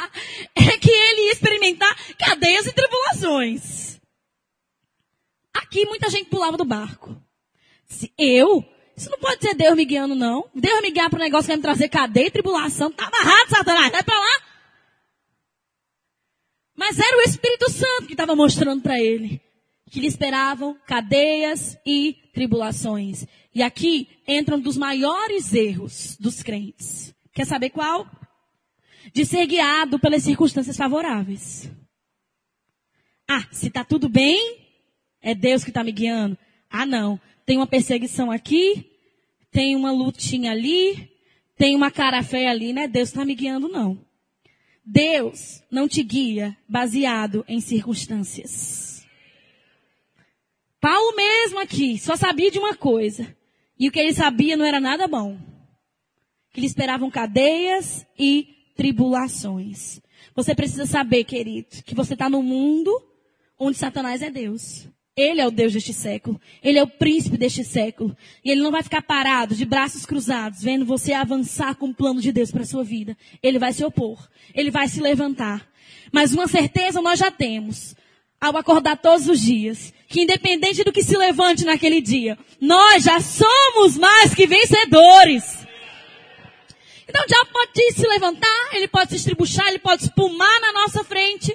é 0.56 0.78
que 0.78 0.90
ele 0.90 1.26
ia 1.26 1.32
experimentar 1.32 1.94
cadeias 2.18 2.66
e 2.66 2.72
tribulações. 2.72 4.00
Aqui 5.54 5.84
muita 5.86 6.08
gente 6.08 6.30
pulava 6.30 6.56
do 6.56 6.64
barco. 6.64 7.14
Se 7.86 8.12
eu? 8.16 8.64
Isso 8.96 9.10
não 9.10 9.18
pode 9.18 9.42
ser 9.42 9.54
Deus 9.54 9.76
me 9.76 9.84
guiando, 9.84 10.14
não. 10.14 10.48
Deus 10.54 10.80
me 10.80 10.90
guiar 10.90 11.10
para 11.10 11.18
um 11.18 11.22
negócio 11.22 11.44
que 11.44 11.48
vai 11.48 11.56
me 11.56 11.62
trazer 11.62 11.88
cadeia 11.88 12.26
e 12.26 12.30
tribulação. 12.30 12.90
Tá 12.92 13.06
amarrado, 13.06 13.50
Satanás. 13.50 13.92
Vai 13.92 14.02
para 14.02 14.18
lá. 14.18 14.40
Mas 16.80 16.98
era 16.98 17.18
o 17.18 17.20
Espírito 17.20 17.70
Santo 17.70 18.06
que 18.06 18.14
estava 18.14 18.34
mostrando 18.34 18.80
para 18.80 18.98
ele 18.98 19.38
que 19.90 20.00
lhe 20.00 20.06
esperavam 20.06 20.78
cadeias 20.86 21.76
e 21.84 22.16
tribulações. 22.32 23.26
E 23.54 23.62
aqui 23.62 24.08
entram 24.26 24.56
um 24.56 24.60
dos 24.60 24.78
maiores 24.78 25.52
erros 25.52 26.16
dos 26.18 26.42
crentes. 26.42 27.14
Quer 27.34 27.44
saber 27.44 27.68
qual? 27.68 28.08
De 29.12 29.26
ser 29.26 29.46
guiado 29.46 29.98
pelas 29.98 30.22
circunstâncias 30.22 30.74
favoráveis. 30.74 31.70
Ah, 33.28 33.46
se 33.52 33.66
está 33.66 33.84
tudo 33.84 34.08
bem, 34.08 34.64
é 35.20 35.34
Deus 35.34 35.62
que 35.62 35.70
está 35.70 35.84
me 35.84 35.92
guiando. 35.92 36.38
Ah, 36.70 36.86
não. 36.86 37.20
Tem 37.44 37.58
uma 37.58 37.66
perseguição 37.66 38.30
aqui, 38.30 38.90
tem 39.50 39.76
uma 39.76 39.92
lutinha 39.92 40.52
ali, 40.52 41.12
tem 41.58 41.76
uma 41.76 41.90
cara 41.90 42.22
feia 42.22 42.50
ali, 42.50 42.72
né? 42.72 42.88
Deus 42.88 43.10
está 43.10 43.22
me 43.22 43.34
guiando, 43.34 43.68
não. 43.68 44.02
Deus 44.92 45.62
não 45.70 45.86
te 45.86 46.02
guia 46.02 46.56
baseado 46.68 47.44
em 47.46 47.60
circunstâncias. 47.60 49.06
Paulo 50.80 51.14
mesmo 51.14 51.60
aqui 51.60 51.96
só 51.96 52.16
sabia 52.16 52.50
de 52.50 52.58
uma 52.58 52.74
coisa. 52.74 53.36
E 53.78 53.86
o 53.86 53.92
que 53.92 54.00
ele 54.00 54.12
sabia 54.12 54.56
não 54.56 54.64
era 54.64 54.80
nada 54.80 55.06
bom. 55.06 55.38
Que 56.52 56.60
lhe 56.60 56.66
esperavam 56.66 57.08
cadeias 57.08 58.04
e 58.18 58.72
tribulações. 58.74 60.00
Você 60.34 60.56
precisa 60.56 60.86
saber, 60.86 61.22
querido, 61.22 61.68
que 61.84 61.94
você 61.94 62.14
está 62.14 62.28
no 62.28 62.42
mundo 62.42 62.90
onde 63.56 63.78
Satanás 63.78 64.22
é 64.22 64.30
Deus. 64.30 64.88
Ele 65.16 65.40
é 65.40 65.46
o 65.46 65.50
Deus 65.50 65.72
deste 65.72 65.92
século. 65.92 66.40
Ele 66.62 66.78
é 66.78 66.82
o 66.82 66.86
príncipe 66.86 67.36
deste 67.36 67.64
século. 67.64 68.16
E 68.44 68.50
ele 68.50 68.62
não 68.62 68.70
vai 68.70 68.82
ficar 68.82 69.02
parado, 69.02 69.54
de 69.54 69.64
braços 69.64 70.06
cruzados, 70.06 70.62
vendo 70.62 70.84
você 70.84 71.12
avançar 71.12 71.74
com 71.74 71.88
o 71.88 71.94
plano 71.94 72.20
de 72.20 72.32
Deus 72.32 72.50
para 72.50 72.62
a 72.62 72.66
sua 72.66 72.84
vida. 72.84 73.16
Ele 73.42 73.58
vai 73.58 73.72
se 73.72 73.84
opor. 73.84 74.28
Ele 74.54 74.70
vai 74.70 74.88
se 74.88 75.00
levantar. 75.00 75.68
Mas 76.12 76.32
uma 76.32 76.48
certeza 76.48 77.02
nós 77.02 77.18
já 77.18 77.30
temos 77.30 77.94
ao 78.40 78.56
acordar 78.56 78.96
todos 78.96 79.28
os 79.28 79.38
dias, 79.38 79.92
que 80.08 80.22
independente 80.22 80.82
do 80.82 80.92
que 80.92 81.02
se 81.02 81.16
levante 81.16 81.64
naquele 81.64 82.00
dia, 82.00 82.38
nós 82.58 83.04
já 83.04 83.20
somos 83.20 83.98
mais 83.98 84.34
que 84.34 84.46
vencedores. 84.46 85.66
Então 87.06 87.22
o 87.22 87.26
diabo 87.26 87.50
pode 87.52 87.92
se 87.92 88.06
levantar, 88.06 88.70
ele 88.72 88.88
pode 88.88 89.10
se 89.10 89.16
estribuchar, 89.16 89.68
ele 89.68 89.78
pode 89.78 90.04
espumar 90.04 90.60
na 90.60 90.72
nossa 90.72 91.04
frente. 91.04 91.54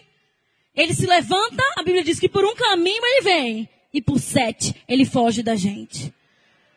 Ele 0.75 0.93
se 0.93 1.05
levanta, 1.05 1.63
a 1.77 1.83
Bíblia 1.83 2.03
diz 2.03 2.19
que 2.19 2.29
por 2.29 2.43
um 2.43 2.55
caminho 2.55 3.03
ele 3.03 3.21
vem, 3.21 3.69
e 3.93 4.01
por 4.01 4.19
sete 4.19 4.75
ele 4.87 5.05
foge 5.05 5.41
da 5.41 5.55
gente. 5.55 6.13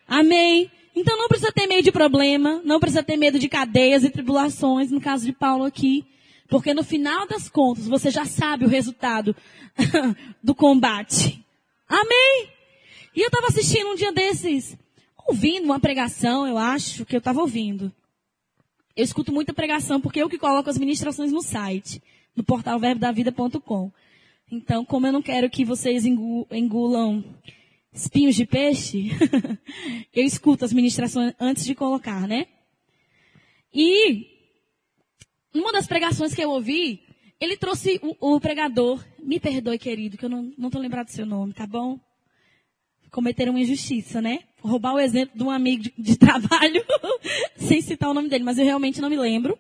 Amém? 0.07 0.71
Então 0.95 1.17
não 1.17 1.29
precisa 1.29 1.53
ter 1.53 1.67
medo 1.67 1.83
de 1.83 1.93
problema, 1.93 2.63
não 2.65 2.81
precisa 2.81 3.03
ter 3.03 3.17
medo 3.17 3.39
de 3.39 3.49
cadeias 3.49 4.05
e 4.05 4.11
tribulações, 4.11 4.91
no 4.91 5.01
caso 5.01 5.27
de 5.27 5.33
Paulo 5.33 5.65
aqui. 5.65 6.05
Porque 6.49 6.73
no 6.73 6.83
final 6.83 7.27
das 7.27 7.49
contas, 7.49 7.87
você 7.87 8.11
já 8.11 8.25
sabe 8.25 8.65
o 8.65 8.69
resultado 8.69 9.37
do 10.43 10.55
combate. 10.55 11.45
Amém? 11.89 12.49
E 13.15 13.21
eu 13.21 13.27
estava 13.27 13.49
assistindo 13.49 13.91
um 13.91 13.95
dia 13.95 14.13
desses, 14.13 14.77
ouvindo 15.27 15.65
uma 15.65 15.79
pregação, 15.79 16.47
eu 16.47 16.57
acho 16.57 17.05
que 17.05 17.15
eu 17.15 17.19
estava 17.19 17.41
ouvindo. 17.41 17.93
Eu 18.97 19.05
escuto 19.05 19.33
muita 19.33 19.53
pregação 19.53 20.01
porque 20.01 20.23
eu 20.23 20.29
que 20.29 20.39
coloco 20.39 20.71
as 20.71 20.79
ministrações 20.79 21.31
no 21.31 21.43
site, 21.43 22.03
no 22.39 22.45
portal 22.45 22.79
verbodavida.com. 22.79 23.93
Então, 24.51 24.85
como 24.85 25.09
eu 25.09 25.13
não 25.13 25.21
quero 25.21 25.51
que 25.51 25.65
vocês 25.65 26.07
engulam 26.07 27.25
espinhos 27.93 28.37
de 28.37 28.47
peixe, 28.47 29.11
eu 30.15 30.25
escuto 30.25 30.65
as 30.65 30.73
ministrações 30.73 31.35
antes 31.41 31.65
de 31.65 31.75
colocar, 31.75 32.29
né? 32.29 32.47
E 33.75 34.27
numa 35.53 35.73
das 35.73 35.89
pregações 35.89 36.33
que 36.33 36.43
eu 36.43 36.51
ouvi, 36.51 37.03
ele 37.41 37.57
trouxe 37.57 38.01
o, 38.03 38.37
o 38.37 38.41
pregador, 38.41 39.05
me 39.19 39.41
perdoe, 39.41 39.79
querido, 39.79 40.17
que 40.17 40.25
eu 40.25 40.31
não, 40.31 40.53
não 40.57 40.71
tô 40.71 40.79
lembrado 40.79 41.07
do 41.07 41.13
seu 41.13 41.27
nome, 41.27 41.53
tá 41.53 41.67
bom? 41.67 41.99
Cometeram 43.11 43.53
uma 43.53 43.61
injustiça, 43.61 44.23
né? 44.23 44.45
Roubar 44.61 44.95
o 44.95 45.01
exemplo 45.01 45.37
de 45.37 45.43
um 45.43 45.51
amigo 45.51 45.83
de, 45.83 45.93
de 45.99 46.17
trabalho, 46.17 46.85
sem 47.57 47.83
citar 47.83 48.09
o 48.09 48.15
nome 48.15 48.29
dele, 48.29 48.45
mas 48.45 48.59
eu 48.59 48.65
realmente 48.65 49.01
não 49.01 49.11
me 49.11 49.17
lembro. 49.17 49.59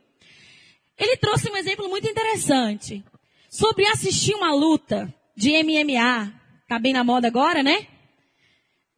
Ele 0.98 1.16
trouxe 1.16 1.50
um 1.50 1.56
exemplo 1.56 1.88
muito 1.88 2.08
interessante 2.08 3.04
sobre 3.48 3.86
assistir 3.86 4.34
uma 4.34 4.52
luta 4.52 5.12
de 5.36 5.52
MMA, 5.62 6.32
tá 6.68 6.78
bem 6.78 6.92
na 6.92 7.04
moda 7.04 7.28
agora, 7.28 7.62
né? 7.62 7.86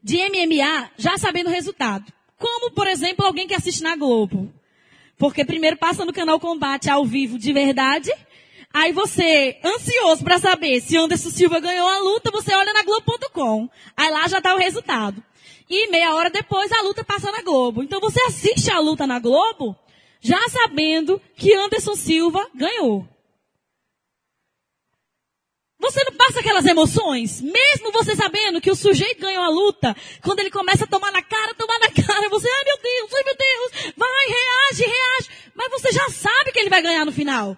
De 0.03 0.17
MMA, 0.17 0.91
já 0.97 1.19
sabendo 1.19 1.49
o 1.49 1.53
resultado. 1.53 2.11
Como, 2.39 2.71
por 2.71 2.87
exemplo, 2.87 3.27
alguém 3.27 3.47
que 3.47 3.55
assiste 3.55 3.83
na 3.83 3.97
Globo. 3.97 4.51
Porque 5.19 5.45
primeiro 5.45 5.77
passa 5.77 6.07
no 6.07 6.13
canal 6.13 6.41
Combate 6.41 6.89
ao 6.89 7.05
vivo 7.05 7.39
de 7.39 7.53
verdade. 7.53 8.11
Aí 8.73 8.93
você, 8.93 9.59
ansioso 9.63 10.25
para 10.25 10.39
saber 10.39 10.81
se 10.81 10.97
Anderson 10.97 11.29
Silva 11.29 11.61
ganhou 11.61 11.87
a 11.87 11.99
luta, 11.99 12.31
você 12.31 12.55
olha 12.55 12.73
na 12.73 12.83
Globo.com. 12.83 13.69
Aí 13.95 14.11
lá 14.11 14.27
já 14.27 14.41
tá 14.41 14.55
o 14.55 14.59
resultado. 14.59 15.23
E 15.69 15.91
meia 15.91 16.15
hora 16.15 16.31
depois 16.31 16.73
a 16.73 16.81
luta 16.81 17.05
passa 17.05 17.31
na 17.31 17.43
Globo. 17.43 17.83
Então 17.83 18.01
você 18.01 18.23
assiste 18.23 18.71
a 18.71 18.81
luta 18.81 19.07
na 19.07 19.19
Globo, 19.19 19.77
já 20.21 20.39
sabendo 20.49 21.21
que 21.37 21.55
Anderson 21.55 21.97
Silva 21.97 22.47
ganhou. 22.55 23.09
Você 25.81 26.05
não 26.05 26.13
passa 26.13 26.41
aquelas 26.41 26.67
emoções? 26.67 27.41
Mesmo 27.41 27.91
você 27.91 28.15
sabendo 28.15 28.61
que 28.61 28.71
o 28.71 28.77
sujeito 28.77 29.23
ganhou 29.23 29.43
a 29.43 29.49
luta, 29.49 29.97
quando 30.23 30.41
ele 30.41 30.51
começa 30.51 30.85
a 30.85 30.87
tomar 30.87 31.11
na 31.11 31.23
cara, 31.23 31.55
tomar 31.55 31.79
na 31.79 31.89
cara, 31.91 32.29
você, 32.29 32.49
ai 32.49 32.65
meu 32.65 32.79
Deus, 32.83 33.15
ai 33.15 33.23
meu 33.25 33.37
Deus, 33.37 33.95
vai, 33.97 34.27
reage, 34.29 34.83
reage. 34.83 35.53
Mas 35.55 35.71
você 35.71 35.91
já 35.91 36.09
sabe 36.11 36.53
que 36.53 36.59
ele 36.59 36.69
vai 36.69 36.83
ganhar 36.83 37.07
no 37.07 37.13
final. 37.13 37.57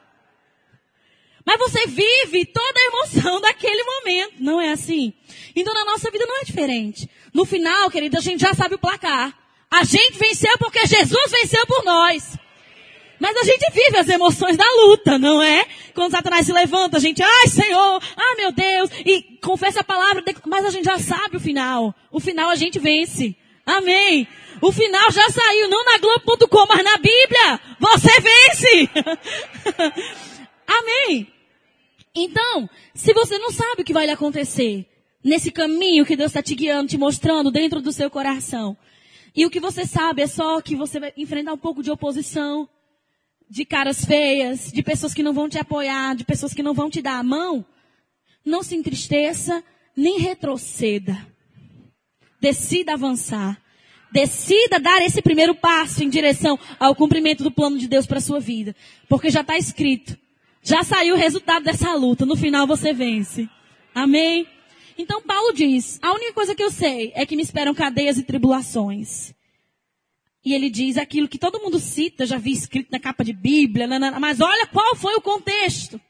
Mas 1.45 1.59
você 1.59 1.87
vive 1.89 2.47
toda 2.47 2.79
a 2.79 2.85
emoção 2.85 3.41
daquele 3.43 3.83
momento. 3.83 4.35
Não 4.39 4.61
é 4.61 4.71
assim? 4.71 5.13
Então 5.57 5.75
na 5.75 5.85
nossa 5.85 6.09
vida 6.11 6.25
não 6.25 6.41
é 6.41 6.45
diferente. 6.45 7.11
No 7.35 7.45
final, 7.45 7.91
querida, 7.91 8.19
a 8.19 8.23
gente 8.23 8.41
já 8.41 8.55
sabe 8.55 8.77
o 8.77 8.79
placar. 8.79 9.37
A 9.69 9.85
gente 9.85 10.19
venceu 10.19 10.57
porque 10.59 10.87
Jesus 10.87 11.31
venceu 11.31 11.67
por 11.67 11.85
nós. 11.85 12.37
Mas 13.23 13.37
a 13.37 13.45
gente 13.45 13.70
vive 13.73 13.99
as 13.99 14.09
emoções 14.09 14.57
da 14.57 14.64
luta, 14.85 15.16
não 15.16 15.41
é? 15.41 15.64
Quando 15.95 16.11
Satanás 16.11 16.45
se 16.45 16.53
levanta, 16.53 16.97
a 16.97 17.01
gente, 17.01 17.23
ai 17.23 17.47
Senhor, 17.47 18.03
ai 18.16 18.35
meu 18.35 18.51
Deus, 18.51 18.91
e 19.07 19.39
confessa 19.41 19.79
a 19.79 19.85
palavra, 19.85 20.25
mas 20.45 20.64
a 20.64 20.70
gente 20.70 20.87
já 20.87 20.99
sabe 20.99 21.37
o 21.37 21.41
final. 21.41 21.95
O 22.11 22.18
final 22.18 22.51
a 22.51 22.57
gente 22.57 22.81
vence. 22.81 23.37
Amém. 23.64 24.27
O 24.61 24.73
final 24.73 25.09
já 25.12 25.31
saiu, 25.31 25.68
não 25.68 25.85
na 25.85 25.99
Globo.com, 25.99 26.66
mas 26.68 26.83
na 26.83 26.97
Bíblia. 26.97 27.61
Você 27.79 28.11
vence. 28.20 28.91
Amém. 30.66 31.33
Então, 32.12 32.68
se 32.93 33.14
você 33.14 33.39
não 33.39 33.53
sabe 33.53 33.83
o 33.83 33.85
que 33.85 33.93
vai 33.93 34.07
lhe 34.07 34.12
acontecer 34.12 34.85
nesse 35.23 35.53
caminho 35.53 36.05
que 36.05 36.16
Deus 36.16 36.31
está 36.31 36.43
te 36.43 36.57
guiando, 36.57 36.89
te 36.89 36.99
mostrando 36.99 37.53
dentro 37.53 37.81
do 37.81 37.93
seu 37.93 38.11
coração, 38.11 38.77
e 39.33 39.47
o 39.47 39.51
que 39.51 39.61
você 39.61 39.87
sabe 39.87 40.23
é 40.23 40.27
só 40.27 40.61
que 40.61 40.75
você 40.75 40.99
vai 40.99 41.12
enfrentar 41.16 41.53
um 41.53 41.59
pouco 41.59 41.85
de 41.85 41.91
oposição, 41.93 42.68
de 43.53 43.66
caras 43.66 44.03
feias, 44.03 44.72
de 44.72 44.82
pessoas 44.82 45.12
que 45.12 45.22
não 45.22 45.34
vão 45.34 45.46
te 45.46 45.59
apoiar, 45.59 46.16
de 46.16 46.24
pessoas 46.24 46.55
que 46.55 46.62
não 46.62 46.72
vão 46.72 46.88
te 46.88 47.03
dar 47.03 47.18
a 47.18 47.22
mão, 47.22 47.62
não 48.42 48.62
se 48.62 48.74
entristeça, 48.74 49.62
nem 49.94 50.18
retroceda. 50.18 51.26
Decida 52.40 52.94
avançar. 52.94 53.61
Decida 54.11 54.80
dar 54.80 55.03
esse 55.03 55.20
primeiro 55.20 55.55
passo 55.55 56.03
em 56.03 56.09
direção 56.09 56.59
ao 56.80 56.94
cumprimento 56.94 57.44
do 57.44 57.50
plano 57.50 57.76
de 57.76 57.86
Deus 57.86 58.07
para 58.07 58.16
a 58.16 58.22
sua 58.22 58.40
vida. 58.40 58.74
Porque 59.07 59.28
já 59.28 59.42
está 59.42 59.59
escrito. 59.59 60.16
Já 60.62 60.82
saiu 60.82 61.14
o 61.14 61.18
resultado 61.18 61.62
dessa 61.62 61.94
luta. 61.94 62.24
No 62.24 62.36
final 62.36 62.66
você 62.66 62.94
vence. 62.94 63.50
Amém? 63.94 64.46
Então 64.96 65.20
Paulo 65.20 65.53
diz, 65.53 65.98
a 66.00 66.14
única 66.14 66.32
coisa 66.32 66.55
que 66.55 66.62
eu 66.62 66.70
sei 66.70 67.12
é 67.14 67.26
que 67.26 67.36
me 67.36 67.42
esperam 67.42 67.74
cadeias 67.74 68.16
e 68.16 68.22
tribulações. 68.22 69.34
E 70.45 70.55
ele 70.55 70.68
diz 70.68 70.97
aquilo 70.97 71.28
que 71.28 71.38
todo 71.38 71.61
mundo 71.61 71.78
cita, 71.78 72.26
já 72.26 72.36
vi 72.36 72.53
escrito 72.53 72.90
na 72.90 72.99
capa 72.99 73.24
de 73.24 73.32
Bíblia, 73.32 73.86
mas 74.18 74.40
olha 74.40 74.66
qual 74.66 74.97
foi 74.97 75.14
o 75.14 75.20
contexto. 75.20 76.01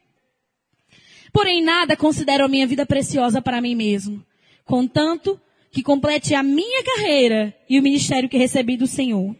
Porém, 1.31 1.63
nada 1.63 1.95
considero 1.95 2.45
a 2.45 2.47
minha 2.47 2.67
vida 2.67 2.85
preciosa 2.85 3.41
para 3.41 3.61
mim 3.61 3.75
mesmo, 3.75 4.25
contanto 4.65 5.39
que 5.71 5.81
complete 5.81 6.35
a 6.35 6.43
minha 6.43 6.83
carreira 6.83 7.55
e 7.67 7.79
o 7.79 7.83
ministério 7.83 8.29
que 8.29 8.37
recebi 8.37 8.77
do 8.77 8.85
Senhor, 8.85 9.35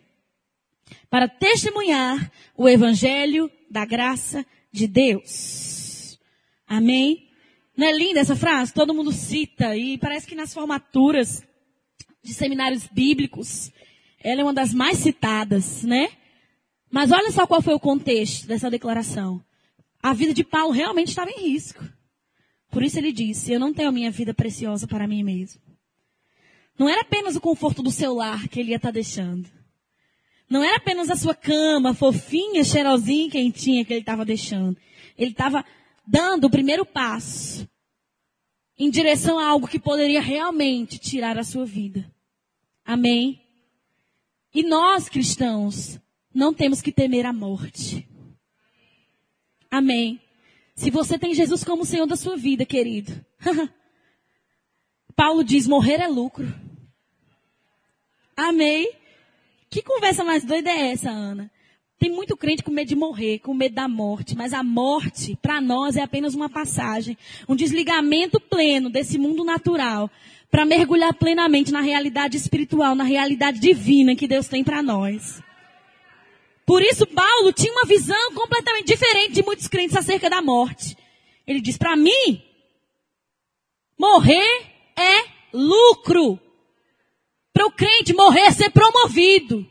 para 1.10 1.28
testemunhar 1.28 2.32
o 2.58 2.68
evangelho 2.68 3.52
da 3.70 3.86
graça 3.86 4.46
de 4.72 4.88
Deus. 4.88 6.20
Amém? 6.68 7.30
Não 7.78 7.88
é 7.88 7.92
linda 7.92 8.20
essa 8.20 8.36
frase? 8.36 8.74
Todo 8.74 8.94
mundo 8.94 9.12
cita 9.12 9.76
e 9.78 9.98
parece 9.98 10.26
que 10.26 10.36
nas 10.36 10.54
formaturas 10.54 11.44
de 12.24 12.34
seminários 12.34 12.88
bíblicos 12.88 13.72
ela 14.24 14.42
é 14.42 14.44
uma 14.44 14.54
das 14.54 14.74
mais 14.74 15.00
citadas, 15.00 15.84
né? 15.84 16.10
Mas 16.90 17.12
olha 17.12 17.32
só 17.32 17.46
qual 17.46 17.62
foi 17.62 17.74
o 17.74 17.80
contexto 17.80 18.48
dessa 18.48 18.70
declaração. 18.70 19.44
A 20.02 20.14
vida 20.14 20.34
de 20.34 20.44
Paulo 20.44 20.72
realmente 20.72 21.10
estava 21.10 21.30
em 21.30 21.52
risco. 21.52 21.84
Por 22.72 22.84
isso 22.84 22.98
ele 22.98 23.12
disse: 23.12 23.52
Eu 23.52 23.60
não 23.60 23.74
tenho 23.74 23.90
a 23.90 23.92
minha 23.92 24.10
vida 24.10 24.34
preciosa 24.34 24.88
para 24.88 25.08
mim 25.08 25.24
mesmo. 25.24 25.62
Não 26.78 26.90
era 26.90 27.02
apenas 27.02 27.36
o 27.36 27.42
conforto 27.42 27.84
do 27.84 27.92
seu 27.92 28.14
lar 28.14 28.48
que 28.48 28.60
ele 28.60 28.72
ia 28.72 28.78
estar 28.78 28.92
deixando. 28.92 29.48
Não 30.50 30.64
era 30.64 30.78
apenas 30.78 31.10
a 31.10 31.16
sua 31.16 31.36
cama 31.36 31.94
fofinha, 31.94 32.64
cheirosinha, 32.64 33.30
quentinha 33.30 33.86
que 33.86 33.94
ele 33.94 34.02
estava 34.02 34.26
deixando. 34.26 34.78
Ele 35.18 35.32
estava 35.32 35.66
dando 36.06 36.46
o 36.46 36.50
primeiro 36.50 36.86
passo 36.86 37.68
em 38.78 38.90
direção 38.90 39.40
a 39.40 39.48
algo 39.48 39.68
que 39.68 39.80
poderia 39.80 40.22
realmente 40.22 40.98
tirar 40.98 41.38
a 41.38 41.44
sua 41.44 41.66
vida. 41.66 42.12
Amém? 42.84 43.43
E 44.54 44.64
nós, 44.64 45.10
cristãos, 45.10 46.00
não 46.34 46.54
temos 46.54 46.82
que 46.82 46.92
temer 46.92 47.26
a 47.26 47.34
morte. 47.34 48.08
Amém. 49.70 50.22
Se 50.76 50.90
você 50.90 51.18
tem 51.18 51.34
Jesus 51.34 51.64
como 51.64 51.86
Senhor 51.86 52.06
da 52.06 52.16
sua 52.16 52.38
vida, 52.38 52.66
querido. 52.66 53.26
Paulo 55.16 55.44
diz: 55.44 55.68
morrer 55.68 56.00
é 56.00 56.08
lucro. 56.08 56.54
Amém. 58.36 58.92
Que 59.70 59.82
conversa 59.82 60.24
mais 60.24 60.44
doida 60.44 60.70
é 60.70 60.92
essa, 60.92 61.10
Ana? 61.10 61.52
Tem 62.04 62.12
muito 62.12 62.36
crente 62.36 62.62
com 62.62 62.70
medo 62.70 62.90
de 62.90 62.98
morrer, 62.98 63.40
com 63.40 63.54
medo 63.54 63.76
da 63.76 63.88
morte, 63.88 64.36
mas 64.36 64.52
a 64.52 64.62
morte, 64.62 65.38
para 65.42 65.62
nós, 65.62 65.96
é 65.96 66.02
apenas 66.02 66.36
uma 66.36 66.50
passagem, 66.50 67.18
um 67.48 67.56
desligamento 67.56 68.42
pleno 68.42 68.90
desse 68.90 69.18
mundo 69.18 69.46
natural, 69.46 70.12
para 70.52 70.66
mergulhar 70.66 71.14
plenamente 71.14 71.72
na 71.72 71.80
realidade 71.80 72.36
espiritual, 72.36 72.94
na 72.94 73.06
realidade 73.06 73.58
divina 73.58 74.18
que 74.18 74.28
Deus 74.28 74.50
tem 74.50 74.66
para 74.66 74.84
nós. 74.84 75.42
Por 76.66 76.82
isso, 76.82 77.08
Paulo 77.08 77.54
tinha 77.54 77.72
uma 77.72 77.86
visão 77.86 78.34
completamente 78.34 78.88
diferente 78.88 79.36
de 79.36 79.42
muitos 79.42 79.70
crentes 79.70 79.96
acerca 79.96 80.30
da 80.30 80.42
morte. 80.42 80.98
Ele 81.48 81.62
diz: 81.62 81.78
para 81.78 81.96
mim, 81.96 82.44
morrer 83.98 84.66
é 84.98 85.24
lucro. 85.54 86.38
Para 87.54 87.66
o 87.66 87.72
crente 87.72 88.14
morrer 88.14 88.42
é 88.42 88.52
ser 88.52 88.72
promovido. 88.72 89.66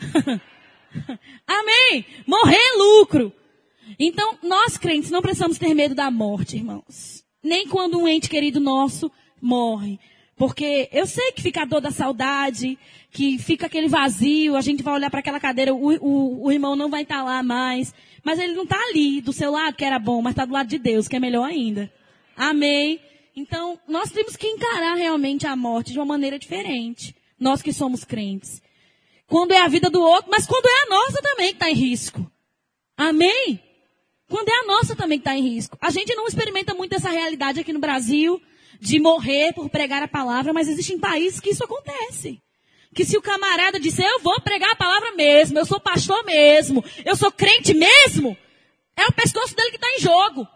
Amém? 1.46 2.04
Morrer 2.26 2.56
é 2.56 2.76
lucro. 2.76 3.32
Então, 3.98 4.38
nós 4.42 4.76
crentes 4.78 5.10
não 5.10 5.22
precisamos 5.22 5.58
ter 5.58 5.74
medo 5.74 5.94
da 5.94 6.10
morte, 6.10 6.56
irmãos. 6.56 7.24
Nem 7.42 7.66
quando 7.68 7.98
um 7.98 8.08
ente 8.08 8.28
querido 8.28 8.60
nosso 8.60 9.10
morre. 9.40 9.98
Porque 10.36 10.88
eu 10.92 11.06
sei 11.06 11.32
que 11.32 11.42
fica 11.42 11.62
a 11.62 11.64
dor 11.64 11.80
da 11.80 11.90
saudade, 11.90 12.78
que 13.10 13.38
fica 13.38 13.66
aquele 13.66 13.86
vazio, 13.86 14.56
a 14.56 14.60
gente 14.60 14.82
vai 14.82 14.94
olhar 14.94 15.10
para 15.10 15.20
aquela 15.20 15.38
cadeira, 15.38 15.72
o, 15.72 15.94
o, 15.96 16.46
o, 16.46 16.52
irmão 16.52 16.74
não 16.74 16.90
vai 16.90 17.02
estar 17.02 17.18
tá 17.18 17.22
lá 17.22 17.42
mais. 17.42 17.94
Mas 18.24 18.38
ele 18.38 18.54
não 18.54 18.64
está 18.64 18.76
ali, 18.88 19.20
do 19.20 19.32
seu 19.32 19.52
lado, 19.52 19.76
que 19.76 19.84
era 19.84 19.98
bom, 19.98 20.20
mas 20.20 20.32
está 20.32 20.44
do 20.44 20.52
lado 20.52 20.68
de 20.68 20.78
Deus, 20.78 21.06
que 21.06 21.16
é 21.16 21.20
melhor 21.20 21.44
ainda. 21.44 21.92
Amém? 22.36 22.98
Então, 23.36 23.78
nós 23.86 24.10
temos 24.10 24.36
que 24.36 24.46
encarar 24.46 24.94
realmente 24.94 25.46
a 25.46 25.54
morte 25.54 25.92
de 25.92 25.98
uma 25.98 26.06
maneira 26.06 26.38
diferente. 26.38 27.14
Nós 27.38 27.62
que 27.62 27.72
somos 27.72 28.04
crentes. 28.04 28.62
Quando 29.26 29.52
é 29.52 29.60
a 29.60 29.68
vida 29.68 29.88
do 29.90 30.00
outro, 30.00 30.30
mas 30.30 30.46
quando 30.46 30.66
é 30.66 30.82
a 30.82 30.86
nossa 30.86 31.22
também 31.22 31.48
que 31.48 31.54
está 31.54 31.70
em 31.70 31.74
risco. 31.74 32.30
Amém? 32.96 33.60
Quando 34.28 34.48
é 34.48 34.60
a 34.60 34.66
nossa 34.66 34.94
também 34.94 35.18
que 35.18 35.22
está 35.22 35.36
em 35.36 35.42
risco. 35.42 35.76
A 35.80 35.90
gente 35.90 36.14
não 36.14 36.26
experimenta 36.26 36.74
muito 36.74 36.94
essa 36.94 37.10
realidade 37.10 37.60
aqui 37.60 37.72
no 37.72 37.78
Brasil 37.80 38.40
de 38.80 38.98
morrer 38.98 39.52
por 39.52 39.68
pregar 39.68 40.02
a 40.02 40.08
palavra, 40.08 40.52
mas 40.52 40.68
existem 40.68 40.98
países 40.98 41.40
que 41.40 41.50
isso 41.50 41.64
acontece. 41.64 42.40
Que 42.94 43.04
se 43.04 43.16
o 43.16 43.22
camarada 43.22 43.80
disser, 43.80 44.06
eu 44.06 44.20
vou 44.20 44.40
pregar 44.40 44.72
a 44.72 44.76
palavra 44.76 45.12
mesmo, 45.12 45.58
eu 45.58 45.66
sou 45.66 45.80
pastor 45.80 46.24
mesmo, 46.24 46.84
eu 47.04 47.16
sou 47.16 47.30
crente 47.32 47.74
mesmo, 47.74 48.36
é 48.96 49.06
o 49.06 49.12
pescoço 49.12 49.54
dele 49.56 49.70
que 49.70 49.76
está 49.76 49.88
em 49.88 50.00
jogo. 50.00 50.46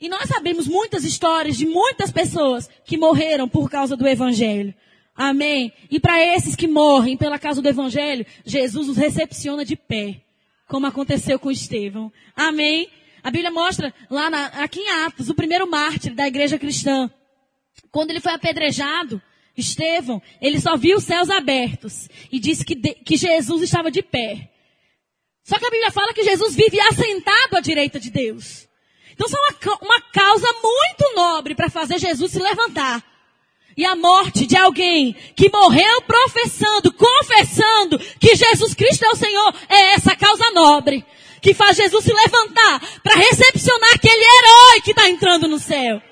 E 0.00 0.08
nós 0.08 0.28
sabemos 0.28 0.66
muitas 0.66 1.04
histórias 1.04 1.58
de 1.58 1.66
muitas 1.66 2.10
pessoas 2.10 2.70
que 2.84 2.96
morreram 2.96 3.46
por 3.46 3.68
causa 3.68 3.94
do 3.96 4.08
evangelho. 4.08 4.74
Amém? 5.22 5.70
E 5.90 6.00
para 6.00 6.18
esses 6.18 6.56
que 6.56 6.66
morrem 6.66 7.14
pela 7.14 7.38
causa 7.38 7.60
do 7.60 7.68
evangelho, 7.68 8.24
Jesus 8.42 8.88
os 8.88 8.96
recepciona 8.96 9.66
de 9.66 9.76
pé, 9.76 10.22
como 10.66 10.86
aconteceu 10.86 11.38
com 11.38 11.50
Estevão. 11.50 12.10
Amém? 12.34 12.88
A 13.22 13.30
Bíblia 13.30 13.50
mostra 13.50 13.92
lá 14.08 14.30
na, 14.30 14.46
aqui 14.46 14.80
em 14.80 14.88
Atos, 15.04 15.28
o 15.28 15.34
primeiro 15.34 15.70
mártir 15.70 16.14
da 16.14 16.26
igreja 16.26 16.58
cristã. 16.58 17.10
Quando 17.90 18.12
ele 18.12 18.20
foi 18.22 18.32
apedrejado, 18.32 19.20
Estevão, 19.54 20.22
ele 20.40 20.58
só 20.58 20.74
viu 20.74 20.96
os 20.96 21.04
céus 21.04 21.28
abertos 21.28 22.08
e 22.32 22.40
disse 22.40 22.64
que, 22.64 22.74
de, 22.74 22.94
que 22.94 23.18
Jesus 23.18 23.60
estava 23.60 23.90
de 23.90 24.02
pé. 24.02 24.50
Só 25.44 25.58
que 25.58 25.66
a 25.66 25.70
Bíblia 25.70 25.90
fala 25.90 26.14
que 26.14 26.24
Jesus 26.24 26.54
vive 26.54 26.80
assentado 26.80 27.58
à 27.58 27.60
direita 27.60 28.00
de 28.00 28.08
Deus. 28.08 28.66
Então, 29.12 29.26
isso 29.26 29.36
é 29.36 29.68
uma, 29.68 29.78
uma 29.82 30.00
causa 30.00 30.46
muito 30.62 31.14
nobre 31.14 31.54
para 31.54 31.68
fazer 31.68 31.98
Jesus 31.98 32.32
se 32.32 32.38
levantar. 32.38 33.09
E 33.76 33.84
a 33.84 33.94
morte 33.96 34.46
de 34.46 34.56
alguém 34.56 35.14
que 35.34 35.50
morreu 35.50 36.02
professando, 36.02 36.92
confessando 36.92 37.98
que 38.18 38.34
Jesus 38.34 38.74
Cristo 38.74 39.04
é 39.04 39.10
o 39.10 39.16
Senhor, 39.16 39.54
é 39.68 39.94
essa 39.94 40.14
causa 40.16 40.50
nobre 40.50 41.04
que 41.40 41.54
faz 41.54 41.76
Jesus 41.76 42.04
se 42.04 42.12
levantar 42.12 43.00
para 43.02 43.16
recepcionar 43.16 43.94
aquele 43.94 44.22
herói 44.22 44.80
que 44.82 44.90
está 44.90 45.08
entrando 45.08 45.48
no 45.48 45.58
céu. 45.58 46.02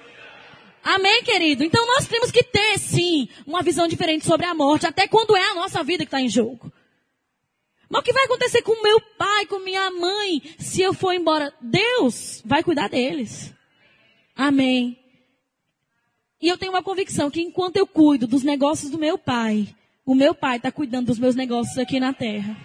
Amém, 0.82 1.22
querido? 1.22 1.62
Então 1.64 1.86
nós 1.86 2.06
temos 2.06 2.30
que 2.30 2.42
ter, 2.42 2.78
sim, 2.78 3.28
uma 3.46 3.62
visão 3.62 3.86
diferente 3.86 4.24
sobre 4.24 4.46
a 4.46 4.54
morte, 4.54 4.86
até 4.86 5.06
quando 5.06 5.36
é 5.36 5.50
a 5.50 5.54
nossa 5.54 5.82
vida 5.82 6.04
que 6.04 6.08
está 6.08 6.20
em 6.20 6.28
jogo. 6.28 6.72
Mas 7.90 8.00
o 8.00 8.04
que 8.04 8.12
vai 8.12 8.24
acontecer 8.24 8.62
com 8.62 8.82
meu 8.82 9.00
pai, 9.18 9.46
com 9.46 9.58
minha 9.58 9.90
mãe, 9.90 10.42
se 10.58 10.82
eu 10.82 10.92
for 10.92 11.12
embora? 11.12 11.52
Deus 11.60 12.42
vai 12.44 12.62
cuidar 12.62 12.88
deles. 12.88 13.52
Amém. 14.36 14.98
E 16.40 16.48
eu 16.48 16.56
tenho 16.56 16.72
uma 16.72 16.82
convicção 16.82 17.30
que 17.30 17.40
enquanto 17.40 17.76
eu 17.76 17.86
cuido 17.86 18.26
dos 18.26 18.42
negócios 18.42 18.90
do 18.90 18.98
meu 18.98 19.18
pai, 19.18 19.68
o 20.06 20.14
meu 20.14 20.34
pai 20.34 20.56
está 20.56 20.70
cuidando 20.70 21.06
dos 21.06 21.18
meus 21.18 21.34
negócios 21.34 21.76
aqui 21.78 21.98
na 21.98 22.12
terra. 22.12 22.56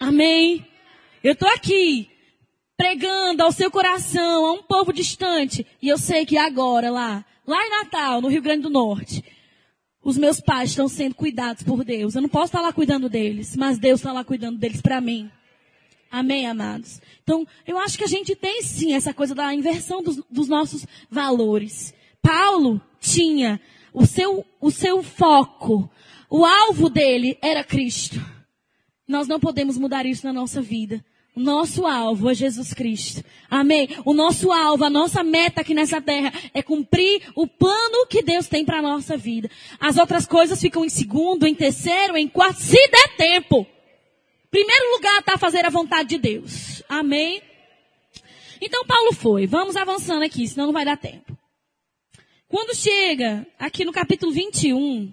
Amém. 0.00 0.66
Eu 1.22 1.32
estou 1.32 1.48
aqui 1.48 2.10
pregando 2.76 3.42
ao 3.42 3.52
seu 3.52 3.70
coração, 3.70 4.44
a 4.44 4.52
um 4.52 4.62
povo 4.62 4.92
distante, 4.92 5.64
e 5.80 5.88
eu 5.88 5.96
sei 5.96 6.26
que 6.26 6.36
agora 6.36 6.90
lá, 6.90 7.24
lá 7.46 7.64
em 7.64 7.70
Natal, 7.70 8.20
no 8.20 8.28
Rio 8.28 8.42
Grande 8.42 8.62
do 8.62 8.70
Norte, 8.70 9.22
os 10.02 10.18
meus 10.18 10.40
pais 10.40 10.70
estão 10.70 10.88
sendo 10.88 11.14
cuidados 11.14 11.62
por 11.62 11.84
Deus. 11.84 12.14
Eu 12.14 12.22
não 12.22 12.28
posso 12.28 12.46
estar 12.46 12.60
lá 12.60 12.72
cuidando 12.72 13.08
deles, 13.08 13.54
mas 13.54 13.78
Deus 13.78 14.00
está 14.00 14.12
lá 14.12 14.24
cuidando 14.24 14.58
deles 14.58 14.80
para 14.80 15.00
mim. 15.00 15.30
Amém, 16.10 16.46
amados? 16.46 17.00
Então, 17.22 17.46
eu 17.66 17.78
acho 17.78 17.96
que 17.96 18.04
a 18.04 18.08
gente 18.08 18.34
tem 18.34 18.62
sim 18.62 18.94
essa 18.94 19.14
coisa 19.14 19.34
da 19.34 19.54
inversão 19.54 20.02
dos, 20.02 20.16
dos 20.28 20.48
nossos 20.48 20.84
valores. 21.08 21.94
Paulo 22.22 22.80
tinha 23.00 23.60
o 23.92 24.06
seu, 24.06 24.46
o 24.60 24.70
seu 24.70 25.02
foco, 25.02 25.90
o 26.30 26.46
alvo 26.46 26.88
dele 26.88 27.36
era 27.42 27.62
Cristo. 27.64 28.24
Nós 29.06 29.28
não 29.28 29.38
podemos 29.38 29.76
mudar 29.76 30.06
isso 30.06 30.24
na 30.24 30.32
nossa 30.32 30.62
vida. 30.62 31.04
O 31.34 31.40
nosso 31.40 31.86
alvo 31.86 32.30
é 32.30 32.34
Jesus 32.34 32.74
Cristo. 32.74 33.24
Amém? 33.50 33.88
O 34.04 34.12
nosso 34.12 34.52
alvo, 34.52 34.84
a 34.84 34.90
nossa 34.90 35.24
meta 35.24 35.62
aqui 35.62 35.74
nessa 35.74 36.00
terra 36.00 36.32
é 36.54 36.62
cumprir 36.62 37.22
o 37.34 37.46
plano 37.46 38.06
que 38.06 38.22
Deus 38.22 38.48
tem 38.48 38.64
para 38.64 38.78
a 38.78 38.82
nossa 38.82 39.16
vida. 39.16 39.50
As 39.80 39.96
outras 39.96 40.26
coisas 40.26 40.60
ficam 40.60 40.84
em 40.84 40.90
segundo, 40.90 41.46
em 41.46 41.54
terceiro, 41.54 42.16
em 42.16 42.28
quarto, 42.28 42.60
se 42.60 42.76
der 42.88 43.16
tempo. 43.16 43.66
Primeiro 44.50 44.94
lugar 44.94 45.20
está 45.20 45.38
fazer 45.38 45.64
a 45.64 45.70
vontade 45.70 46.10
de 46.10 46.18
Deus. 46.18 46.82
Amém? 46.86 47.42
Então 48.60 48.84
Paulo 48.84 49.12
foi. 49.14 49.46
Vamos 49.46 49.74
avançando 49.74 50.22
aqui, 50.22 50.46
senão 50.46 50.66
não 50.66 50.72
vai 50.72 50.84
dar 50.84 50.98
tempo. 50.98 51.31
Quando 52.52 52.76
chega 52.76 53.46
aqui 53.58 53.82
no 53.82 53.92
capítulo 53.92 54.30
21, 54.30 55.10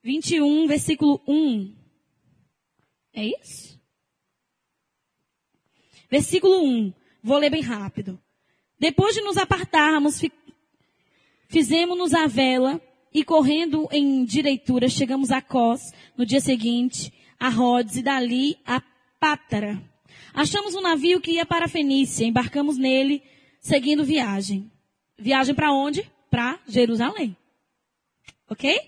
21, 0.00 0.64
versículo 0.68 1.20
1. 1.26 1.76
É 3.12 3.24
isso? 3.24 3.76
Versículo 6.08 6.62
1. 6.62 6.94
Vou 7.20 7.36
ler 7.38 7.50
bem 7.50 7.62
rápido. 7.62 8.16
Depois 8.78 9.16
de 9.16 9.22
nos 9.22 9.36
apartarmos, 9.36 10.22
fizemos-nos 11.48 12.14
a 12.14 12.28
vela 12.28 12.80
e 13.12 13.24
correndo 13.24 13.88
em 13.90 14.24
direitura 14.24 14.88
chegamos 14.88 15.32
a 15.32 15.42
Cós 15.42 15.92
no 16.16 16.24
dia 16.24 16.40
seguinte, 16.40 17.12
a 17.40 17.48
Rhodes 17.48 17.96
e 17.96 18.02
dali 18.04 18.56
a 18.64 18.80
Pátara. 19.18 19.82
Achamos 20.32 20.76
um 20.76 20.80
navio 20.80 21.20
que 21.20 21.32
ia 21.32 21.44
para 21.44 21.64
a 21.64 21.68
Fenícia, 21.68 22.24
embarcamos 22.24 22.78
nele, 22.78 23.20
seguindo 23.60 24.04
viagem. 24.04 24.70
Viagem 25.18 25.54
para 25.54 25.72
onde? 25.72 26.10
Para 26.30 26.58
Jerusalém. 26.68 27.36
Ok? 28.48 28.78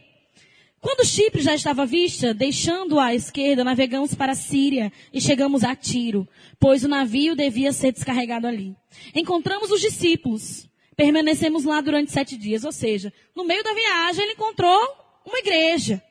Quando 0.81 1.05
Chipre 1.05 1.43
já 1.43 1.55
estava 1.55 1.85
vista, 1.85 2.33
deixando 2.33 3.01
à 3.01 3.14
esquerda, 3.14 3.64
navegamos 3.64 4.14
para 4.14 4.33
a 4.33 4.37
Síria 4.37 4.93
e 5.12 5.20
chegamos 5.20 5.64
a 5.64 5.74
Tiro, 5.74 6.29
pois 6.61 6.85
o 6.85 6.89
navio 6.89 7.35
devia 7.35 7.72
ser 7.72 7.93
descarregado 7.93 8.47
ali. 8.47 8.76
Encontramos 9.14 9.70
os 9.70 9.81
discípulos. 9.81 10.68
Permanecemos 10.97 11.64
lá 11.64 11.81
durante 11.81 12.11
sete 12.12 12.37
dias, 12.37 12.64
ou 12.64 12.72
seja, 12.72 13.12
no 13.35 13.45
meio 13.45 13.62
da 13.62 13.72
viagem 13.72 14.24
ele 14.24 14.33
encontrou 14.33 14.81
uma 15.24 15.39
igreja. 15.39 16.03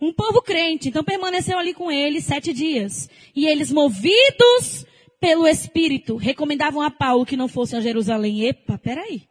Um 0.00 0.12
povo 0.12 0.40
crente. 0.42 0.88
Então 0.88 1.02
permaneceu 1.02 1.58
ali 1.58 1.74
com 1.74 1.90
ele 1.90 2.20
sete 2.20 2.52
dias. 2.52 3.08
E 3.34 3.46
eles, 3.46 3.72
movidos 3.72 4.86
pelo 5.20 5.46
Espírito, 5.46 6.16
recomendavam 6.16 6.80
a 6.80 6.90
Paulo 6.90 7.26
que 7.26 7.36
não 7.36 7.48
fosse 7.48 7.74
a 7.76 7.80
Jerusalém. 7.80 8.46
Epa, 8.46 8.78
peraí. 8.78 9.28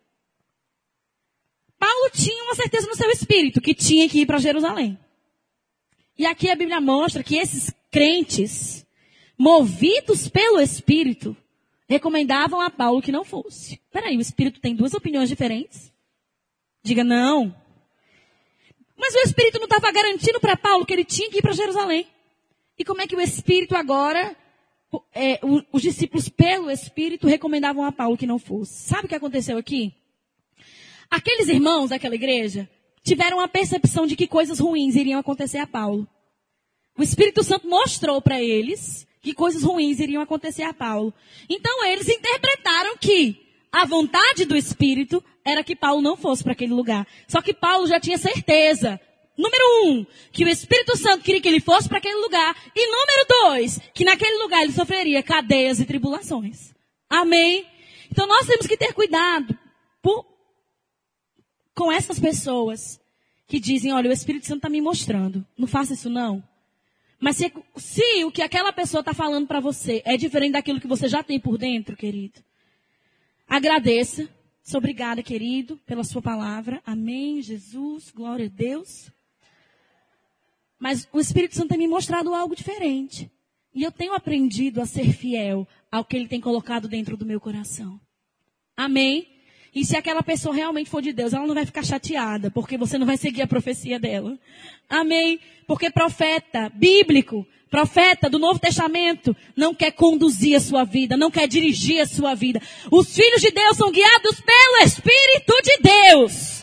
Paulo 1.79 2.09
tinha 2.11 2.43
uma 2.43 2.55
certeza 2.55 2.87
no 2.87 2.95
seu 2.95 3.09
espírito 3.11 3.61
que 3.61 3.73
tinha 3.73 4.09
que 4.09 4.21
ir 4.21 4.25
para 4.25 4.39
Jerusalém. 4.39 4.97
E 6.17 6.25
aqui 6.25 6.49
a 6.49 6.55
Bíblia 6.55 6.81
mostra 6.81 7.23
que 7.23 7.35
esses 7.35 7.71
crentes, 7.91 8.85
movidos 9.37 10.27
pelo 10.27 10.59
Espírito, 10.59 11.37
recomendavam 11.87 12.59
a 12.59 12.69
Paulo 12.69 13.01
que 13.01 13.11
não 13.11 13.23
fosse. 13.23 13.79
Peraí, 13.91 14.17
o 14.17 14.21
Espírito 14.21 14.59
tem 14.59 14.75
duas 14.75 14.93
opiniões 14.93 15.29
diferentes? 15.29 15.93
Diga 16.83 17.03
não. 17.03 17.55
Mas 18.97 19.13
o 19.13 19.19
Espírito 19.19 19.59
não 19.59 19.65
estava 19.65 19.91
garantindo 19.91 20.39
para 20.39 20.57
Paulo 20.57 20.85
que 20.85 20.93
ele 20.93 21.05
tinha 21.05 21.29
que 21.29 21.37
ir 21.37 21.41
para 21.41 21.53
Jerusalém. 21.53 22.07
E 22.77 22.83
como 22.83 23.01
é 23.01 23.07
que 23.07 23.15
o 23.15 23.21
Espírito 23.21 23.75
agora, 23.75 24.35
é, 25.13 25.39
os 25.71 25.81
discípulos 25.81 26.29
pelo 26.29 26.71
Espírito 26.71 27.27
recomendavam 27.27 27.83
a 27.83 27.91
Paulo 27.91 28.17
que 28.17 28.27
não 28.27 28.39
fosse? 28.39 28.73
Sabe 28.73 29.05
o 29.05 29.09
que 29.09 29.15
aconteceu 29.15 29.57
aqui? 29.57 29.93
Aqueles 31.09 31.47
irmãos 31.47 31.89
daquela 31.89 32.15
igreja 32.15 32.69
tiveram 33.03 33.39
a 33.39 33.47
percepção 33.47 34.05
de 34.05 34.15
que 34.15 34.27
coisas 34.27 34.59
ruins 34.59 34.95
iriam 34.95 35.19
acontecer 35.19 35.59
a 35.59 35.67
Paulo. 35.67 36.07
O 36.97 37.03
Espírito 37.03 37.43
Santo 37.43 37.67
mostrou 37.67 38.21
para 38.21 38.41
eles 38.41 39.07
que 39.21 39.33
coisas 39.33 39.63
ruins 39.63 39.99
iriam 39.99 40.21
acontecer 40.21 40.63
a 40.63 40.73
Paulo. 40.73 41.13
Então 41.49 41.85
eles 41.85 42.07
interpretaram 42.07 42.97
que 42.97 43.47
a 43.71 43.85
vontade 43.85 44.45
do 44.45 44.55
Espírito 44.55 45.23
era 45.43 45.63
que 45.63 45.75
Paulo 45.75 46.01
não 46.01 46.17
fosse 46.17 46.43
para 46.43 46.53
aquele 46.53 46.73
lugar. 46.73 47.05
Só 47.27 47.41
que 47.41 47.53
Paulo 47.53 47.87
já 47.87 47.99
tinha 47.99 48.17
certeza. 48.17 48.99
Número 49.37 49.63
um, 49.85 50.05
que 50.31 50.43
o 50.43 50.49
Espírito 50.49 50.97
Santo 50.97 51.23
queria 51.23 51.39
que 51.39 51.47
ele 51.47 51.59
fosse 51.59 51.87
para 51.87 51.99
aquele 51.99 52.19
lugar. 52.19 52.55
E 52.75 52.87
número 52.87 53.27
dois, 53.29 53.79
que 53.93 54.03
naquele 54.03 54.41
lugar 54.41 54.63
ele 54.63 54.73
sofreria 54.73 55.21
cadeias 55.21 55.79
e 55.79 55.85
tribulações. 55.85 56.73
Amém? 57.07 57.65
Então 58.11 58.25
nós 58.25 58.47
temos 58.47 58.65
que 58.65 58.75
ter 58.75 58.93
cuidado 58.93 59.57
por, 60.01 60.25
com 61.75 61.91
essas 61.91 62.19
pessoas 62.19 62.99
que 63.45 63.59
dizem, 63.59 63.93
olha, 63.93 64.09
o 64.09 64.13
Espírito 64.13 64.47
Santo 64.47 64.57
está 64.57 64.69
me 64.69 64.81
mostrando. 64.81 65.45
Não 65.55 65.67
faça 65.67 65.93
isso 65.93 66.09
não. 66.09 66.43
Mas 67.19 67.37
se, 67.37 67.51
se 67.75 68.23
o 68.25 68.31
que 68.31 68.41
aquela 68.41 68.73
pessoa 68.73 69.01
está 69.01 69.13
falando 69.13 69.47
para 69.47 69.59
você 69.59 70.01
é 70.03 70.17
diferente 70.17 70.53
daquilo 70.53 70.81
que 70.81 70.87
você 70.87 71.07
já 71.07 71.21
tem 71.21 71.39
por 71.39 71.57
dentro, 71.57 71.95
querido, 71.95 72.43
agradeça. 73.47 74.27
Sou 74.63 74.79
obrigada, 74.79 75.23
querido, 75.23 75.77
pela 75.85 76.03
sua 76.03 76.21
palavra. 76.21 76.81
Amém, 76.85 77.41
Jesus, 77.41 78.11
glória 78.11 78.47
a 78.47 78.49
Deus. 78.49 79.09
Mas 80.79 81.07
o 81.11 81.19
Espírito 81.19 81.55
Santo 81.55 81.69
tem 81.69 81.77
me 81.77 81.87
mostrado 81.87 82.33
algo 82.33 82.55
diferente. 82.55 83.31
E 83.73 83.83
eu 83.83 83.91
tenho 83.91 84.13
aprendido 84.13 84.81
a 84.81 84.85
ser 84.85 85.13
fiel 85.13 85.67
ao 85.91 86.03
que 86.03 86.15
ele 86.15 86.27
tem 86.27 86.41
colocado 86.41 86.87
dentro 86.87 87.15
do 87.15 87.25
meu 87.25 87.39
coração. 87.39 87.99
Amém? 88.75 89.27
E 89.73 89.85
se 89.85 89.95
aquela 89.95 90.23
pessoa 90.23 90.55
realmente 90.55 90.89
for 90.89 91.01
de 91.01 91.13
Deus, 91.13 91.33
ela 91.33 91.45
não 91.45 91.53
vai 91.53 91.65
ficar 91.65 91.85
chateada, 91.85 92.49
porque 92.49 92.77
você 92.77 92.97
não 92.97 93.05
vai 93.05 93.17
seguir 93.17 93.43
a 93.43 93.47
profecia 93.47 93.99
dela. 93.99 94.37
Amém? 94.89 95.39
Porque 95.67 95.91
profeta 95.91 96.69
bíblico, 96.69 97.45
profeta 97.69 98.29
do 98.29 98.39
Novo 98.39 98.59
Testamento, 98.59 99.35
não 99.55 99.75
quer 99.75 99.91
conduzir 99.91 100.55
a 100.55 100.59
sua 100.59 100.83
vida, 100.83 101.15
não 101.15 101.29
quer 101.29 101.47
dirigir 101.47 102.01
a 102.01 102.07
sua 102.07 102.33
vida. 102.33 102.59
Os 102.91 103.15
filhos 103.15 103.41
de 103.41 103.51
Deus 103.51 103.77
são 103.77 103.91
guiados 103.91 104.41
pelo 104.41 104.83
Espírito 104.83 105.53
de 105.63 105.77
Deus. 105.83 106.56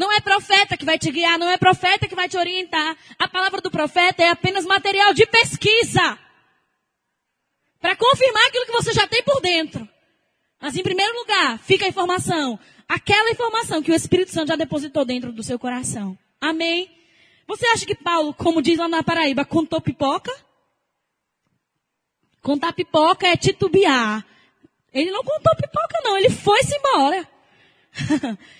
Não 0.00 0.10
é 0.10 0.18
profeta 0.18 0.78
que 0.78 0.84
vai 0.86 0.98
te 0.98 1.10
guiar, 1.10 1.38
não 1.38 1.50
é 1.50 1.58
profeta 1.58 2.08
que 2.08 2.14
vai 2.14 2.26
te 2.26 2.38
orientar. 2.38 2.96
A 3.18 3.28
palavra 3.28 3.60
do 3.60 3.70
profeta 3.70 4.22
é 4.22 4.30
apenas 4.30 4.64
material 4.64 5.12
de 5.12 5.26
pesquisa. 5.26 6.18
Para 7.78 7.94
confirmar 7.94 8.46
aquilo 8.46 8.64
que 8.64 8.72
você 8.72 8.94
já 8.94 9.06
tem 9.06 9.22
por 9.22 9.42
dentro. 9.42 9.86
Mas 10.58 10.74
em 10.74 10.82
primeiro 10.82 11.12
lugar, 11.18 11.58
fica 11.58 11.84
a 11.84 11.88
informação. 11.88 12.58
Aquela 12.88 13.30
informação 13.30 13.82
que 13.82 13.92
o 13.92 13.94
Espírito 13.94 14.30
Santo 14.30 14.48
já 14.48 14.56
depositou 14.56 15.04
dentro 15.04 15.32
do 15.32 15.42
seu 15.42 15.58
coração. 15.58 16.18
Amém? 16.40 16.90
Você 17.46 17.66
acha 17.66 17.84
que 17.84 17.94
Paulo, 17.94 18.32
como 18.32 18.62
diz 18.62 18.78
lá 18.78 18.88
na 18.88 19.02
Paraíba, 19.02 19.44
contou 19.44 19.82
pipoca? 19.82 20.32
Contar 22.40 22.72
pipoca 22.72 23.26
é 23.26 23.36
titubear. 23.36 24.26
Ele 24.94 25.10
não 25.10 25.22
contou 25.22 25.54
pipoca, 25.56 26.00
não. 26.04 26.16
Ele 26.16 26.30
foi-se 26.30 26.74
embora. 26.74 27.28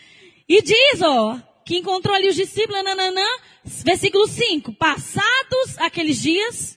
e 0.51 0.61
diz, 0.63 1.01
ó, 1.01 1.39
que 1.65 1.77
encontrou 1.77 2.13
ali 2.13 2.29
os 2.29 2.35
discípulos, 2.35 2.83
nananã, 2.83 3.25
versículo 3.85 4.27
5. 4.27 4.73
Passados 4.73 5.79
aqueles 5.79 6.21
dias, 6.21 6.77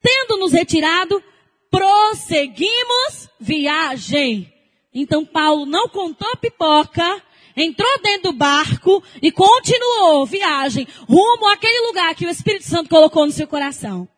tendo 0.00 0.38
nos 0.38 0.52
retirado, 0.52 1.22
prosseguimos 1.70 3.28
viagem. 3.38 4.50
Então 4.94 5.26
Paulo 5.26 5.66
não 5.66 5.90
contou 5.90 6.34
pipoca, 6.38 7.22
entrou 7.54 8.00
dentro 8.00 8.32
do 8.32 8.38
barco 8.38 9.04
e 9.20 9.30
continuou 9.30 10.24
viagem 10.24 10.88
rumo 11.06 11.46
àquele 11.48 11.86
lugar 11.88 12.14
que 12.14 12.24
o 12.24 12.30
Espírito 12.30 12.64
Santo 12.64 12.88
colocou 12.88 13.26
no 13.26 13.32
seu 13.32 13.46
coração. 13.46 14.08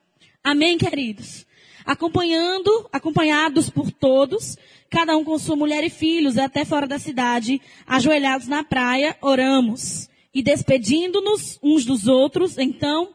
Amém, 0.45 0.78
queridos? 0.78 1.45
Acompanhando, 1.84 2.88
acompanhados 2.92 3.68
por 3.68 3.90
todos, 3.90 4.57
cada 4.95 5.16
um 5.16 5.24
com 5.24 5.36
sua 5.40 5.57
mulher 5.57 5.82
e 5.82 5.90
filhos, 5.90 6.38
até 6.38 6.64
fora 6.64 6.86
da 6.86 7.01
cidade, 7.01 7.61
ajoelhados 7.84 8.47
na 8.47 8.62
praia, 8.62 9.16
oramos. 9.20 10.09
E 10.32 10.40
despedindo-nos 10.40 11.59
uns 11.61 11.84
dos 11.84 12.07
outros, 12.07 12.57
então, 12.59 13.12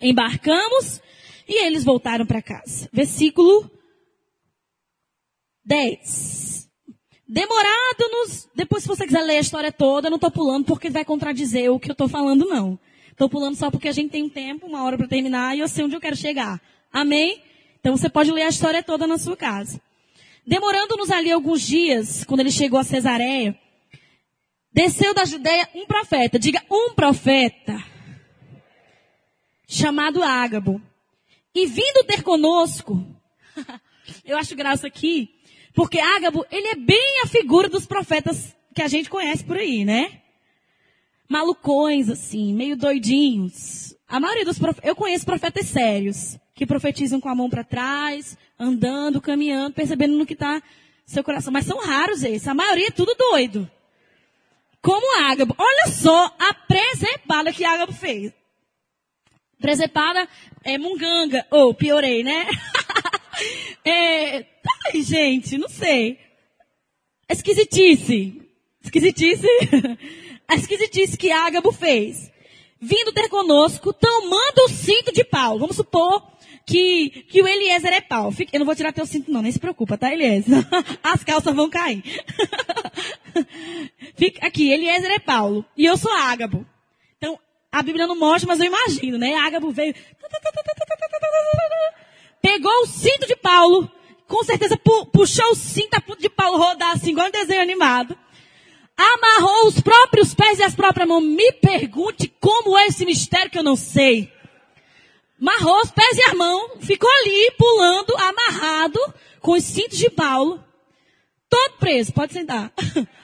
embarcamos 0.00 1.00
e 1.48 1.64
eles 1.64 1.84
voltaram 1.84 2.26
para 2.26 2.42
casa. 2.42 2.88
Versículo 2.92 3.70
10. 5.64 6.68
Demorado 7.28 8.10
nos. 8.10 8.48
Depois, 8.52 8.82
se 8.82 8.88
você 8.88 9.06
quiser 9.06 9.22
ler 9.22 9.36
a 9.36 9.40
história 9.40 9.70
toda, 9.70 10.10
não 10.10 10.16
estou 10.16 10.30
pulando 10.30 10.64
porque 10.64 10.90
vai 10.90 11.04
contradizer 11.04 11.70
o 11.70 11.78
que 11.78 11.88
eu 11.88 11.92
estou 11.92 12.08
falando, 12.08 12.46
não. 12.46 12.76
Estou 13.12 13.28
pulando 13.28 13.54
só 13.54 13.70
porque 13.70 13.88
a 13.88 13.92
gente 13.92 14.10
tem 14.10 14.24
um 14.24 14.28
tempo, 14.28 14.66
uma 14.66 14.82
hora 14.82 14.96
para 14.96 15.06
terminar, 15.06 15.56
e 15.56 15.60
eu 15.60 15.68
sei 15.68 15.84
onde 15.84 15.94
eu 15.94 16.00
quero 16.00 16.16
chegar. 16.16 16.60
Amém? 16.92 17.42
Então 17.78 17.96
você 17.96 18.08
pode 18.08 18.32
ler 18.32 18.42
a 18.42 18.48
história 18.48 18.82
toda 18.82 19.06
na 19.06 19.18
sua 19.18 19.36
casa. 19.36 19.80
Demorando-nos 20.46 21.10
ali 21.10 21.32
alguns 21.32 21.62
dias, 21.62 22.22
quando 22.22 22.40
ele 22.40 22.52
chegou 22.52 22.78
a 22.78 22.84
Cesareia, 22.84 23.58
desceu 24.72 25.12
da 25.12 25.24
Judéia 25.24 25.68
um 25.74 25.86
profeta, 25.86 26.38
diga 26.38 26.62
um 26.70 26.94
profeta, 26.94 27.82
chamado 29.66 30.22
Ágabo. 30.22 30.80
E 31.52 31.66
vindo 31.66 32.04
ter 32.04 32.22
conosco, 32.22 33.04
eu 34.24 34.36
acho 34.38 34.54
graça 34.54 34.86
aqui, 34.86 35.34
porque 35.74 35.98
Ágabo, 35.98 36.46
ele 36.50 36.68
é 36.68 36.76
bem 36.76 37.22
a 37.24 37.26
figura 37.26 37.68
dos 37.68 37.84
profetas 37.84 38.54
que 38.72 38.82
a 38.82 38.88
gente 38.88 39.10
conhece 39.10 39.42
por 39.42 39.56
aí, 39.56 39.84
né? 39.84 40.20
Malucões, 41.28 42.08
assim, 42.08 42.54
meio 42.54 42.76
doidinhos. 42.76 43.95
A 44.08 44.20
maioria 44.20 44.44
dos 44.44 44.58
profetas, 44.58 44.88
eu 44.88 44.94
conheço 44.94 45.26
profetas 45.26 45.66
sérios, 45.66 46.38
que 46.54 46.64
profetizam 46.64 47.20
com 47.20 47.28
a 47.28 47.34
mão 47.34 47.50
para 47.50 47.64
trás, 47.64 48.38
andando, 48.58 49.20
caminhando, 49.20 49.74
percebendo 49.74 50.16
no 50.16 50.24
que 50.24 50.34
está 50.34 50.62
seu 51.04 51.24
coração. 51.24 51.52
Mas 51.52 51.66
são 51.66 51.78
raros 51.78 52.22
esses. 52.22 52.46
A 52.46 52.54
maioria 52.54 52.88
é 52.88 52.90
tudo 52.90 53.14
doido. 53.14 53.68
Como 54.80 55.24
Ágabo. 55.24 55.54
Olha 55.58 55.88
só 55.88 56.34
a 56.38 56.54
presepada 56.54 57.52
que 57.52 57.64
Ágabo 57.64 57.92
fez. 57.92 58.32
Presepada 59.60 60.28
é 60.62 60.78
munganga. 60.78 61.44
Ou, 61.50 61.70
oh, 61.70 61.74
piorei, 61.74 62.22
né? 62.22 62.46
é, 63.84 64.46
ai, 64.86 65.02
gente, 65.02 65.58
não 65.58 65.68
sei. 65.68 66.18
Esquisitice. 67.28 68.40
Esquisitice. 68.84 69.48
Esquisitice 70.48 71.18
que 71.18 71.32
Ágabo 71.32 71.72
fez. 71.72 72.30
Vindo 72.80 73.12
ter 73.12 73.28
conosco, 73.28 73.92
tomando 73.92 74.64
o 74.66 74.68
cinto 74.68 75.12
de 75.12 75.24
Paulo. 75.24 75.60
Vamos 75.60 75.76
supor 75.76 76.22
que, 76.64 77.24
que 77.28 77.42
o 77.42 77.48
Eliezer 77.48 77.92
é 77.92 78.00
Paulo. 78.00 78.34
Eu 78.52 78.58
não 78.58 78.66
vou 78.66 78.74
tirar 78.74 78.92
teu 78.92 79.06
cinto 79.06 79.30
não, 79.30 79.42
nem 79.42 79.52
se 79.52 79.58
preocupa, 79.58 79.96
tá, 79.96 80.12
Eliezer? 80.12 80.66
As 81.02 81.24
calças 81.24 81.54
vão 81.54 81.70
cair. 81.70 82.02
Fica 84.16 84.46
aqui, 84.46 84.70
Eliezer 84.70 85.10
é 85.10 85.18
Paulo. 85.18 85.64
E 85.76 85.84
eu 85.84 85.96
sou 85.96 86.12
Ágabo. 86.12 86.66
Então, 87.16 87.38
a 87.72 87.82
Bíblia 87.82 88.06
não 88.06 88.16
mostra, 88.16 88.46
mas 88.46 88.60
eu 88.60 88.66
imagino, 88.66 89.16
né? 89.16 89.34
Ágabo 89.34 89.70
veio 89.70 89.94
pegou 92.46 92.72
o 92.82 92.86
cinto 92.86 93.26
de 93.26 93.34
Paulo, 93.34 93.90
com 94.26 94.44
certeza 94.44 94.76
pu 94.76 95.06
puxou 95.06 95.50
o 95.50 95.54
cinto 95.56 95.94
a 95.94 96.00
ponto 96.00 96.20
de 96.20 96.30
Paulo 96.30 96.56
rodar 96.56 96.92
assim, 96.92 97.10
igual 97.10 97.26
um 97.26 97.30
desenho 97.30 97.60
animado. 97.60 98.16
Amarrou 98.96 99.66
os 99.66 99.80
próprios 99.80 100.34
pés 100.34 100.58
e 100.58 100.62
as 100.62 100.74
próprias 100.74 101.08
mãos. 101.08 101.22
Me 101.22 101.52
pergunte 101.52 102.32
como 102.40 102.76
é 102.76 102.86
esse 102.86 103.04
mistério 103.04 103.50
que 103.50 103.58
eu 103.58 103.62
não 103.62 103.76
sei. 103.76 104.32
Amarrou 105.40 105.80
os 105.82 105.90
pés 105.90 106.16
e 106.16 106.22
as 106.22 106.34
mãos, 106.34 106.70
ficou 106.80 107.10
ali 107.10 107.52
pulando, 107.58 108.16
amarrado, 108.16 108.98
com 109.40 109.52
os 109.52 109.64
cintos 109.64 109.98
de 109.98 110.08
Paulo. 110.08 110.64
Todo 111.48 111.78
preso, 111.78 112.12
pode 112.12 112.32
sentar. 112.32 112.72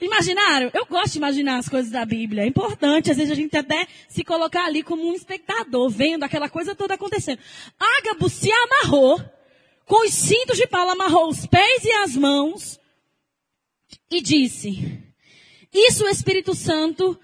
Imaginaram? 0.00 0.70
Eu 0.72 0.86
gosto 0.86 1.12
de 1.12 1.18
imaginar 1.18 1.58
as 1.58 1.68
coisas 1.68 1.90
da 1.90 2.04
Bíblia. 2.04 2.44
É 2.44 2.46
importante, 2.46 3.10
às 3.10 3.16
vezes, 3.16 3.32
a 3.32 3.34
gente 3.34 3.56
até 3.56 3.88
se 4.08 4.22
colocar 4.22 4.64
ali 4.64 4.82
como 4.82 5.08
um 5.08 5.12
espectador, 5.12 5.88
vendo 5.90 6.22
aquela 6.22 6.48
coisa 6.48 6.74
toda 6.74 6.94
acontecendo. 6.94 7.40
Ágabo 7.80 8.28
se 8.28 8.50
amarrou, 8.52 9.20
com 9.84 10.06
os 10.06 10.12
cintos 10.12 10.56
de 10.56 10.66
Paulo, 10.68 10.90
amarrou 10.90 11.28
os 11.28 11.46
pés 11.46 11.84
e 11.84 11.90
as 11.90 12.14
mãos, 12.14 12.77
e 14.10 14.20
disse, 14.20 15.02
isso 15.72 16.04
o 16.04 16.08
Espírito 16.08 16.54
Santo 16.54 17.18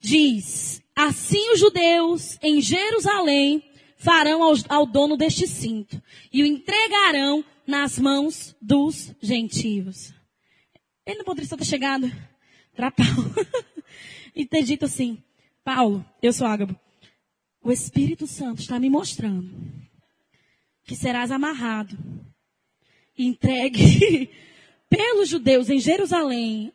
diz, 0.00 0.82
assim 0.94 1.52
os 1.52 1.60
judeus 1.60 2.38
em 2.42 2.60
Jerusalém 2.60 3.62
farão 3.96 4.42
ao, 4.42 4.54
ao 4.68 4.86
dono 4.86 5.16
deste 5.16 5.46
cinto, 5.46 6.02
e 6.32 6.42
o 6.42 6.46
entregarão 6.46 7.44
nas 7.66 7.98
mãos 7.98 8.54
dos 8.60 9.14
gentios. 9.22 10.12
Ele 11.06 11.18
não 11.18 11.24
poderia 11.24 11.48
só 11.48 11.56
ter 11.56 11.64
chegado 11.64 12.10
para 12.74 12.90
Paulo 12.90 13.34
e 14.34 14.44
ter 14.44 14.62
dito 14.62 14.84
assim: 14.84 15.22
Paulo, 15.64 16.04
eu 16.20 16.32
sou 16.32 16.46
Ágabo. 16.46 16.78
O 17.62 17.70
Espírito 17.70 18.26
Santo 18.26 18.60
está 18.60 18.78
me 18.78 18.90
mostrando 18.90 19.72
que 20.84 20.96
serás 20.96 21.30
amarrado 21.30 21.96
e 23.16 23.24
entregue 23.24 24.30
pelos 24.92 25.30
judeus 25.30 25.70
em 25.70 25.78
Jerusalém 25.78 26.70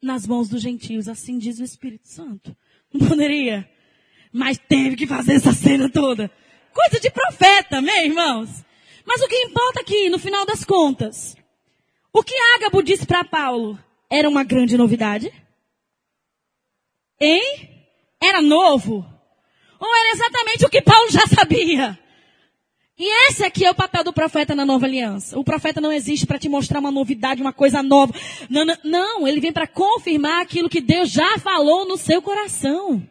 nas 0.00 0.24
mãos 0.26 0.48
dos 0.48 0.62
gentios. 0.62 1.08
Assim 1.08 1.38
diz 1.38 1.58
o 1.58 1.64
Espírito 1.64 2.06
Santo. 2.06 2.56
Não 2.92 3.08
poderia. 3.08 3.68
Mas 4.32 4.58
teve 4.58 4.94
que 4.94 5.06
fazer 5.06 5.34
essa 5.34 5.52
cena 5.52 5.90
toda. 5.90 6.30
Coisa 6.72 7.00
de 7.00 7.10
profeta, 7.10 7.80
meus 7.80 7.98
irmãos? 7.98 8.64
Mas 9.04 9.20
o 9.20 9.28
que 9.28 9.42
importa 9.42 9.80
aqui, 9.80 10.08
no 10.08 10.18
final 10.18 10.46
das 10.46 10.64
contas, 10.64 11.36
o 12.12 12.22
que 12.22 12.34
Ágabo 12.54 12.82
disse 12.82 13.06
para 13.06 13.24
Paulo 13.24 13.78
era 14.08 14.28
uma 14.28 14.44
grande 14.44 14.76
novidade? 14.76 15.32
Hein? 17.20 17.70
Era 18.22 18.40
novo? 18.40 19.04
Ou 19.80 19.96
era 19.96 20.12
exatamente 20.12 20.64
o 20.64 20.70
que 20.70 20.82
Paulo 20.82 21.10
já 21.10 21.26
sabia? 21.26 21.98
E 22.98 23.28
esse 23.28 23.44
aqui 23.44 23.66
é 23.66 23.70
o 23.70 23.74
papel 23.74 24.02
do 24.02 24.12
profeta 24.12 24.54
na 24.54 24.64
nova 24.64 24.86
aliança. 24.86 25.38
O 25.38 25.44
profeta 25.44 25.82
não 25.82 25.92
existe 25.92 26.26
para 26.26 26.38
te 26.38 26.48
mostrar 26.48 26.80
uma 26.80 26.90
novidade, 26.90 27.42
uma 27.42 27.52
coisa 27.52 27.82
nova. 27.82 28.14
Não, 28.48 28.64
não, 28.64 28.76
não 28.82 29.28
ele 29.28 29.38
vem 29.38 29.52
para 29.52 29.66
confirmar 29.66 30.40
aquilo 30.40 30.68
que 30.68 30.80
Deus 30.80 31.10
já 31.10 31.38
falou 31.38 31.86
no 31.86 31.98
seu 31.98 32.22
coração. 32.22 33.06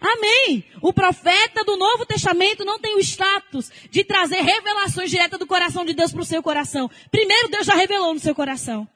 Amém. 0.00 0.64
O 0.80 0.92
profeta 0.92 1.62
do 1.64 1.76
Novo 1.76 2.06
Testamento 2.06 2.64
não 2.64 2.78
tem 2.78 2.96
o 2.96 3.00
status 3.00 3.70
de 3.90 4.04
trazer 4.04 4.40
revelações 4.40 5.10
diretas 5.10 5.38
do 5.38 5.46
coração 5.46 5.84
de 5.84 5.92
Deus 5.92 6.10
para 6.10 6.22
o 6.22 6.26
seu 6.26 6.42
coração. 6.42 6.90
Primeiro, 7.10 7.48
Deus 7.48 7.66
já 7.66 7.74
revelou 7.74 8.14
no 8.14 8.20
seu 8.20 8.34
coração. 8.34 8.88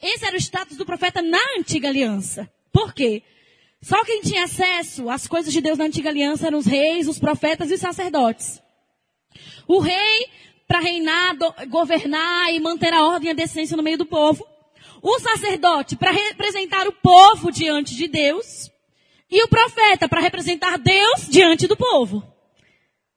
Esse 0.00 0.24
era 0.24 0.36
o 0.36 0.40
status 0.40 0.76
do 0.76 0.86
profeta 0.86 1.20
na 1.20 1.40
antiga 1.58 1.88
aliança. 1.88 2.48
Por 2.72 2.94
quê? 2.94 3.22
Só 3.82 4.04
quem 4.04 4.22
tinha 4.22 4.44
acesso 4.44 5.10
às 5.10 5.26
coisas 5.26 5.52
de 5.52 5.60
Deus 5.60 5.76
na 5.76 5.86
antiga 5.86 6.08
aliança 6.08 6.46
eram 6.46 6.58
os 6.58 6.66
reis, 6.66 7.08
os 7.08 7.18
profetas 7.18 7.70
e 7.70 7.74
os 7.74 7.80
sacerdotes. 7.80 8.60
O 9.70 9.78
rei, 9.78 10.26
para 10.66 10.80
reinar, 10.80 11.36
governar 11.68 12.52
e 12.52 12.58
manter 12.58 12.92
a 12.92 13.04
ordem 13.04 13.28
e 13.28 13.30
a 13.30 13.34
decência 13.34 13.76
no 13.76 13.84
meio 13.84 13.96
do 13.96 14.04
povo. 14.04 14.44
O 15.00 15.20
sacerdote, 15.20 15.94
para 15.94 16.10
representar 16.10 16.88
o 16.88 16.92
povo 16.92 17.52
diante 17.52 17.94
de 17.94 18.08
Deus. 18.08 18.68
E 19.30 19.40
o 19.44 19.46
profeta 19.46 20.08
para 20.08 20.20
representar 20.20 20.76
Deus 20.76 21.28
diante 21.28 21.68
do 21.68 21.76
povo. 21.76 22.20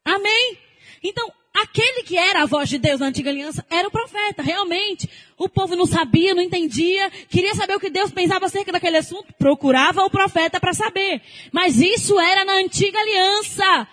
Amém? 0.06 0.60
Então, 1.04 1.28
aquele 1.56 2.04
que 2.04 2.16
era 2.16 2.44
a 2.44 2.46
voz 2.46 2.70
de 2.70 2.78
Deus 2.78 3.00
na 3.00 3.08
antiga 3.08 3.32
aliança 3.32 3.66
era 3.68 3.88
o 3.88 3.92
profeta, 3.92 4.44
realmente. 4.44 5.10
O 5.40 5.50
povo 5.50 5.76
não 5.76 5.88
sabia, 5.88 6.36
não 6.36 6.42
entendia, 6.44 7.10
queria 7.30 7.56
saber 7.56 7.74
o 7.74 7.80
que 7.80 7.90
Deus 7.90 8.12
pensava 8.12 8.46
acerca 8.46 8.72
daquele 8.72 8.98
assunto, 8.98 9.34
procurava 9.40 10.04
o 10.04 10.10
profeta 10.10 10.60
para 10.60 10.76
saber. 10.76 11.20
Mas 11.52 11.82
isso 11.82 12.20
era 12.20 12.46
na 12.46 12.54
antiga 12.58 13.00
aliança. 13.00 13.88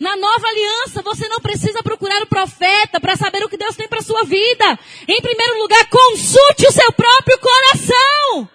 Na 0.00 0.16
nova 0.16 0.48
aliança, 0.48 1.02
você 1.02 1.28
não 1.28 1.40
precisa 1.40 1.82
procurar 1.82 2.22
o 2.22 2.26
profeta 2.26 2.98
para 2.98 3.16
saber 3.16 3.44
o 3.44 3.50
que 3.50 3.58
Deus 3.58 3.76
tem 3.76 3.86
para 3.86 4.00
sua 4.00 4.24
vida. 4.24 4.78
Em 5.06 5.20
primeiro 5.20 5.58
lugar, 5.58 5.86
consulte 5.90 6.66
o 6.66 6.72
seu 6.72 6.90
próprio 6.90 7.38
coração. 7.38 8.48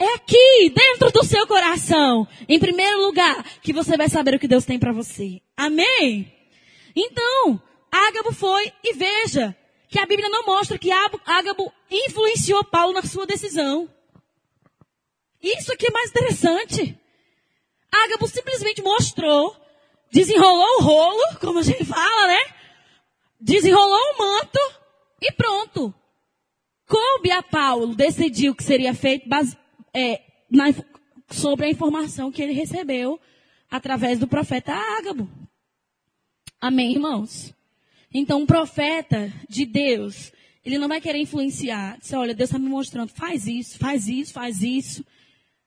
É 0.00 0.14
aqui, 0.14 0.72
dentro 0.74 1.12
do 1.12 1.24
seu 1.24 1.46
coração, 1.46 2.26
em 2.48 2.58
primeiro 2.58 3.00
lugar, 3.02 3.44
que 3.62 3.72
você 3.72 3.96
vai 3.96 4.08
saber 4.08 4.34
o 4.34 4.38
que 4.40 4.48
Deus 4.48 4.64
tem 4.64 4.80
para 4.80 4.92
você. 4.92 5.40
Amém? 5.56 6.36
Então, 6.96 7.62
Ágabo 7.88 8.32
foi 8.32 8.72
e 8.82 8.94
veja 8.94 9.56
que 9.88 10.00
a 10.00 10.06
Bíblia 10.06 10.28
não 10.28 10.44
mostra 10.44 10.76
que 10.76 10.90
Ágabo 10.90 11.72
influenciou 11.88 12.64
Paulo 12.64 12.94
na 12.94 13.02
sua 13.02 13.26
decisão. 13.26 13.88
Isso 15.40 15.72
aqui 15.72 15.86
é 15.86 15.92
mais 15.92 16.10
interessante. 16.10 16.98
Ágabo 17.92 18.26
simplesmente 18.26 18.82
mostrou, 18.82 19.56
desenrolou 20.12 20.78
o 20.78 20.82
rolo, 20.82 21.38
como 21.40 21.58
a 21.58 21.62
gente 21.62 21.84
fala, 21.84 22.26
né? 22.26 22.54
Desenrolou 23.40 23.98
o 23.98 24.18
manto 24.18 24.58
e 25.20 25.32
pronto. 25.32 25.94
Coube 26.86 27.30
a 27.30 27.42
Paulo 27.42 27.94
decidir 27.94 28.50
o 28.50 28.54
que 28.54 28.62
seria 28.62 28.92
feito 28.92 29.26
é, 29.94 30.20
na, 30.50 30.66
sobre 31.30 31.66
a 31.66 31.70
informação 31.70 32.30
que 32.30 32.42
ele 32.42 32.52
recebeu 32.52 33.18
através 33.70 34.18
do 34.18 34.28
profeta 34.28 34.74
Ágabo. 34.98 35.28
Amém, 36.60 36.92
irmãos? 36.92 37.54
Então, 38.12 38.42
um 38.42 38.46
profeta 38.46 39.32
de 39.48 39.64
Deus, 39.64 40.30
ele 40.62 40.76
não 40.78 40.88
vai 40.88 41.00
querer 41.00 41.18
influenciar. 41.18 41.98
Dizer, 41.98 42.16
olha, 42.16 42.34
Deus 42.34 42.50
está 42.50 42.58
me 42.58 42.68
mostrando, 42.68 43.08
faz 43.08 43.46
isso, 43.46 43.78
faz 43.78 44.06
isso, 44.06 44.34
faz 44.34 44.60
isso. 44.60 45.02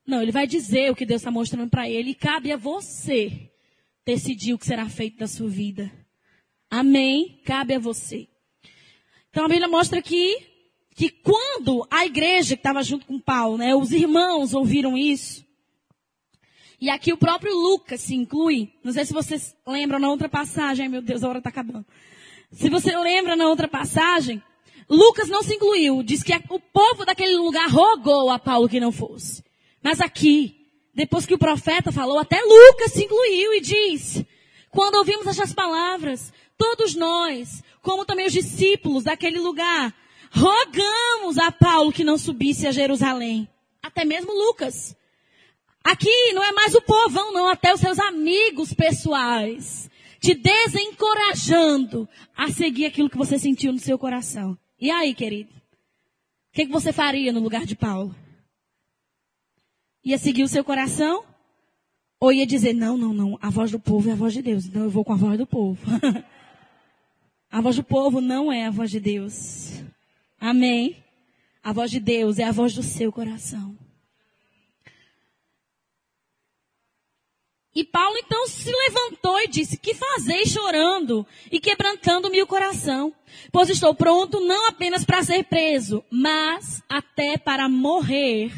Não, 0.05 0.21
ele 0.21 0.31
vai 0.31 0.45
dizer 0.45 0.91
o 0.91 0.95
que 0.95 1.05
Deus 1.05 1.21
está 1.21 1.31
mostrando 1.31 1.69
para 1.71 1.89
ele 1.89 2.11
e 2.11 2.15
cabe 2.15 2.51
a 2.51 2.57
você 2.57 3.49
decidir 4.05 4.53
o 4.53 4.57
que 4.57 4.65
será 4.65 4.87
feito 4.87 5.17
da 5.17 5.27
sua 5.27 5.49
vida. 5.49 5.91
Amém? 6.69 7.39
Cabe 7.43 7.73
a 7.73 7.79
você. 7.79 8.27
Então 9.29 9.45
a 9.45 9.49
Bíblia 9.49 9.67
mostra 9.67 10.01
que 10.01 10.53
que 10.95 11.09
quando 11.09 11.85
a 11.91 12.05
igreja 12.05 12.55
que 12.55 12.61
estava 12.61 12.81
junto 12.81 13.05
com 13.05 13.19
Paulo, 13.19 13.57
né, 13.57 13.75
os 13.75 13.91
irmãos 13.91 14.53
ouviram 14.53 14.97
isso, 14.97 15.45
e 16.79 16.89
aqui 16.89 17.11
o 17.11 17.17
próprio 17.17 17.53
Lucas 17.53 17.99
se 17.99 18.15
inclui, 18.15 18.71
não 18.81 18.93
sei 18.93 19.05
se 19.05 19.11
vocês 19.11 19.53
lembram 19.67 19.99
na 19.99 20.09
outra 20.09 20.29
passagem, 20.29 20.85
ai 20.85 20.89
meu 20.89 21.01
Deus, 21.01 21.21
a 21.21 21.27
hora 21.27 21.39
está 21.39 21.49
acabando. 21.49 21.85
Se 22.51 22.69
você 22.69 22.97
lembra 22.97 23.35
na 23.35 23.47
outra 23.49 23.67
passagem, 23.67 24.41
Lucas 24.89 25.27
não 25.27 25.43
se 25.43 25.55
incluiu, 25.55 26.01
diz 26.01 26.23
que 26.23 26.33
o 26.49 26.59
povo 26.59 27.05
daquele 27.05 27.35
lugar 27.35 27.67
rogou 27.69 28.29
a 28.29 28.39
Paulo 28.39 28.69
que 28.69 28.79
não 28.79 28.91
fosse. 28.91 29.43
Mas 29.83 29.99
aqui, 29.99 30.64
depois 30.95 31.25
que 31.25 31.33
o 31.33 31.37
profeta 31.37 31.91
falou, 31.91 32.17
até 32.17 32.41
Lucas 32.41 32.93
se 32.93 33.03
incluiu 33.03 33.53
e 33.53 33.59
diz, 33.59 34.23
quando 34.71 34.95
ouvimos 34.95 35.27
essas 35.27 35.53
palavras, 35.53 36.31
todos 36.57 36.95
nós, 36.95 37.61
como 37.81 38.05
também 38.05 38.25
os 38.25 38.33
discípulos 38.33 39.03
daquele 39.03 39.39
lugar, 39.39 39.93
rogamos 40.31 41.37
a 41.37 41.51
Paulo 41.51 41.91
que 41.91 42.03
não 42.03 42.17
subisse 42.17 42.65
a 42.65 42.71
Jerusalém. 42.71 43.47
Até 43.83 44.05
mesmo 44.05 44.33
Lucas. 44.33 44.95
Aqui 45.83 46.33
não 46.33 46.43
é 46.43 46.51
mais 46.51 46.73
o 46.73 46.81
povão, 46.81 47.31
não, 47.31 47.47
até 47.47 47.73
os 47.73 47.79
seus 47.79 47.99
amigos 47.99 48.73
pessoais. 48.73 49.89
Te 50.19 50.33
desencorajando 50.33 52.09
a 52.35 52.49
seguir 52.49 52.85
aquilo 52.85 53.09
que 53.09 53.17
você 53.17 53.37
sentiu 53.37 53.71
no 53.71 53.79
seu 53.79 53.99
coração. 53.99 54.57
E 54.79 54.89
aí, 54.89 55.13
querido? 55.13 55.51
O 55.51 56.55
que, 56.55 56.65
que 56.65 56.71
você 56.71 56.91
faria 56.91 57.31
no 57.31 57.41
lugar 57.41 57.65
de 57.65 57.75
Paulo? 57.75 58.15
Ia 60.05 60.19
seguir 60.19 60.43
o 60.43 60.47
seu 60.47 60.63
coração? 60.63 61.25
Ou 62.19 62.31
ia 62.31 62.45
dizer, 62.45 62.73
não, 62.73 62.95
não, 62.95 63.11
não, 63.11 63.39
a 63.41 63.49
voz 63.49 63.71
do 63.71 63.79
povo 63.79 64.07
é 64.07 64.13
a 64.13 64.15
voz 64.15 64.33
de 64.33 64.41
Deus, 64.41 64.65
então 64.65 64.83
eu 64.83 64.89
vou 64.89 65.03
com 65.03 65.13
a 65.13 65.17
voz 65.17 65.35
do 65.37 65.47
povo. 65.47 65.81
a 67.51 67.59
voz 67.59 67.75
do 67.75 67.83
povo 67.83 68.21
não 68.21 68.51
é 68.51 68.67
a 68.67 68.69
voz 68.69 68.91
de 68.91 68.99
Deus. 68.99 69.83
Amém. 70.39 71.03
A 71.63 71.73
voz 71.73 71.89
de 71.89 71.99
Deus 71.99 72.37
é 72.37 72.43
a 72.43 72.51
voz 72.51 72.75
do 72.75 72.83
seu 72.83 73.11
coração. 73.11 73.75
E 77.73 77.83
Paulo 77.83 78.15
então 78.17 78.47
se 78.47 78.71
levantou 78.71 79.37
e 79.41 79.47
disse: 79.47 79.75
Que 79.75 79.93
fazeis 79.93 80.49
chorando 80.49 81.27
e 81.51 81.59
quebrantando-me 81.59 82.41
o 82.41 82.47
coração? 82.47 83.13
Pois 83.51 83.69
estou 83.69 83.93
pronto 83.93 84.39
não 84.39 84.69
apenas 84.69 85.03
para 85.03 85.23
ser 85.23 85.43
preso, 85.43 86.03
mas 86.09 86.81
até 86.87 87.37
para 87.37 87.67
morrer 87.67 88.53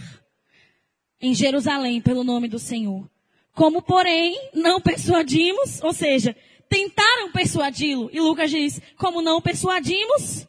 em 1.21 1.33
Jerusalém 1.33 2.01
pelo 2.01 2.23
nome 2.23 2.47
do 2.47 2.59
Senhor. 2.59 3.09
Como, 3.53 3.81
porém, 3.81 4.39
não 4.53 4.79
persuadimos, 4.79 5.81
ou 5.81 5.91
seja, 5.91 6.35
tentaram 6.69 7.31
persuadi-lo. 7.31 8.09
E 8.13 8.19
Lucas 8.19 8.51
diz: 8.51 8.81
Como 8.97 9.21
não 9.21 9.41
persuadimos, 9.41 10.47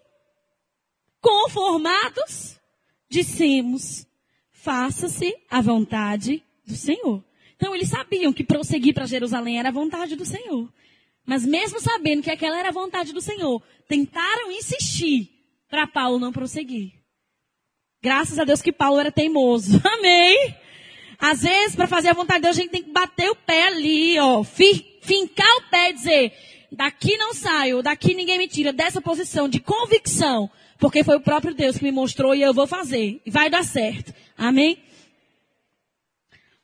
conformados, 1.21 2.61
dissemos, 3.09 4.07
faça-se 4.51 5.35
a 5.51 5.61
vontade 5.61 6.43
do 6.67 6.75
Senhor. 6.75 7.25
Então 7.57 7.75
eles 7.75 7.89
sabiam 7.89 8.33
que 8.33 8.45
prosseguir 8.45 8.95
para 8.95 9.07
Jerusalém 9.07 9.59
era 9.59 9.71
a 9.71 9.73
vontade 9.73 10.15
do 10.15 10.25
Senhor. 10.25 10.73
Mas 11.25 11.45
mesmo 11.45 11.81
sabendo 11.81 12.23
que 12.23 12.31
aquela 12.31 12.59
era 12.59 12.69
a 12.69 12.73
vontade 12.73 13.13
do 13.13 13.21
Senhor, 13.21 13.63
tentaram 13.87 14.51
insistir 14.53 15.31
para 15.69 15.87
Paulo 15.87 16.19
não 16.19 16.33
prosseguir. 16.33 16.98
Graças 18.09 18.39
a 18.39 18.45
Deus 18.45 18.63
que 18.63 18.73
Paulo 18.73 18.99
era 19.01 19.13
teimoso. 19.13 19.79
Amém? 19.85 20.57
Às 21.19 21.43
vezes, 21.43 21.77
para 21.77 21.87
fazer 21.87 22.09
a 22.09 22.15
vontade 22.15 22.39
de 22.39 22.45
Deus, 22.45 22.57
a 22.57 22.61
gente 22.63 22.71
tem 22.71 22.83
que 22.83 22.91
bater 22.91 23.29
o 23.29 23.37
pé 23.37 23.67
ali, 23.67 24.19
ó. 24.19 24.43
Fincar 24.43 25.57
o 25.59 25.71
pé 25.71 25.91
e 25.91 25.93
dizer, 25.93 26.33
daqui 26.73 27.19
não 27.19 27.35
saio, 27.35 27.83
daqui 27.83 28.15
ninguém 28.15 28.39
me 28.39 28.49
tira 28.49 28.73
dessa 28.73 28.99
posição 28.99 29.47
de 29.47 29.61
convicção. 29.61 30.51
Porque 30.79 31.05
foi 31.05 31.17
o 31.17 31.21
próprio 31.21 31.53
Deus 31.53 31.77
que 31.77 31.85
me 31.85 31.93
mostrou 31.93 32.35
e 32.35 32.41
eu 32.41 32.55
vou 32.55 32.67
fazer. 32.67 33.21
E 33.27 33.31
vai 33.31 33.51
dar 33.51 33.63
certo. 33.63 34.15
Amém? 34.39 34.79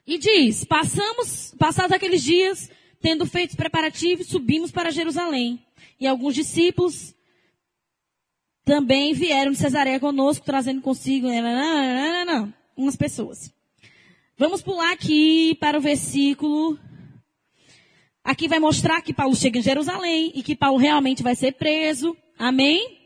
E 0.06 0.16
diz, 0.16 0.64
passamos, 0.64 1.54
passados 1.58 1.92
aqueles 1.92 2.22
dias, 2.22 2.70
tendo 3.02 3.26
feito 3.26 3.54
preparativos, 3.54 4.28
subimos 4.28 4.72
para 4.72 4.90
Jerusalém. 4.90 5.62
E 6.00 6.06
alguns 6.06 6.34
discípulos 6.34 7.14
também 8.64 9.12
vieram 9.12 9.52
de 9.52 9.58
Cesareia 9.58 10.00
conosco, 10.00 10.44
trazendo 10.44 10.80
consigo 10.80 11.26
não, 11.28 11.42
não, 11.42 12.24
não, 12.24 12.54
umas 12.76 12.96
pessoas. 12.96 13.52
Vamos 14.36 14.62
pular 14.62 14.92
aqui 14.92 15.54
para 15.60 15.78
o 15.78 15.80
versículo. 15.80 16.78
Aqui 18.24 18.48
vai 18.48 18.58
mostrar 18.58 19.02
que 19.02 19.12
Paulo 19.12 19.36
chega 19.36 19.58
em 19.58 19.62
Jerusalém 19.62 20.32
e 20.34 20.42
que 20.42 20.56
Paulo 20.56 20.78
realmente 20.78 21.22
vai 21.22 21.36
ser 21.36 21.52
preso. 21.52 22.16
Amém? 22.38 22.98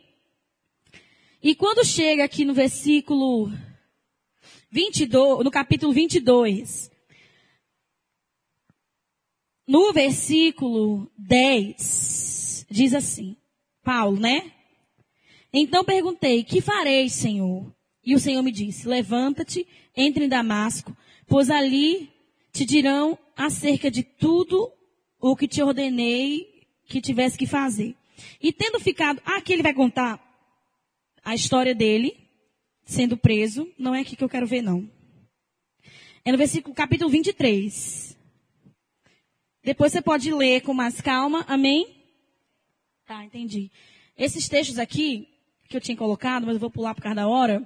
E 1.43 1.55
quando 1.55 1.85
chega 1.85 2.25
aqui 2.25 2.45
no 2.45 2.55
versículo 2.55 3.53
22, 4.71 5.45
no 5.45 5.51
capítulo 5.51 5.93
22, 5.93 6.91
no 9.67 9.93
versículo 9.93 11.11
10, 11.19 12.67
diz 12.71 12.95
assim, 12.95 13.37
Paulo, 13.83 14.19
né? 14.19 14.53
Então 15.53 15.85
perguntei, 15.85 16.45
que 16.45 16.61
farei, 16.61 17.09
Senhor? 17.09 17.73
E 18.05 18.15
o 18.15 18.21
Senhor 18.21 18.43
me 18.43 18.53
disse, 18.53 18.87
levanta-te, 18.87 19.67
entre 19.97 20.25
em 20.25 20.29
Damasco, 20.29 20.97
pois 21.27 21.51
ali 21.51 22.11
te 22.53 22.65
dirão 22.65 23.19
acerca 23.37 23.91
de 23.91 24.03
tudo 24.03 24.73
o 25.21 25.37
que 25.37 25.49
te 25.49 25.63
ordenei 25.63 26.67
que 26.85 27.01
tivesse 27.01 27.37
que 27.37 27.47
fazer. 27.47 27.95
E 28.41 28.53
tendo 28.53 28.81
ficado, 28.81 29.21
ah, 29.25 29.37
aqui 29.37 29.53
ele 29.53 29.63
vai 29.63 29.75
contar 29.75 30.21
a 31.25 31.35
história 31.35 31.75
dele, 31.75 32.17
sendo 32.85 33.17
preso, 33.17 33.71
não 33.79 33.95
é 33.95 34.01
aqui 34.01 34.17
que 34.17 34.25
eu 34.25 34.29
quero 34.29 34.47
ver 34.47 34.63
não. 34.63 34.91
É 36.25 36.33
no 36.33 36.39
versículo 36.39 36.75
capítulo 36.75 37.11
23. 37.11 38.17
Depois 39.63 39.93
você 39.93 40.01
pode 40.01 40.33
ler 40.33 40.63
com 40.63 40.73
mais 40.73 41.01
calma, 41.01 41.45
amém? 41.49 41.87
Tá, 43.05 43.25
entendi. 43.25 43.71
Esses 44.17 44.49
textos 44.49 44.79
aqui, 44.79 45.29
que 45.69 45.77
eu 45.77 45.81
tinha 45.81 45.97
colocado, 45.97 46.47
mas 46.47 46.55
eu 46.55 46.61
vou 46.61 46.71
pular 46.71 46.95
por 46.95 47.03
causa 47.03 47.17
da 47.17 47.29
hora, 47.29 47.63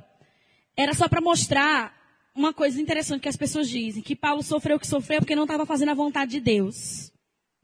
era 0.76 0.92
só 0.92 1.08
para 1.08 1.20
mostrar 1.20 1.94
uma 2.34 2.52
coisa 2.52 2.80
interessante 2.80 3.22
que 3.22 3.28
as 3.28 3.36
pessoas 3.36 3.68
dizem, 3.68 4.02
que 4.02 4.16
Paulo 4.16 4.42
sofreu 4.42 4.76
o 4.76 4.80
que 4.80 4.86
sofreu 4.86 5.20
porque 5.20 5.36
não 5.36 5.44
estava 5.44 5.66
fazendo 5.66 5.90
a 5.90 5.94
vontade 5.94 6.32
de 6.32 6.40
Deus. 6.40 7.12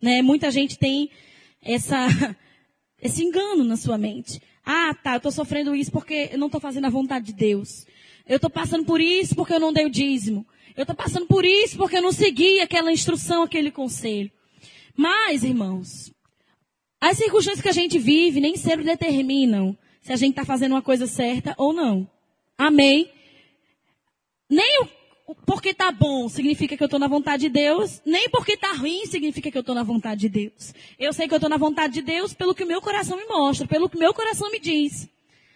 Né? 0.00 0.22
Muita 0.22 0.50
gente 0.50 0.78
tem 0.78 1.10
essa, 1.62 2.06
esse 3.00 3.24
engano 3.24 3.64
na 3.64 3.76
sua 3.76 3.98
mente. 3.98 4.40
Ah, 4.64 4.94
tá, 4.94 5.14
eu 5.14 5.16
estou 5.16 5.32
sofrendo 5.32 5.74
isso 5.74 5.90
porque 5.90 6.28
eu 6.32 6.38
não 6.38 6.46
estou 6.46 6.60
fazendo 6.60 6.84
a 6.84 6.90
vontade 6.90 7.26
de 7.26 7.32
Deus. 7.32 7.86
Eu 8.26 8.36
estou 8.36 8.50
passando 8.50 8.84
por 8.84 9.00
isso 9.00 9.34
porque 9.34 9.54
eu 9.54 9.60
não 9.60 9.72
dei 9.72 9.86
o 9.86 9.90
dízimo. 9.90 10.46
Eu 10.76 10.82
estou 10.82 10.94
passando 10.94 11.26
por 11.26 11.44
isso 11.44 11.76
porque 11.76 11.96
eu 11.96 12.02
não 12.02 12.12
segui 12.12 12.60
aquela 12.60 12.92
instrução, 12.92 13.42
aquele 13.42 13.70
conselho. 13.70 14.30
Mas, 14.94 15.42
irmãos, 15.42 16.12
as 17.00 17.16
circunstâncias 17.16 17.62
que 17.62 17.68
a 17.68 17.72
gente 17.72 17.98
vive 17.98 18.40
nem 18.40 18.56
sempre 18.56 18.84
determinam 18.84 19.76
se 20.00 20.12
a 20.12 20.16
gente 20.16 20.30
está 20.30 20.44
fazendo 20.44 20.72
uma 20.72 20.82
coisa 20.82 21.06
certa 21.06 21.54
ou 21.56 21.72
não. 21.72 22.08
Amém? 22.56 23.10
Nem 24.48 24.82
o, 24.82 25.34
porque 25.44 25.70
está 25.70 25.92
bom 25.92 26.28
significa 26.28 26.76
que 26.76 26.82
eu 26.82 26.86
estou 26.86 26.98
na 26.98 27.06
vontade 27.06 27.42
de 27.42 27.48
Deus, 27.50 28.00
nem 28.04 28.28
porque 28.30 28.52
está 28.52 28.72
ruim 28.72 29.04
significa 29.06 29.50
que 29.50 29.58
eu 29.58 29.60
estou 29.60 29.74
na 29.74 29.82
vontade 29.82 30.22
de 30.22 30.28
Deus. 30.28 30.72
Eu 30.98 31.12
sei 31.12 31.28
que 31.28 31.34
eu 31.34 31.36
estou 31.36 31.50
na 31.50 31.58
vontade 31.58 31.94
de 31.94 32.02
Deus 32.02 32.32
pelo 32.32 32.54
que 32.54 32.64
o 32.64 32.66
meu 32.66 32.80
coração 32.80 33.16
me 33.16 33.26
mostra, 33.26 33.66
pelo 33.66 33.88
que 33.88 33.96
o 33.96 34.00
meu 34.00 34.14
coração 34.14 34.50
me 34.50 34.58
diz. 34.58 35.08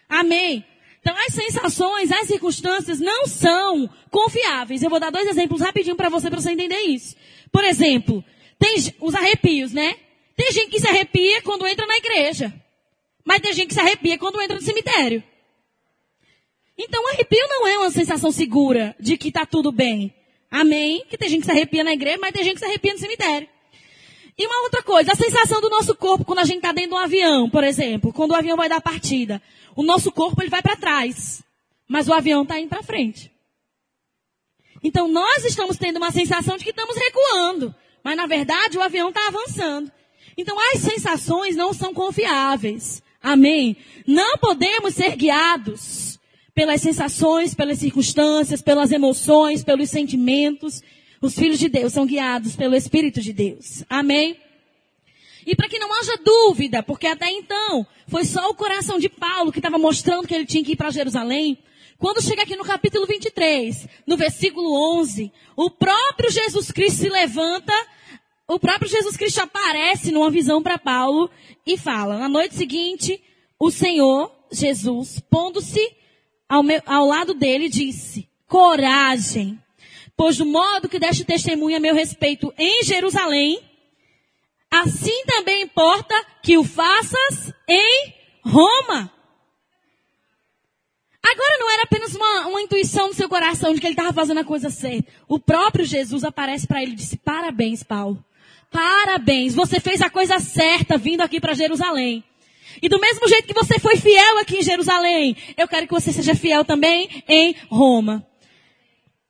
Amém? 0.09 0.65
Então 1.01 1.17
as 1.27 1.35
sensações, 1.35 2.13
as 2.13 2.29
circunstâncias 2.29 3.01
não 3.01 3.27
são 3.27 3.89
confiáveis. 4.11 4.83
Eu 4.83 4.91
vou 4.91 5.01
dar 5.01 5.11
dois 5.11 5.27
exemplos 5.27 5.61
rapidinho 5.61 5.97
para 5.97 6.09
você, 6.09 6.29
para 6.29 6.41
você 6.41 6.53
entender 6.53 6.81
isso. 6.83 7.17
Por 7.51 7.65
exemplo, 7.65 8.23
tem 8.59 8.77
os 9.01 9.15
arrepios, 9.15 9.73
né? 9.73 9.97
Tem 10.37 10.53
gente 10.53 10.71
que 10.71 10.81
se 10.81 10.87
arrepia 10.87 11.43
quando 11.43 11.67
entra 11.67 11.87
na 11.87 11.97
igreja. 11.97 12.53
Mas 13.25 13.41
tem 13.41 13.53
gente 13.53 13.69
que 13.69 13.75
se 13.75 13.81
arrepia 13.81 14.19
quando 14.19 14.41
entra 14.41 14.57
no 14.57 14.63
cemitério. 14.63 15.23
Então, 16.77 17.07
arrepio 17.09 17.47
não 17.49 17.67
é 17.67 17.79
uma 17.79 17.91
sensação 17.91 18.33
segura 18.33 18.97
de 18.99 19.17
que 19.17 19.29
está 19.29 19.47
tudo 19.47 19.71
bem. 19.71 20.15
Amém? 20.51 21.05
Que 21.09 21.17
tem 21.17 21.29
gente 21.29 21.41
que 21.41 21.47
se 21.47 21.53
arrepia 21.53 21.85
na 21.85 21.93
igreja, 21.93 22.19
mas 22.21 22.33
tem 22.33 22.45
gente 22.45 22.55
que 22.55 22.61
se 22.61 22.67
arrepia 22.67 22.93
no 22.93 22.99
cemitério. 22.99 23.49
E 24.37 24.47
uma 24.47 24.63
outra 24.63 24.83
coisa, 24.83 25.13
a 25.13 25.17
sensação 25.17 25.61
do 25.61 25.69
nosso 25.69 25.95
corpo 25.95 26.25
quando 26.25 26.39
a 26.39 26.45
gente 26.45 26.57
está 26.57 26.73
dentro 26.73 26.91
de 26.91 26.97
um 26.97 26.99
avião, 26.99 27.51
por 27.51 27.63
exemplo, 27.65 28.13
quando 28.13 28.33
o 28.33 28.35
avião 28.35 28.57
vai 28.57 28.69
dar 28.69 28.81
partida, 28.81 29.43
o 29.77 29.83
nosso 29.83 30.11
corpo 30.11 30.43
ele 30.43 30.51
vai 30.51 30.63
para 30.63 30.77
trás, 30.77 31.43
mas 31.87 32.09
o 32.09 32.13
avião 32.13 32.43
está 32.43 32.59
indo 32.59 32.69
para 32.69 32.83
frente. 32.83 33.31
Então 34.83 35.07
nós 35.07 35.45
estamos 35.45 35.77
tendo 35.77 35.99
uma 35.99 36.11
sensação 36.11 36.57
de 36.57 36.65
que 36.65 36.71
estamos 36.71 36.97
recuando, 36.97 37.75
mas 38.03 38.17
na 38.17 38.27
verdade 38.27 38.79
o 38.79 38.83
avião 38.83 39.11
está 39.11 39.29
avançando. 39.29 39.93
Então 40.37 40.57
as 40.73 40.81
sensações 40.81 41.55
não 41.55 41.75
são 41.75 41.93
confiáveis. 41.93 43.03
Amém? 43.23 43.77
Não 44.07 44.37
podemos 44.39 44.95
ser 44.95 45.17
guiados 45.17 46.19
pelas 46.55 46.81
sensações, 46.81 47.55
pelas 47.55 47.79
circunstâncias, 47.79 48.61
pelas 48.61 48.91
emoções, 48.91 49.63
pelos 49.63 49.91
sentimentos. 49.91 50.83
Os 51.21 51.35
filhos 51.35 51.59
de 51.59 51.69
Deus 51.69 51.93
são 51.93 52.05
guiados 52.05 52.57
pelo 52.57 52.75
Espírito 52.75 53.21
de 53.21 53.33
Deus. 53.33 53.85
Amém? 53.89 54.37
E 55.47 55.57
para 55.57 55.69
que 55.69 55.79
não 55.79 55.93
haja 56.01 56.17
dúvida, 56.25 56.83
porque 56.83 57.07
até 57.07 57.31
então 57.31 57.87
foi 58.07 58.25
só 58.25 58.49
o 58.51 58.55
coração 58.55 58.99
de 58.99 59.09
Paulo 59.09 59.53
que 59.53 59.59
estava 59.59 59.79
mostrando 59.79 60.27
que 60.27 60.35
ele 60.35 60.47
tinha 60.47 60.65
que 60.65 60.73
ir 60.73 60.77
para 60.77 60.91
Jerusalém. 60.91 61.59
Quando 61.99 62.23
chega 62.23 62.43
aqui 62.43 62.57
no 62.57 62.65
capítulo 62.65 63.07
23, 63.07 63.89
no 64.07 64.17
versículo 64.17 64.73
11, 64.99 65.33
o 65.57 65.71
próprio 65.71 66.31
Jesus 66.31 66.71
Cristo 66.73 67.01
se 67.01 67.09
levanta 67.09 67.73
o 68.49 68.59
próprio 68.59 68.91
Jesus 68.91 69.17
Cristo 69.17 69.41
aparece 69.41 70.11
numa 70.11 70.31
visão 70.31 70.63
para 70.63 70.79
Paulo 70.79 71.31
e 71.67 71.77
fala: 71.77 72.19
na 72.19 72.29
noite 72.29 72.55
seguinte, 72.55 73.23
o 73.59 73.71
Senhor 73.71 74.31
Jesus, 74.51 75.21
pondo-se 75.31 75.81
ao, 76.49 76.63
ao, 76.87 77.07
lado 77.07 77.35
dele, 77.35 77.69
disse: 77.69 78.29
coragem, 78.47 79.59
pois 80.17 80.37
do 80.37 80.45
modo 80.45 80.89
que 80.89 80.99
deste 80.99 81.25
testemunho 81.25 81.77
a 81.77 81.81
meu 81.81 81.95
respeito 81.95 82.53
em 82.59 82.83
Jerusalém, 82.83 83.61
assim 84.71 85.25
também 85.27 85.63
importa 85.63 86.15
que 86.43 86.59
o 86.59 86.65
faças 86.65 87.53
em 87.69 88.15
Roma. 88.45 89.11
Agora 91.25 91.59
não 91.61 91.71
era 91.71 91.85
apenas 91.85 92.15
uma, 92.17 92.49
uma 92.49 92.61
intuição 92.61 93.07
no 93.07 93.15
seu 93.15 93.29
coração 93.29 93.73
de 93.73 93.81
que 93.81 93.87
ele 93.87 93.95
estava 93.95 94.13
fazendo 94.13 94.41
a 94.41 94.45
coisa 94.45 94.69
certa. 94.69 95.11
O 95.29 95.39
próprio 95.39 95.85
Jesus 95.85 96.25
aparece 96.25 96.67
para 96.67 96.83
ele 96.83 96.93
e 96.93 96.97
disse: 96.97 97.17
Parabéns, 97.17 97.85
Paulo. 97.85 98.23
Parabéns, 98.73 99.55
você 99.55 99.79
fez 99.79 100.01
a 100.01 100.09
coisa 100.09 100.41
certa 100.41 100.97
vindo 100.97 101.21
aqui 101.21 101.39
para 101.39 101.55
Jerusalém. 101.55 102.25
E 102.81 102.89
do 102.89 102.99
mesmo 102.99 103.29
jeito 103.29 103.47
que 103.47 103.55
você 103.55 103.79
foi 103.79 103.97
fiel 103.97 104.39
aqui 104.39 104.59
em 104.59 104.63
Jerusalém, 104.63 105.37
eu 105.57 105.69
quero 105.69 105.87
que 105.87 105.93
você 105.93 106.11
seja 106.11 106.35
fiel 106.35 106.65
também 106.65 107.23
em 107.29 107.55
Roma. 107.69 108.27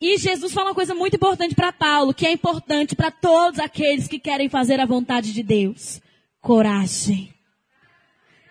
E 0.00 0.16
Jesus 0.16 0.52
fala 0.52 0.70
uma 0.70 0.74
coisa 0.74 0.94
muito 0.94 1.16
importante 1.16 1.54
para 1.54 1.72
Paulo, 1.72 2.14
que 2.14 2.26
é 2.26 2.32
importante 2.32 2.94
para 2.94 3.10
todos 3.10 3.58
aqueles 3.58 4.06
que 4.06 4.18
querem 4.18 4.48
fazer 4.48 4.80
a 4.80 4.86
vontade 4.86 5.32
de 5.32 5.42
Deus. 5.42 6.00
Coragem. 6.40 7.32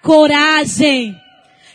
Coragem. 0.02 1.16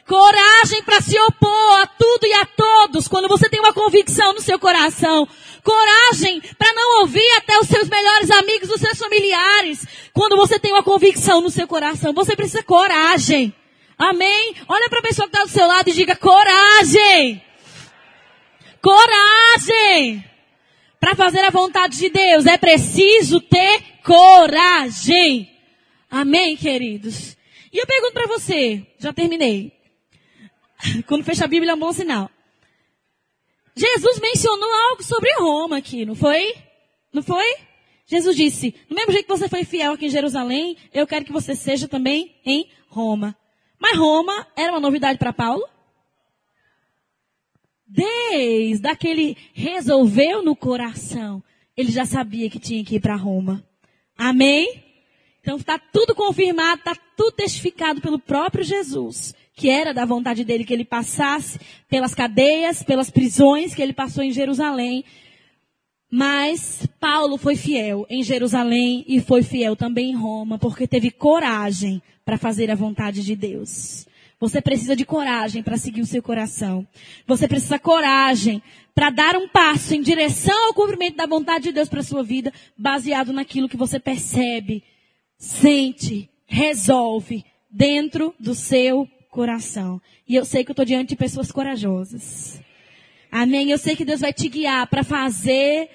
Coragem 0.07 0.84
para 0.84 1.00
se 1.00 1.18
opor 1.18 1.80
a 1.80 1.86
tudo 1.86 2.26
e 2.26 2.32
a 2.32 2.46
todos 2.46 3.09
quando 3.09 3.26
você 3.26 3.48
tem 3.48 3.59
uma 3.59 3.72
convicção 3.72 4.32
no 4.32 4.40
seu 4.40 4.57
coração. 4.57 5.28
Coragem 5.64 6.40
para 6.57 6.72
não 6.74 7.00
ouvir 7.00 7.28
até 7.36 7.59
os 7.59 7.66
seus 7.66 7.88
melhores 7.88 8.30
amigos, 8.30 8.70
os 8.70 8.80
seus 8.80 8.98
familiares. 8.98 9.84
Quando 10.12 10.36
você 10.36 10.61
tem 10.61 10.70
uma 10.70 10.84
convicção 10.84 11.40
no 11.40 11.50
seu 11.50 11.66
coração, 11.66 12.12
você 12.12 12.36
precisa 12.36 12.62
coragem. 12.62 13.52
Amém? 13.98 14.54
Olha 14.68 14.88
para 14.88 15.00
a 15.00 15.02
pessoa 15.02 15.28
que 15.28 15.34
está 15.34 15.44
do 15.44 15.50
seu 15.50 15.66
lado 15.66 15.90
e 15.90 15.92
diga 15.92 16.14
coragem. 16.14 17.42
Coragem. 18.80 20.24
Para 21.00 21.16
fazer 21.16 21.40
a 21.40 21.50
vontade 21.50 21.98
de 21.98 22.09
Deus 22.11 22.46
é 22.46 22.57
preciso 22.57 23.40
ter 23.40 23.82
coragem. 24.04 25.50
Amém, 26.09 26.57
queridos? 26.57 27.36
E 27.72 27.78
eu 27.78 27.86
pergunto 27.86 28.12
para 28.12 28.28
você, 28.28 28.86
já 29.00 29.12
terminei. 29.12 29.76
Quando 31.07 31.24
fecha 31.24 31.45
a 31.45 31.49
Bíblia 31.49 31.72
é 31.72 31.74
um 31.74 31.79
bom 31.79 31.93
sinal. 31.93 32.31
Jesus 33.74 34.20
mencionou 34.20 34.72
algo 34.91 35.03
sobre 35.03 35.31
Roma 35.39 35.79
aqui, 35.79 36.05
não 36.07 36.14
foi? 36.14 36.55
Não 37.12 37.22
foi? 37.22 37.47
Jesus 38.07 38.37
disse, 38.37 38.74
do 38.89 38.95
mesmo 38.95 39.12
jeito 39.12 39.27
que 39.27 39.37
você 39.37 39.49
foi 39.49 39.64
fiel 39.64 39.93
aqui 39.93 40.07
em 40.07 40.11
Jerusalém, 40.11 40.77
eu 40.95 41.07
quero 41.07 41.24
que 41.24 41.33
você 41.33 41.55
seja 41.55 41.89
também 41.89 42.37
em 42.45 42.70
Roma. 42.89 43.37
Mas 43.79 43.99
Roma 43.99 44.47
era 44.57 44.72
uma 44.72 44.81
novidade 44.81 45.18
para 45.18 45.33
Paulo? 45.33 45.68
desde 47.87 48.89
aquele 48.89 49.37
resolveu 49.55 50.43
no 50.43 50.57
coração, 50.57 51.43
ele 51.77 51.93
já 51.93 52.05
sabia 52.05 52.51
que 52.51 52.59
tinha 52.59 52.85
que 52.85 52.97
ir 52.97 53.01
para 53.01 53.14
Roma. 53.14 53.64
Amém? 54.18 54.83
Então 55.41 55.57
está 55.57 55.79
tudo 55.79 56.14
confirmado, 56.14 56.81
está 56.81 56.97
tudo 57.16 57.33
testificado 57.33 58.01
pelo 58.01 58.18
próprio 58.18 58.64
Jesus, 58.64 59.35
que 59.57 59.70
era 59.70 59.94
da 59.94 60.04
vontade 60.04 60.44
dele 60.44 60.64
que 60.64 60.72
ele 60.72 60.84
passasse 60.84 61.59
pelas 61.88 62.14
cadeias, 62.14 62.82
pelas 62.82 63.11
prisões 63.11 63.74
que 63.74 63.80
ele 63.80 63.94
passou 63.94 64.22
em 64.22 64.30
Jerusalém. 64.30 65.02
Mas 66.11 66.86
Paulo 67.00 67.38
foi 67.38 67.57
fiel 67.57 68.07
em 68.11 68.22
Jerusalém 68.22 69.02
e 69.09 69.18
foi 69.18 69.42
fiel 69.42 69.74
também 69.74 70.11
em 70.11 70.14
Roma, 70.14 70.59
porque 70.59 70.86
teve 70.86 71.11
coragem 71.11 72.02
para 72.22 72.36
fazer 72.36 72.70
a 72.70 72.74
vontade 72.74 73.24
de 73.24 73.34
Deus. 73.34 74.07
Você 74.38 74.61
precisa 74.61 74.94
de 74.94 75.07
coragem 75.07 75.62
para 75.62 75.78
seguir 75.78 76.02
o 76.02 76.07
seu 76.07 76.22
coração. 76.22 76.86
Você 77.26 77.48
precisa 77.48 77.78
coragem 77.78 78.62
para 78.94 79.09
dar 79.09 79.36
um 79.36 79.48
passo 79.48 79.94
em 79.94 80.02
direção 80.02 80.66
ao 80.66 80.74
cumprimento 80.74 81.16
da 81.16 81.26
vontade 81.26 81.64
de 81.64 81.72
Deus 81.72 81.88
para 81.88 82.02
sua 82.02 82.22
vida, 82.22 82.52
baseado 82.76 83.32
naquilo 83.32 83.68
que 83.68 83.76
você 83.76 83.98
percebe, 83.98 84.84
sente, 85.38 86.28
resolve 86.44 87.42
dentro 87.70 88.34
do 88.38 88.54
seu 88.54 89.09
coração. 89.37 90.01
E 90.26 90.34
eu 90.34 90.47
sei 90.47 90.64
que 90.64 90.70
eu 90.70 90.72
estou 90.72 90.84
diante 90.87 91.11
de 91.11 91.16
pessoas 91.16 91.53
corajosas. 91.53 92.59
Amém. 93.30 93.70
Eu 93.70 93.76
sei 93.76 93.95
que 93.95 94.03
Deus 94.03 94.22
vai 94.22 94.32
te 94.32 94.49
guiar 94.49 94.87
para 94.87 95.05
fazer, 95.05 95.91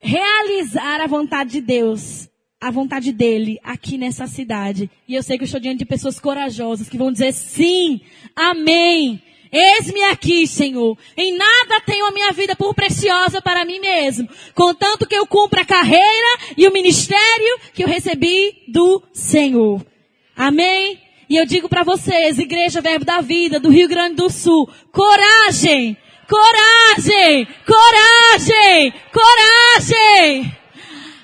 realizar 0.00 1.00
a 1.00 1.06
vontade 1.06 1.52
de 1.52 1.60
Deus 1.60 2.28
a 2.60 2.72
vontade 2.72 3.12
dele 3.12 3.60
aqui 3.62 3.96
nessa 3.96 4.26
cidade. 4.26 4.90
E 5.06 5.14
eu 5.14 5.22
sei 5.22 5.38
que 5.38 5.44
eu 5.44 5.46
estou 5.46 5.60
diante 5.60 5.78
de 5.78 5.84
pessoas 5.84 6.18
corajosas 6.18 6.88
que 6.88 6.98
vão 6.98 7.12
dizer 7.12 7.32
sim, 7.32 8.00
amém. 8.34 9.22
Eis-me 9.52 10.02
aqui, 10.02 10.44
Senhor. 10.44 10.98
Em 11.16 11.36
nada 11.36 11.80
tenho 11.86 12.04
a 12.06 12.10
minha 12.10 12.32
vida 12.32 12.56
por 12.56 12.74
preciosa 12.74 13.40
para 13.40 13.64
mim 13.64 13.78
mesmo, 13.78 14.28
contanto 14.56 15.06
que 15.06 15.14
eu 15.14 15.24
cumpra 15.24 15.62
a 15.62 15.64
carreira 15.64 16.38
e 16.56 16.66
o 16.66 16.72
ministério 16.72 17.60
que 17.72 17.84
eu 17.84 17.86
recebi 17.86 18.64
do 18.66 19.00
Senhor. 19.12 19.86
Amém? 20.34 21.07
E 21.28 21.36
eu 21.36 21.44
digo 21.44 21.68
para 21.68 21.82
vocês, 21.82 22.38
Igreja 22.38 22.80
Verbo 22.80 23.04
da 23.04 23.20
Vida 23.20 23.60
do 23.60 23.68
Rio 23.68 23.86
Grande 23.86 24.14
do 24.14 24.30
Sul, 24.30 24.66
coragem, 24.90 25.94
coragem, 26.26 27.46
coragem, 27.66 28.94
coragem. 29.12 30.56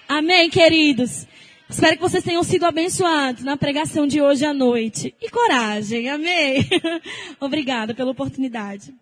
Amém, 0.07 0.51
queridos? 0.51 1.27
Espero 1.71 1.97
que 1.97 2.03
vocês 2.03 2.23
tenham 2.23 2.45
sido 2.45 2.67
abençoados 2.67 3.45
na 3.45 3.57
pregação 3.57 4.07
de 4.07 4.21
hoje 4.21 4.45
à 4.45 4.53
noite. 4.53 5.15
E 5.23 5.31
coragem, 5.31 6.11
amém? 6.11 6.69
Obrigada 7.41 7.95
pela 7.95 8.11
oportunidade. 8.11 8.95